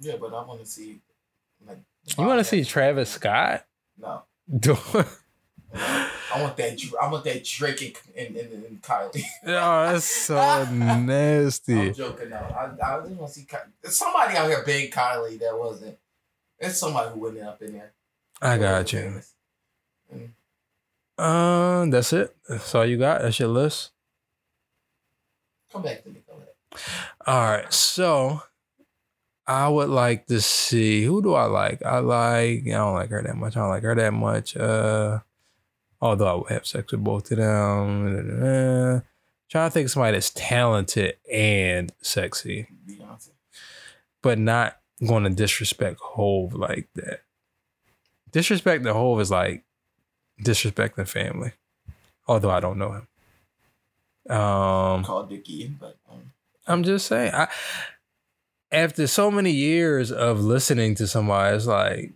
[0.00, 1.00] Yeah, but I want to see.
[1.66, 1.78] Like,
[2.18, 3.64] You want to see Travis Scott?
[3.98, 4.22] No,
[5.74, 6.78] I want that.
[7.00, 9.22] I want that Drake and, and, and, Kylie.
[9.46, 11.88] oh, that's so nasty.
[11.88, 12.76] I'm joking now.
[12.82, 13.46] I, I just want to see
[13.82, 15.96] There's somebody out here big Kylie that wasn't.
[16.60, 17.92] There's somebody who went up in there.
[18.42, 19.20] I got you.
[21.18, 22.36] Um, that's it.
[22.48, 23.22] That's all you got.
[23.22, 23.92] That's your list.
[25.72, 26.22] come back to me.
[26.28, 26.82] Go ahead.
[27.26, 27.72] All right.
[27.72, 28.42] So
[29.46, 31.82] I would like to see who do I like?
[31.84, 33.56] I like I don't like her that much.
[33.56, 34.56] I don't like her that much.
[34.56, 35.20] Uh
[36.00, 38.42] although I would have sex with both of them.
[38.42, 39.00] Uh,
[39.48, 43.30] trying to think of somebody that's talented and sexy, Beyonce.
[44.22, 47.22] but not gonna disrespect Hove like that.
[48.36, 49.64] Disrespect the whole is like
[50.42, 51.52] disrespecting family.
[52.28, 54.36] Although I don't know him.
[54.36, 56.32] Um Called Dickie, but um,
[56.66, 57.32] I'm just saying.
[57.32, 57.48] I
[58.70, 62.12] after so many years of listening to somebody, it's like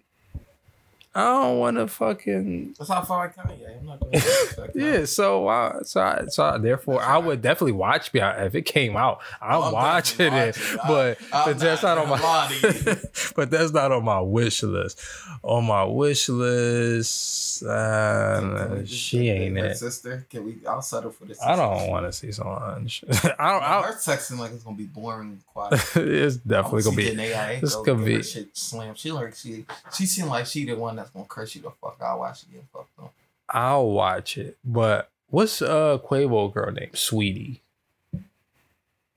[1.13, 3.81] I don't want to fucking that's how far I come Kanye.
[3.81, 4.83] I'm not going to disrespect him.
[4.83, 5.05] yeah.
[5.07, 8.97] So uh, so I, so I, therefore I would definitely watch Beyonce if it came
[8.97, 9.21] out.
[9.43, 10.81] I'm, Oh, I'm watching it, watching it.
[10.87, 12.19] but I'm but that's not on my
[13.35, 15.01] but that's not on my wish list.
[15.43, 19.77] On my wish list, uh, Can we just she ain't it.
[19.79, 20.59] Sister, can we?
[20.69, 21.41] I'll settle for this.
[21.45, 23.05] I don't want to see Solange.
[23.11, 23.13] I
[23.53, 23.63] don't.
[23.63, 25.73] I Her texting like it's gonna be boring and quiet.
[25.97, 27.07] it's definitely gonna be.
[27.09, 28.95] It's go gonna be- shit slam.
[28.95, 31.99] She like she she seemed like she the one that's gonna curse you the fuck
[32.03, 33.13] out while she getting fucked up.
[33.49, 34.59] I'll watch it.
[34.65, 36.91] But what's uh Quavo girl name?
[36.93, 37.61] Saweetie.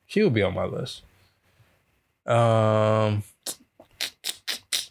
[0.05, 1.03] She'll be on my list.
[2.26, 3.23] Um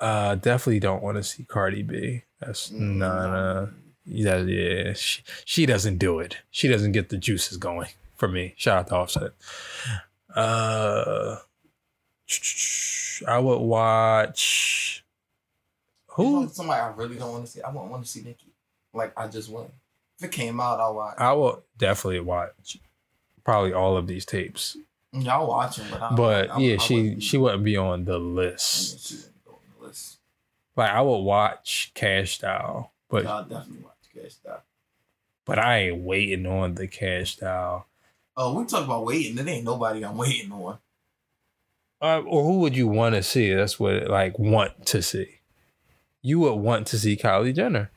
[0.00, 2.22] uh definitely don't want to see Cardi B.
[2.40, 3.66] That's Mm, not uh
[4.06, 4.92] yeah, yeah.
[4.92, 6.36] She, she doesn't do it.
[6.50, 8.52] She doesn't get the juices going for me.
[8.56, 9.32] Shout out to Offset.
[10.34, 11.36] Uh
[13.28, 14.83] I would watch
[16.14, 17.62] who somebody I really don't want to see.
[17.62, 18.52] I won't want to see Nicki.
[18.92, 19.74] Like I just wouldn't.
[20.18, 21.16] If it came out, I'll watch.
[21.18, 22.78] I will definitely watch
[23.44, 24.76] probably all of these tapes.
[25.12, 28.18] Y'all watching, but I, But I, yeah, I she wouldn't- she wouldn't be on the
[28.18, 28.92] list.
[28.92, 30.18] mean, she wouldn't go on the list.
[30.76, 34.62] Like I would watch Cash Doll, but Y'all definitely watch Cash Doll.
[35.44, 37.86] but I ain't waiting on the Cash Doll.
[38.36, 39.36] Oh, we talk about waiting.
[39.36, 40.78] There ain't nobody I'm waiting on.
[42.02, 43.52] Uh, or who would you want to see?
[43.54, 45.38] That's what like want to see.
[46.26, 47.90] You would want to see Kylie Jenner,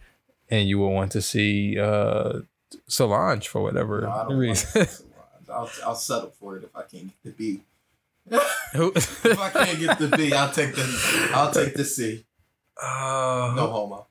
[0.50, 2.42] and you would want to see uh
[2.86, 4.86] Solange for whatever No, reason.
[5.50, 7.62] I'll, I'll settle for it if I can't get the B.
[8.74, 12.26] If I can't get the B, I'll take the I'll take the C.
[12.76, 14.06] Uh, No homo.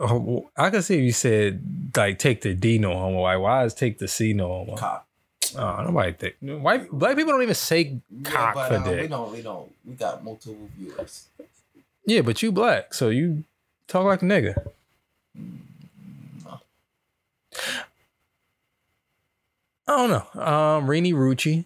[0.00, 1.62] Oh, I can see if you said
[1.96, 3.20] like take the D no homo.
[3.20, 4.74] Like why is take the C no homo?
[4.74, 5.06] Cock.
[5.56, 9.32] Oh, nobody think white black people don't even say cock but, for uh, We don't.
[9.32, 9.72] We don't.
[9.84, 11.28] We got multiple viewers.
[12.06, 13.44] Yeah, but you black, so you
[13.88, 14.64] talk like a nigga.
[16.44, 16.60] No.
[19.88, 20.42] I don't know.
[20.42, 21.64] Um, Renni Rucci,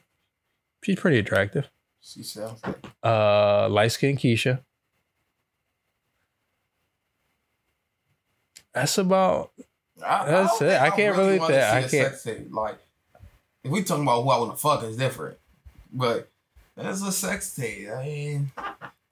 [0.82, 1.68] she's pretty attractive.
[2.02, 4.60] She sounds like Uh, light skin Keisha.
[8.72, 9.50] That's about
[10.04, 10.80] I, That's don't it.
[10.80, 11.50] I can't really think-
[11.90, 12.48] see can't- Sex tape.
[12.52, 12.78] Like,
[13.64, 15.36] if we talking about who I want to fuck, is different.
[15.92, 16.30] But
[16.76, 17.88] that's a sex tape.
[17.90, 18.50] I mean,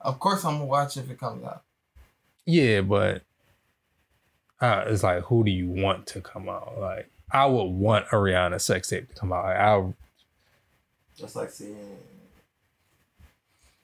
[0.01, 1.63] of course I'm gonna watch if it comes out.
[2.47, 3.23] yeah, but
[4.61, 6.79] uh, it's like who do you want to come out?
[6.79, 9.45] Like I would want a Rihanna sex tape to come out.
[9.45, 9.93] Like, I
[11.17, 11.77] Just like seeing.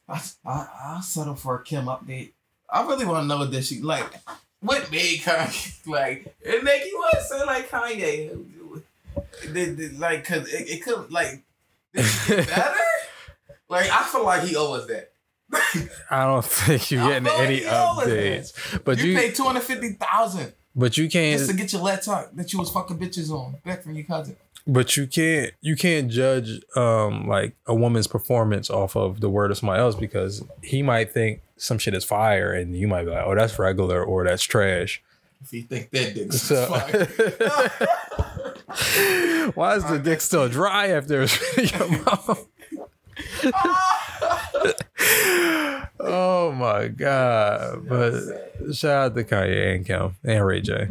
[0.08, 2.32] I I I'll settle for a Kim update.
[2.70, 4.06] I really want to know that she like
[4.60, 8.36] what made Kanye like it make you want to say like Kanye.
[9.52, 11.42] The- the- like cause it, it could like
[11.94, 12.74] did she get better.
[13.68, 15.12] like I feel like he owes that.
[16.10, 18.52] I don't think you're getting any updates.
[18.84, 21.82] But you, you, paid two hundred fifty thousand but you can't just to get your
[21.82, 24.34] laptop that you was fucking bitches on back from your cousin.
[24.66, 29.50] but you can't, you can't judge um like a woman's performance off of the word
[29.52, 33.10] of somebody else because he might think some shit is fire and you might be
[33.10, 35.00] like, oh, that's regular or that's trash.
[35.42, 37.06] If you think that dick's So, fire.
[39.54, 41.38] why is the dick still dry after it's
[42.06, 42.48] mouth?
[46.00, 47.88] oh my god!
[47.88, 48.12] But
[48.74, 50.88] shout out to Kanye and Kim and Ray J.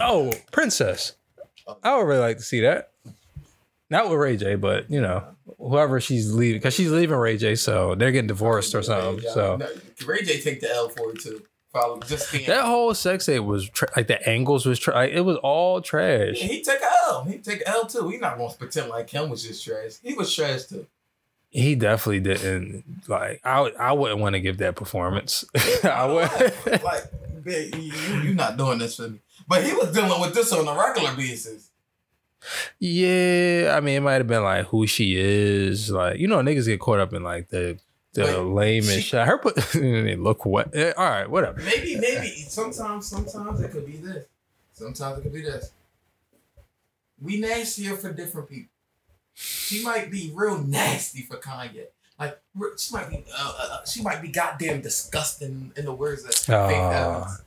[0.00, 1.14] Oh, Princess.
[1.82, 2.90] I would really like to see that.
[3.88, 5.22] Not with Ray J, but you know,
[5.58, 9.22] whoever she's leaving, because she's leaving Ray J, so they're getting divorced or something.
[9.32, 9.68] So No,
[10.06, 11.42] Ray J take the L for it too.
[11.72, 12.46] Follow just stand.
[12.46, 15.80] That whole sex tape was tra- like the angles was tra- like, it was all
[15.80, 16.36] trash.
[16.36, 17.24] he took a L.
[17.24, 18.08] He took a L too.
[18.10, 19.92] He not gonna pretend like him was just trash.
[20.02, 20.86] He was trash too.
[21.54, 23.40] He definitely didn't like.
[23.44, 25.44] I I wouldn't want to give that performance.
[25.84, 26.82] I would.
[26.82, 27.04] like,
[27.44, 27.92] man, you,
[28.22, 29.20] you not doing this for me.
[29.46, 31.68] But he was dealing with this on a regular basis.
[32.78, 35.90] Yeah, I mean, it might have been like who she is.
[35.90, 37.78] Like you know, niggas get caught up in like the
[38.14, 39.26] the Wait, lamest she- shit.
[39.26, 40.74] Her put they look what?
[40.74, 41.60] eh, All right, whatever.
[41.60, 44.24] Maybe, maybe sometimes, sometimes it could be this.
[44.72, 45.70] Sometimes it could be this.
[47.20, 48.71] We nastier for different people.
[49.34, 51.86] She might be real nasty for Kanye.
[52.18, 52.38] Like
[52.78, 56.34] she might be, uh, uh, uh, she might be goddamn disgusting in the words of
[56.34, 56.50] Faith.
[56.76, 57.42] Evans.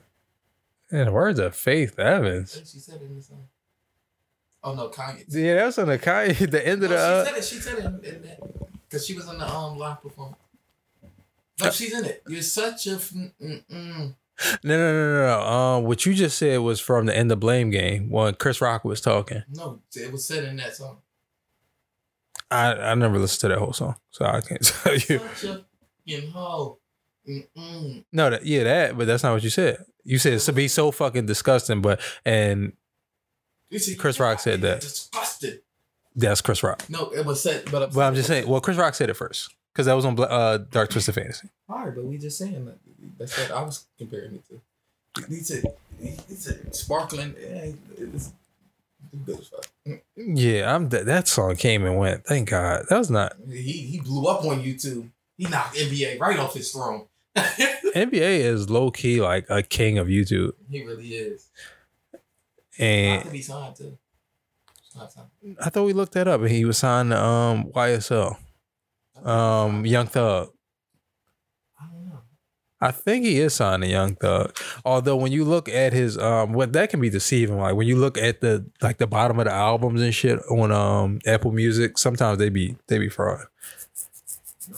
[0.92, 2.54] In the words of Faith Evans.
[2.72, 3.48] She said it in the song.
[4.64, 5.24] Oh no, Kanye.
[5.30, 6.50] Yeah, that's on the Kanye.
[6.52, 6.98] The end No, of the.
[6.98, 7.44] she Uh, said it.
[7.46, 8.40] She said it in, in that
[8.90, 10.38] because she was on the um live performance.
[11.62, 12.22] No, she's in it.
[12.28, 12.96] You're such a.
[12.96, 14.14] f- no, no,
[14.64, 15.42] no, no, no.
[15.42, 18.84] Um, what you just said was from the end of Blame game when Chris Rock
[18.84, 19.44] was talking.
[19.54, 20.98] No, it was said in that song.
[22.52, 25.20] I I never listened to that whole song, so I can't tell you.
[25.20, 25.64] A.
[28.12, 29.84] No, that yeah, that, but that's not what you said.
[30.04, 32.74] You said to be so fucking disgusting, but and
[33.98, 34.82] Chris Rock said that.
[34.82, 35.62] Disgusted.
[36.16, 36.84] that's Chris Rock.
[36.90, 38.48] No, it was said, but But I'm just saying.
[38.48, 41.50] Well, Chris Rock said it first because that was on uh, Dark Twisted Fantasy.
[41.68, 42.78] All right, but we just saying that.
[43.18, 44.62] That's what I was comparing it to.
[45.28, 45.64] He said,
[46.00, 47.34] he said, sparkling.
[47.40, 48.34] eh, It's
[49.26, 49.66] good as fuck.
[50.28, 52.26] Yeah, I'm that that song came and went.
[52.26, 52.86] Thank God.
[52.90, 55.10] That was not He he blew up on YouTube.
[55.38, 57.06] He knocked NBA right off his throne.
[57.36, 61.50] NBA is low key like a king of YouTube, he really is.
[62.80, 63.98] And be signed too.
[64.86, 65.28] It's not signed.
[65.62, 66.42] I thought we looked that up.
[66.42, 68.38] and He was signed to um YSL,
[69.24, 70.50] um Young Thug.
[72.82, 72.88] I don't know.
[72.88, 74.56] I think he is signed to Young Thug.
[74.84, 77.58] Although when you look at his um what that can be deceiving.
[77.58, 80.72] Like when you look at the like the bottom of the albums and shit on
[80.72, 83.46] um Apple Music, sometimes they be they be fraud.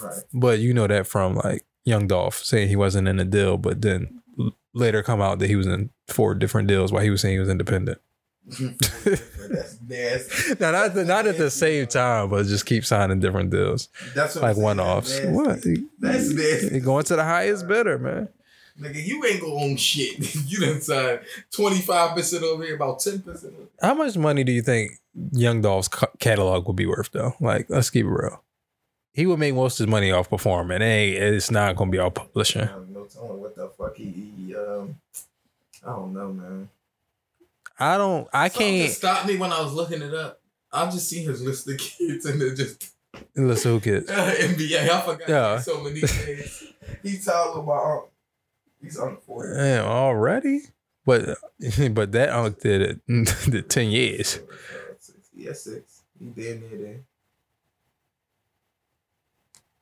[0.02, 0.24] Right.
[0.34, 3.82] But you know that from like Young Dolph saying he wasn't in a deal, but
[3.82, 7.22] then l- later come out that he was in four different deals while he was
[7.22, 8.00] saying he was independent.
[8.48, 10.56] That's nasty.
[10.60, 14.36] now not the, not at the same time, but just keep signing different deals That's
[14.36, 15.20] what like one offs.
[15.26, 15.64] What?
[16.00, 16.70] That's nasty.
[16.74, 18.30] He going to the highest bidder, man.
[18.80, 20.36] Nigga, you ain't gonna own shit.
[20.46, 21.22] you done signed
[21.52, 23.52] 25% over here, about 10% over here.
[23.82, 24.92] How much money do you think
[25.32, 27.34] Young Dolph's catalog would be worth though?
[27.42, 28.44] Like, let's keep it real.
[29.14, 30.82] He would make most of his money off performing.
[30.82, 32.62] Ain't, it's not gonna be all publishing.
[32.62, 34.96] I no telling what the fuck he, he um
[35.86, 36.70] I don't know, man.
[37.80, 38.28] I don't.
[38.34, 38.92] I Something can't.
[38.92, 40.42] Stop me when I was looking it up.
[40.72, 42.94] I just seen his list of kids and it just
[43.36, 44.10] Listen, who cares?
[44.10, 44.90] uh, NBA.
[44.90, 45.60] I forgot Yeah.
[45.60, 46.64] so many names.
[47.04, 48.10] He's talking about
[48.82, 49.54] he's on the four.
[49.56, 50.62] Damn, already?
[51.06, 51.38] But
[51.92, 53.02] but that unk did it
[53.50, 54.40] did ten years.
[55.36, 56.02] Yeah, six.
[56.20, 57.00] He damn near there.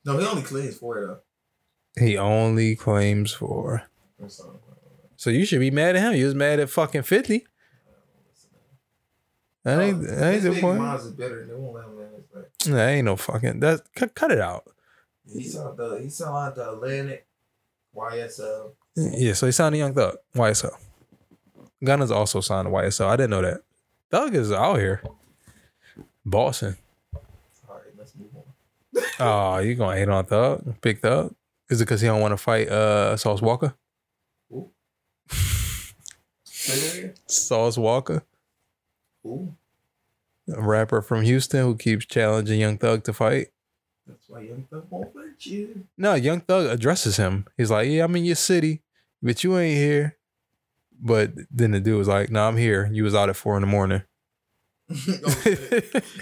[0.06, 2.04] No, he only claims four though.
[2.06, 3.84] He only claims four.
[5.18, 6.20] So you should be mad at him.
[6.20, 7.46] You was mad at fucking fifty.
[9.66, 10.80] That ain't that ain't the point.
[10.80, 12.44] minds is better and they won't let him in his back.
[12.66, 14.64] That ain't no fucking that cut, cut it out.
[15.28, 17.26] He saw the he saw the Atlantic
[17.96, 18.74] YSL.
[18.96, 20.72] Yeah, so he signed a young thug, YSL.
[21.84, 23.08] Gunna's also signed to YSL.
[23.08, 23.62] I didn't know that.
[24.12, 25.02] Thug is out here.
[26.24, 26.78] Boston.
[27.68, 28.44] All right, let's move on.
[29.20, 30.80] Oh, you gonna hate on Thug?
[30.82, 31.34] Big Thug?
[31.70, 33.74] Is it because he don't want to fight uh Sauce Walka?
[34.52, 34.70] Who?
[36.46, 37.14] Say that again?
[37.28, 38.22] Sauce Walka,
[39.26, 43.48] A rapper from Houston who keeps challenging Young Thug to fight.
[44.08, 45.88] That's why Young Thug won't let you.
[45.98, 47.46] No, Young Thug addresses him.
[47.58, 48.84] He's like, "Yeah, I'm in your city,
[49.24, 50.18] but you ain't here."
[51.02, 52.88] But then the dude was like, "No, I'm here.
[52.92, 54.04] You was out at four in the morning."
[54.92, 54.94] oh.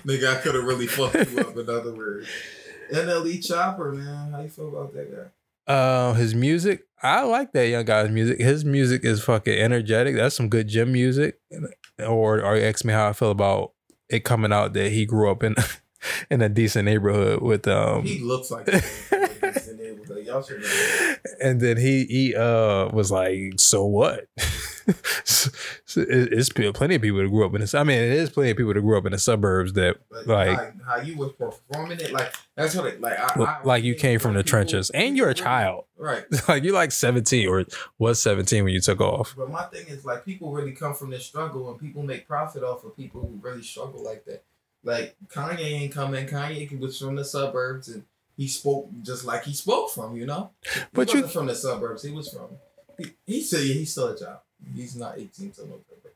[0.08, 1.58] Nigga, I could have really fucked you up.
[1.58, 2.28] In other words,
[2.92, 5.30] NLE Chopper, man, how you feel about that guy?
[5.68, 8.40] Uh, his music, I like that young guy's music.
[8.40, 10.16] His music is fucking energetic.
[10.16, 11.40] That's some good gym music.
[12.00, 13.74] Or, or you ask me how I feel about
[14.10, 15.56] it coming out that he grew up in
[16.30, 20.23] in a decent neighborhood with um He looks like a decent neighborhood.
[20.23, 20.23] Y'all should know.
[21.42, 24.28] And then he he uh was like, so what?
[25.24, 25.50] so
[25.96, 27.74] it's plenty of people that grew up in this.
[27.74, 30.28] I mean, it is plenty of people that grew up in the suburbs that But
[30.28, 33.18] Like- how, how you was performing it, like that's what it like.
[33.18, 35.86] I, I, like you came from the people- trenches, and you're a child.
[35.98, 36.26] right?
[36.48, 37.66] Like you're like 17 or
[37.98, 39.36] was 17 when you took off.
[39.38, 42.64] But my thing is like people really come from this struggle, and people make profit
[42.64, 44.44] off of people who really struggle like that.
[44.84, 46.28] Like Kanye ain't coming.
[46.28, 48.04] Kanye was from the suburbs, and
[48.38, 50.16] he spoke just like he spoke from.
[50.16, 52.04] You know, he But you- wasn't from the suburbs.
[52.04, 52.50] He was from.
[52.98, 54.40] He, he said he's still a child.
[54.76, 56.14] He's not 18 till November.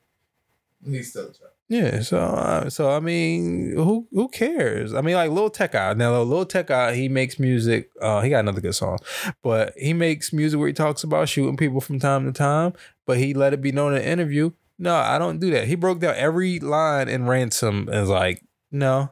[0.85, 1.52] He's still a child.
[1.69, 4.94] Yeah, so uh, so I mean, who who cares?
[4.94, 5.98] I mean, like Lil Tecca.
[5.98, 7.89] Now, Lil Tecca, he makes music.
[8.02, 8.99] Uh, he got another good song,
[9.44, 12.72] but he makes music where he talks about shooting people from time to time.
[13.06, 14.52] But he let it be known in an interview.
[14.80, 15.68] No, I don't do that.
[15.68, 19.11] He broke down every line in Ransom and was like, no.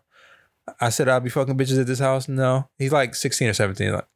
[0.80, 2.28] I said I'll be fucking bitches at this house.
[2.28, 3.94] No, he's like sixteen or seventeen.
[3.94, 4.08] Like,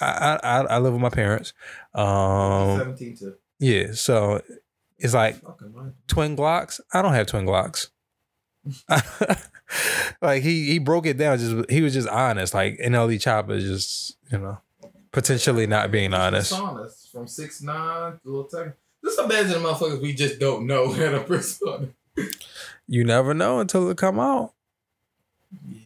[0.00, 1.52] I I I live with my parents.
[1.94, 4.40] Um, 17 to yeah, so
[4.98, 5.36] it's like
[6.06, 6.80] twin Glocks.
[6.92, 7.88] I don't have twin Glocks.
[10.22, 11.38] like he he broke it down.
[11.38, 12.54] Just he was just honest.
[12.54, 14.58] Like NLE Chopper is just you know
[15.12, 16.52] potentially not being honest.
[16.52, 18.74] Personas from six nine to Lil Tecca.
[19.04, 20.92] Just imagine the motherfuckers we just don't know
[21.26, 21.88] persona.
[22.86, 24.54] You never know until it come out.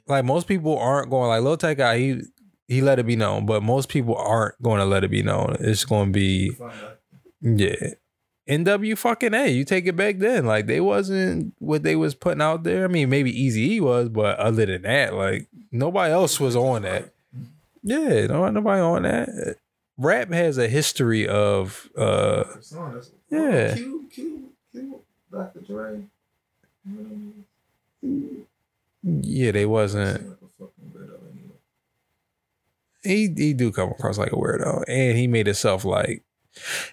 [0.07, 1.99] Like most people aren't going like Lil Tecca guy.
[1.99, 2.23] He
[2.67, 5.57] he let it be known, but most people aren't going to let it be known.
[5.61, 6.57] It's going to be
[7.41, 7.95] yeah.
[8.49, 9.49] NW fucking A.
[9.49, 10.47] You take it back then.
[10.47, 12.85] Like they wasn't what they was putting out there.
[12.85, 16.83] I mean, maybe Easy E was, but other than that, like nobody else was on
[16.83, 17.13] that.
[17.83, 19.57] Yeah, no nobody on that.
[19.99, 22.45] Rap has a history of uh
[23.31, 23.75] Yeah.
[23.75, 25.01] Q, Q, Q,
[25.31, 25.61] Dr.
[25.61, 26.03] Dre.
[29.03, 31.57] Yeah, they wasn't seem like a fucking weirdo anyway.
[33.37, 36.25] he he do come across like a weirdo, and he made himself like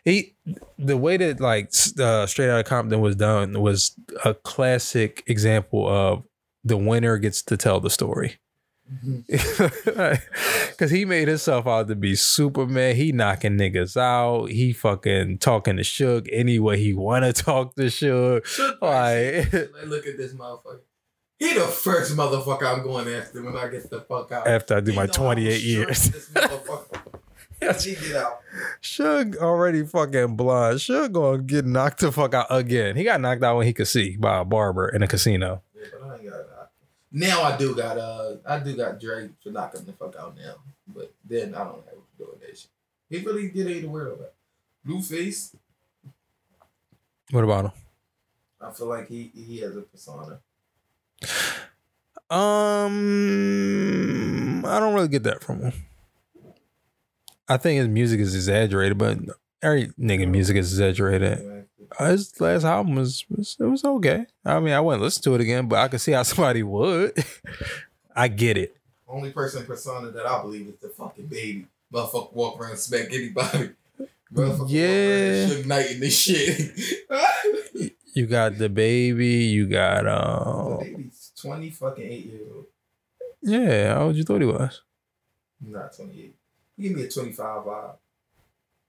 [0.04, 0.36] he
[0.78, 5.88] the way that like uh, straight out of Compton was done was a classic example
[5.88, 6.24] of
[6.64, 8.38] the winner gets to tell the story.
[10.78, 12.96] Cause he made himself out to be Superman.
[12.96, 14.52] He knocking niggas out.
[14.52, 18.46] He fucking talking to Suge any way he wanna talk to Suge.
[18.82, 20.82] Like, look at this motherfucker.
[21.40, 24.48] He the first motherfucker I'm going after when I get the fuck out.
[24.48, 26.10] After I do He my 28 years.
[26.10, 27.02] This motherfucker.
[27.84, 28.42] He get out.
[28.82, 30.78] Suge already fucking blind.
[30.78, 32.96] Suge gonna get knocked the fuck out again.
[32.96, 35.64] He got knocked out when he could see by a barber in a casino.
[35.74, 36.70] Yeah, but I ain't got that.
[37.12, 40.56] Now I do got uh I do got Drake for knocking the fuck out now.
[40.94, 42.70] But then I don't have doing that shit.
[43.10, 44.34] He really did ain't aware of it.
[44.86, 45.56] Blueface,
[47.32, 47.72] What about him?
[48.62, 50.40] I feel like he he has a persona.
[52.30, 52.94] Um,
[54.66, 55.74] I don't really get that from him.
[57.48, 59.20] I think his music is exaggerated, but
[59.62, 61.68] every nigga music is exaggerated.
[62.00, 64.26] Uh, His last album was, was it was okay.
[64.44, 67.14] I mean, I wouldn't listen to it again, but I could see how somebody would.
[68.16, 68.76] I get it.
[69.08, 71.68] Only person persona that I believe is the fucking baby.
[71.94, 73.70] Motherfucker walk around smack anybody.
[74.34, 75.48] Motherfucker Yeah.
[75.48, 76.72] Suge Knight and this shit.
[78.16, 79.28] You got the baby.
[79.28, 80.78] You got the um.
[80.80, 82.66] baby's twenty fucking eight years old.
[83.42, 84.82] Yeah, how old you thought he was?
[85.62, 86.36] Not twenty eight.
[86.80, 87.98] Give me a twenty five vibe.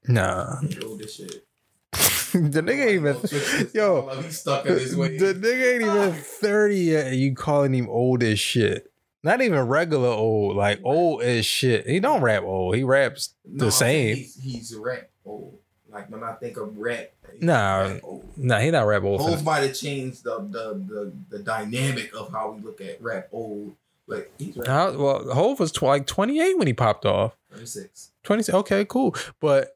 [0.07, 1.45] Nah, old as shit.
[2.33, 3.71] the nigga ain't even.
[3.75, 5.17] Yo, he's stuck in his way.
[5.19, 7.07] The nigga ain't even 30 yet.
[7.09, 8.93] and You calling him old as shit.
[9.25, 11.89] Not even regular old, like old as shit.
[11.89, 12.77] He don't rap old.
[12.77, 14.17] He raps the I'm same.
[14.17, 15.56] He's, he's rap old.
[15.97, 17.79] Like when I think of rap, he's Nah.
[17.79, 18.03] rap.
[18.37, 19.23] Nah, oh, he not rap old.
[19.23, 23.29] Hove might have changed the, the the the dynamic of how we look at rap
[23.33, 23.75] old.
[24.07, 27.35] But he's rap How, well, Hove was tw- like 28 when he popped off.
[27.51, 28.11] 26.
[28.25, 29.17] 20, okay, cool.
[29.41, 29.75] But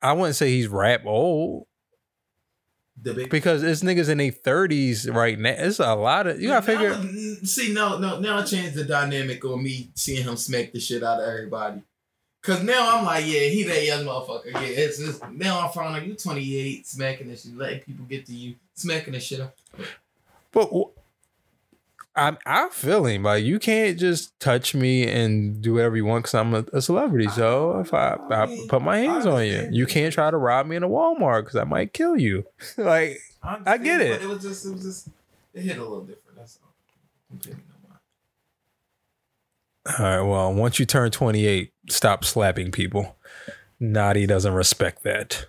[0.00, 1.66] I wouldn't say he's rap old
[3.02, 5.54] The because it's niggas in their 30s right now.
[5.56, 6.94] It's a lot of, you gotta figure.
[6.94, 7.12] Mm,
[7.42, 10.80] now- see, no, no, now I changed the dynamic on me seeing him smack the
[10.80, 11.82] shit out of everybody.
[12.48, 14.54] Cause now I'm like, yeah, he that young motherfucker.
[14.54, 18.24] Yeah, it's just now I'm finding like you 28, smacking this shit, letting people get
[18.24, 19.54] to you, smacking the shit up.
[20.50, 20.70] But
[22.16, 23.24] I I feel him.
[23.24, 26.80] Like you can't just touch me and do whatever you want because I'm a, a
[26.80, 27.28] celebrity.
[27.28, 30.76] So if I, I put my hands on you, you can't try to rob me
[30.76, 32.46] in a Walmart because I might kill you.
[32.78, 34.22] like I get it.
[34.22, 35.08] But it was just, it was just,
[35.52, 36.38] it hit a little different.
[36.38, 36.72] That's all.
[37.30, 38.00] I'm telling you no more.
[39.88, 43.16] All right, well, once you turn 28, stop slapping people.
[43.80, 45.46] Nadi doesn't respect that.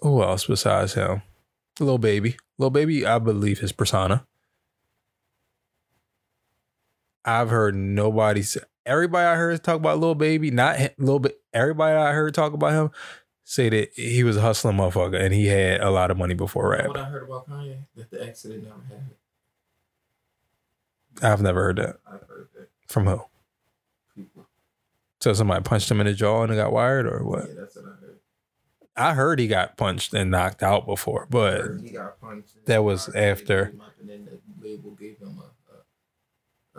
[0.00, 1.22] Who else besides him?
[1.80, 2.36] Lil Baby.
[2.58, 4.24] Lil Baby, I believe his persona.
[7.24, 11.96] I've heard nobody say everybody I heard talk about Lil Baby, not little bit everybody
[11.96, 12.90] I heard talk about him
[13.44, 16.70] say that he was a hustling motherfucker and he had a lot of money before
[16.70, 16.88] rap.
[16.88, 19.14] What I heard about Kanye, that the accident never happened.
[21.22, 21.96] I've never heard that.
[22.06, 23.22] I've heard that From who?
[24.14, 24.46] people.
[25.20, 27.48] So somebody punched him in the jaw and it got wired or what?
[27.48, 28.18] Yeah, that's what I heard.
[28.96, 32.64] I heard he got punched and knocked out before, but heard he got punched.
[32.66, 33.72] that was after.
[36.76, 36.78] A?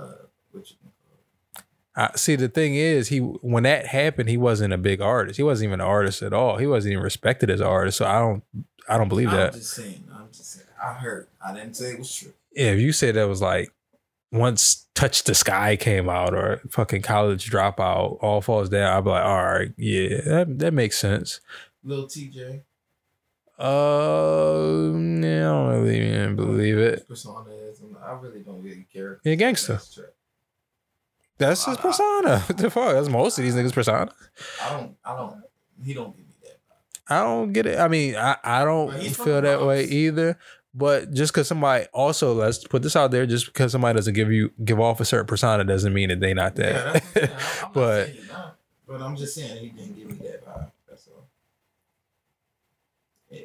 [1.96, 5.38] I, see, the thing is, he when that happened, he wasn't a big artist.
[5.38, 6.58] He wasn't even an artist at all.
[6.58, 7.98] He wasn't even respected as an artist.
[7.98, 8.44] So I don't,
[8.88, 9.54] I don't believe I'm that.
[9.54, 10.08] just saying.
[10.14, 10.68] I'm just saying.
[10.82, 11.28] I heard.
[11.46, 12.32] I didn't say it was true.
[12.54, 13.72] Yeah, if you said that was like
[14.32, 19.10] once Touch the Sky came out or fucking College Dropout, All Falls Down, I'd be
[19.10, 21.40] like, all right, yeah, that that makes sense.
[21.84, 22.62] Lil Tjay.
[23.58, 27.08] Uh, yeah, I don't really even believe it.
[27.08, 27.82] Persona is.
[27.82, 29.20] and I really don't really care.
[29.24, 29.82] He a gangster.
[31.38, 32.40] That's his persona.
[32.48, 32.94] What the fuck?
[32.94, 34.12] That's most of these niggas' persona.
[34.64, 34.96] I don't.
[35.04, 35.42] I don't.
[35.84, 36.60] He don't give me that.
[37.14, 37.80] I don't get it.
[37.80, 40.38] I mean, I, I don't But he's from feel that way either.
[40.74, 44.32] But just because somebody also let's put this out there, just because somebody doesn't give
[44.32, 47.04] you give off a certain persona doesn't mean that they not Yeah, that.
[47.14, 47.30] that's what I'm saying.
[47.32, 48.56] I'm- I'm not but not,
[48.88, 50.72] but I'm just saying he didn't give me that vibe.
[50.88, 51.26] That's all.
[53.32, 53.40] Yeah,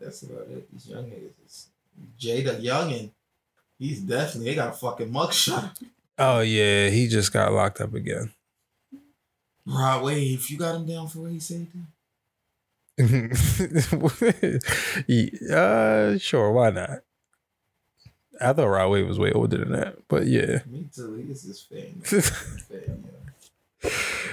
[0.00, 0.70] that's about it.
[0.72, 1.66] These young niggas is
[2.18, 3.10] JayDaYoungan.
[3.78, 5.70] He's definitely they got a fucking mugshot.
[6.18, 8.32] oh yeah, he just got locked up again.
[9.66, 11.66] Rod Wave, you got him down for what he said.
[11.72, 11.86] Then?
[15.52, 17.00] uh, sure, why not?
[18.40, 20.60] I thought Rod Wave was way older than that, but yeah.
[20.66, 21.14] Me too.
[21.14, 22.02] He is fan
[23.82, 23.90] yeah.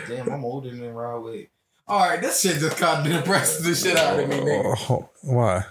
[0.07, 1.49] Damn, I'm older than Rod Wave.
[1.87, 4.75] All right, this shit just kind of depressed the shit out of me, nigga.
[4.89, 5.63] Oh, why?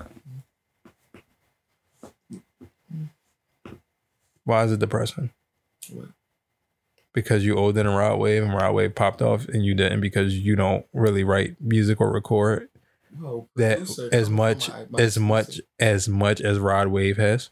[4.45, 5.31] Why is it depressing?
[5.93, 6.09] What?
[7.13, 10.39] Because you older than Rod Wave and Rod Wave popped off and you didn't because
[10.39, 12.69] you don't really write music or record
[13.23, 17.51] Oh, Yo, that as much my- my as much as much as Rod Wave has.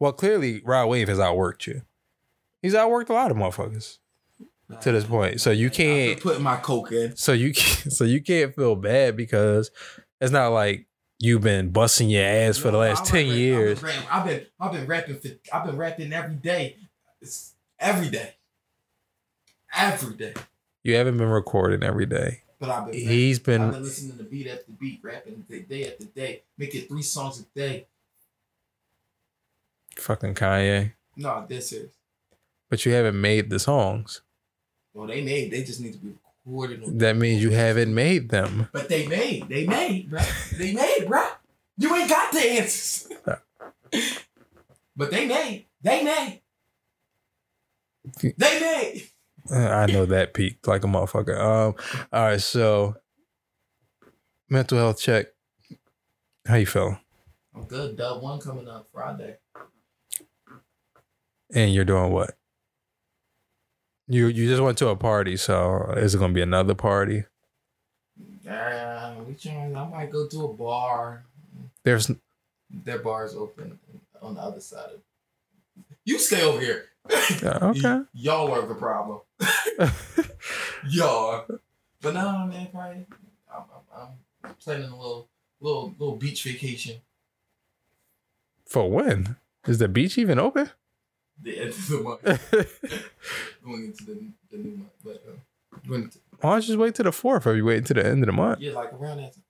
[0.00, 1.82] Well, clearly Rod Wave has outworked you.
[2.62, 3.98] He's outworked a lot of motherfuckers
[4.80, 5.40] to this point.
[5.40, 7.16] So you can't put my coke in.
[7.16, 9.70] so you can't, so you can't feel bad because
[10.20, 10.86] it's not like
[11.18, 13.82] you've been busting your ass for the last I'm ten years.
[13.82, 16.76] I've been, I've been I've been rapping for I've been rapping every day.
[17.20, 18.34] It's every day.
[19.76, 20.34] Every day.
[20.84, 22.42] You haven't been recording every day.
[22.60, 22.94] But I've been.
[22.94, 26.82] He's I've been been listening to beat after beat, rapping day, day after day, making
[26.82, 27.86] three songs a day.
[29.96, 31.90] fucking Kanye, No, this is.
[32.68, 34.22] but you haven't made the songs.
[34.94, 35.52] Well, they made.
[35.52, 36.14] They just need to be
[36.46, 36.98] recorded.
[36.98, 38.68] That means you haven't made them.
[38.72, 39.48] But they made.
[39.48, 40.20] They made, bro.
[40.56, 41.24] They made, bro.
[41.76, 43.08] You ain't got the answers.
[44.96, 45.66] but they made.
[45.82, 46.40] They made.
[48.22, 49.08] They made.
[49.50, 51.38] I know that peaked like a motherfucker.
[51.38, 51.74] Um,
[52.12, 52.96] all right, so
[54.48, 55.26] mental health check.
[56.46, 56.98] How you feeling?
[57.54, 57.96] I'm good.
[57.96, 59.36] Dub one coming up Friday.
[61.54, 62.36] And you're doing what?
[64.06, 67.24] You you just went to a party, so is it gonna be another party?
[68.48, 69.76] Uh, we trying.
[69.76, 71.24] I might go to a bar.
[71.84, 72.10] There's
[72.70, 73.78] Their bar's open
[74.22, 75.00] on the other side of.
[76.04, 76.86] You stay over here.
[77.44, 77.82] Uh, okay.
[77.94, 79.20] Y- y'all are the problem.
[80.88, 81.46] Y'all.
[82.00, 83.06] But no, man, probably.
[83.52, 83.62] I'm,
[83.96, 84.08] I'm,
[84.44, 85.28] I'm planning a little,
[85.60, 86.96] little, little beach vacation.
[88.66, 89.36] For when?
[89.66, 90.70] Is the beach even open?
[91.40, 92.22] The end of the month,
[93.64, 94.20] going into the,
[94.50, 97.46] the new month, but uh, going to, Why don't you just wait till the fourth
[97.46, 98.58] or you wait till the end of the month?
[98.58, 99.34] yeah, like around that.
[99.34, 99.42] Time.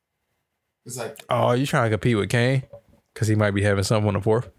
[0.85, 2.65] It's like Oh, you trying to compete with Kane?
[3.15, 4.51] Cause he might be having something on the fourth.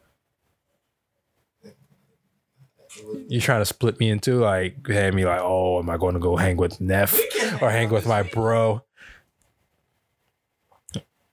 [3.28, 6.20] You trying to split me into like had me like, oh, am I going to
[6.20, 7.18] go hang with Neff
[7.62, 8.84] or hang with my bro?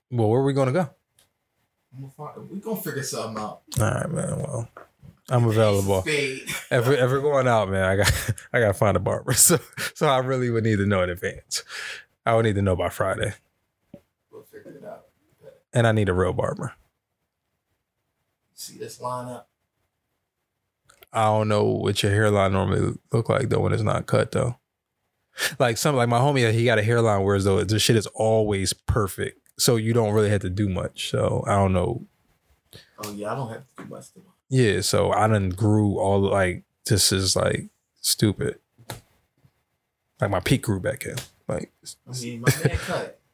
[0.09, 0.89] Well, where are we gonna go?
[1.95, 3.61] I'm gonna We figure something out.
[3.79, 4.37] All right, man.
[4.37, 4.69] Well,
[5.29, 6.03] I'm available.
[6.69, 9.33] If we're, if we're going out, man, I got I gotta find a barber.
[9.33, 9.57] So
[9.93, 11.63] so I really would need to know in advance.
[12.25, 13.33] I would need to know by Friday,
[14.31, 15.05] We'll figure it out.
[15.73, 16.73] and I need a real barber.
[18.53, 19.43] See this lineup.
[21.17, 24.59] I don't know what your hairline normally look like though when it's not cut though.
[25.57, 28.71] Like some like my homie, he got a hairline whereas though the shit is always
[28.71, 31.09] perfect, so you don't really have to do much.
[31.09, 32.05] So I don't know.
[33.03, 36.21] Oh yeah, I don't have to do much to Yeah, so I done grew all
[36.21, 37.69] like this is like
[37.99, 38.59] stupid.
[40.21, 41.15] Like my peak grew back in.
[41.47, 41.71] Like
[42.07, 43.19] I mean, my man cut.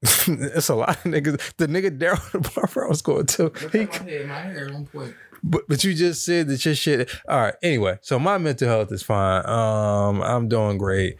[0.02, 1.56] it's a lot of niggas.
[1.56, 3.44] The nigga Daryl the barber I was going to.
[3.44, 4.26] Look He, my hair.
[4.28, 5.14] My hair at one point.
[5.42, 7.10] But but you just said that your shit.
[7.28, 7.54] All right.
[7.62, 9.44] Anyway, so my mental health is fine.
[9.46, 11.16] Um, I'm doing great.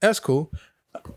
[0.00, 0.50] That's cool.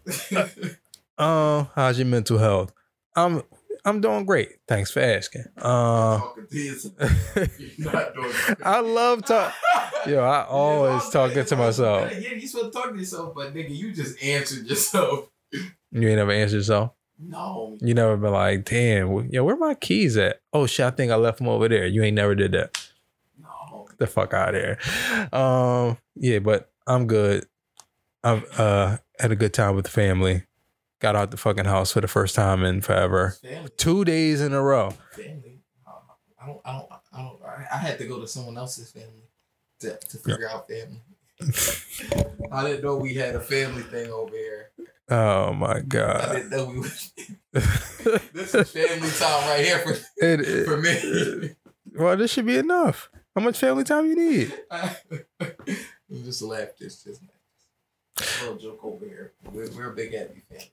[0.09, 0.77] shit.
[1.17, 2.71] Um, how's your mental health?
[3.15, 3.43] I'm
[3.85, 4.49] I'm doing great.
[4.67, 5.45] Thanks for asking.
[5.57, 6.93] Uh, Talking to yourself.
[7.77, 8.33] You're not doing.
[8.63, 9.53] I love talk.
[10.05, 12.11] Yo, I always talking to myself.
[12.11, 15.29] Yeah, you supposed to talk to yourself, but nigga, you just answered yourself.
[15.91, 16.91] You ain't ever answered yourself.
[17.19, 17.77] No.
[17.81, 20.41] You never been like, damn, yo, where my keys at?
[20.53, 21.87] Oh shit, I think I left them over there.
[21.87, 22.89] You ain't never did that.
[23.41, 23.87] No.
[23.97, 24.77] the fuck out of here.
[25.33, 27.45] Um, yeah, but I'm good.
[28.23, 30.43] I've uh had a good time with the family.
[30.99, 33.35] Got out the fucking house for the first time in forever.
[33.41, 33.69] Family.
[33.77, 34.91] Two days in a row.
[35.11, 35.61] Family.
[36.41, 36.61] I don't.
[36.65, 36.87] I don't.
[37.13, 37.41] I don't.
[37.43, 39.29] I, I had to go to someone else's family
[39.79, 41.01] to to figure out family.
[42.51, 44.71] I didn't know we had a family thing over here.
[45.09, 46.31] Oh my I god.
[46.33, 47.13] didn't know we was.
[48.33, 51.55] this is family time right here for It- it- for me.
[51.95, 53.09] well, this should be enough.
[53.35, 54.53] How much family time you need?
[56.23, 56.69] just laugh.
[56.79, 57.21] It's just
[58.19, 59.33] a little joke over here.
[59.53, 60.71] We're, we're a big happy family.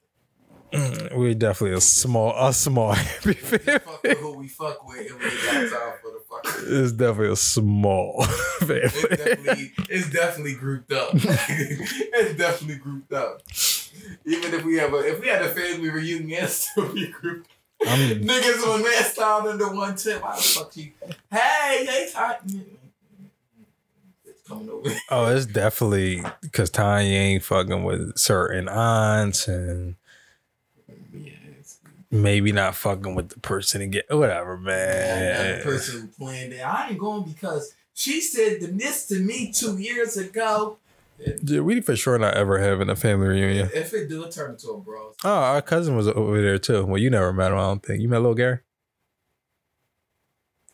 [0.72, 3.62] Mm, We're definitely a small, a small happy We fuck with
[4.02, 4.16] family.
[4.20, 6.64] who we fuck with, and we got time for the fucking.
[6.84, 8.16] It's definitely a small
[8.60, 9.16] It's family.
[9.16, 11.10] definitely, it's definitely grouped up.
[11.14, 13.42] it's definitely grouped up.
[14.26, 17.48] Even if we have a, if we had a family reunion, still be grouped.
[17.86, 20.22] I'm- Niggas on that style under one tip.
[20.22, 20.92] Why the fuck you?
[21.30, 22.38] Hey, hey, Ty.
[24.24, 24.90] It's coming over.
[25.10, 29.96] Oh, it's definitely because Tanya ain't fucking with certain aunts and
[32.10, 34.02] maybe not fucking with the person again.
[34.10, 35.58] Whatever, And man.
[35.58, 36.60] the person who planned it.
[36.60, 40.78] I ain't going because she said this to me two years ago.
[41.18, 43.70] Yeah, we for sure not ever having a family reunion.
[43.72, 45.12] If it do, turn into a bro.
[45.24, 46.84] Oh, our cousin was over there too.
[46.84, 48.00] Well, you never met him, I don't think.
[48.02, 48.60] You met little Gary?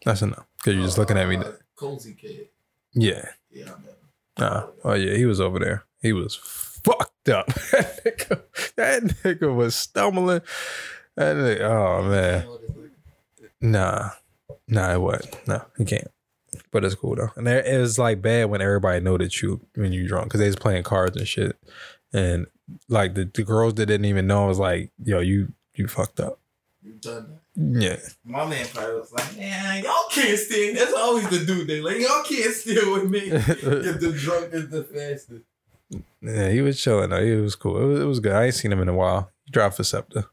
[0.04, 0.46] That's enough.
[0.56, 1.36] Because you're just looking at me.
[1.36, 2.48] Uh, Cozy kid.
[2.92, 3.28] Yeah.
[3.50, 3.94] Yeah, I know.
[4.38, 4.66] Nah.
[4.84, 5.16] Oh, yeah.
[5.16, 5.84] He was over there.
[6.00, 7.46] He was fucked up.
[7.72, 8.42] that, nigga,
[8.76, 10.40] that nigga was stumbling.
[11.16, 12.46] That nigga, oh, man.
[13.60, 14.10] Nah.
[14.66, 15.46] Nah, it wasn't.
[15.46, 16.10] No, he can't.
[16.72, 17.30] But it's cool though.
[17.36, 20.40] And there- it was like bad when everybody know that you when you drunk because
[20.40, 21.56] they was playing cards and shit.
[22.12, 22.46] And
[22.88, 26.38] like the, the girls that didn't even know was like, yo, you you fucked up.
[26.82, 27.82] You done that.
[27.82, 27.96] Yeah.
[28.24, 30.74] My man probably was like, man, y'all can't steal.
[30.74, 33.28] That's always the dude they like, y'all can't steal with me.
[33.30, 35.44] Get the drunk is the fastest.
[36.22, 37.24] yeah, he was chilling though.
[37.24, 37.82] He was cool.
[37.82, 38.32] It was, it was good.
[38.32, 39.30] I ain't seen him in a while.
[39.44, 40.24] He dropped a scepter.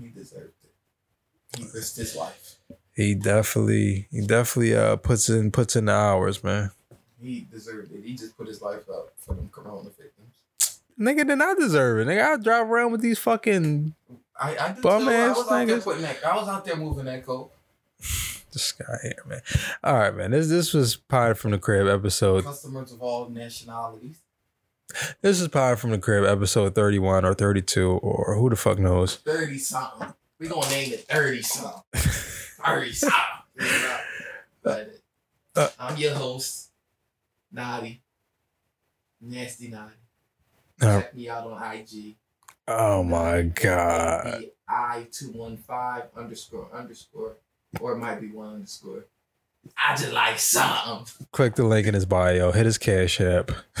[0.00, 1.58] He deserved it.
[1.58, 2.43] He risked his life.
[2.94, 6.70] He definitely he definitely uh puts in puts in the hours, man.
[7.20, 8.04] He deserved it.
[8.04, 10.78] He just put his life up for them corona victims.
[10.98, 12.10] Nigga did not deserve it.
[12.10, 13.94] Nigga, I drive around with these fucking
[14.40, 16.00] I, I Bum ass was out there niggas.
[16.02, 16.24] that.
[16.24, 17.50] I was out there moving that coat.
[18.52, 19.40] this guy here, man.
[19.82, 20.30] All right, man.
[20.30, 22.44] This this was Pod from the Crib episode.
[22.44, 24.18] Customers of all nationalities.
[25.22, 29.16] This is Pod from the Crib episode 31 or 32 or who the fuck knows.
[29.16, 30.12] Thirty something.
[30.38, 31.82] We gonna name it thirty something.
[32.92, 33.16] Something.
[34.62, 34.96] But
[35.54, 35.68] Uh.
[35.78, 36.70] I'm your host,
[37.54, 37.98] Nadi.
[39.20, 39.90] Nasty Nadi.
[40.80, 42.16] Uh, Check me out on IG.
[42.66, 44.46] oh my god.
[44.66, 47.36] I two one five underscore underscore,
[47.80, 49.04] or it might be one underscore.
[49.76, 51.26] I just like something.
[51.32, 52.50] Click the link in his bio.
[52.52, 53.50] Hit his cash app.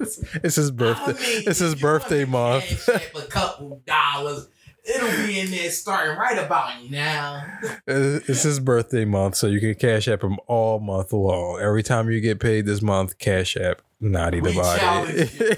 [0.00, 1.12] it's, it's his birthday.
[1.12, 2.64] I mean, it's his birthday month.
[2.86, 4.48] cash app a couple dollars.
[4.88, 7.44] It'll be in there starting right about now.
[7.86, 11.60] It's his birthday month, so you can cash app him all month long.
[11.60, 14.80] Every time you get paid this month, cash app Nadi the We Body.
[14.80, 15.56] challenge you.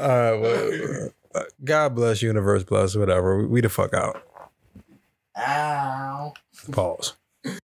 [0.00, 3.38] all right, well, uh, God bless, universe bless, whatever.
[3.38, 4.22] We, we the fuck out.
[5.36, 6.32] Ow.
[6.72, 7.14] Pause.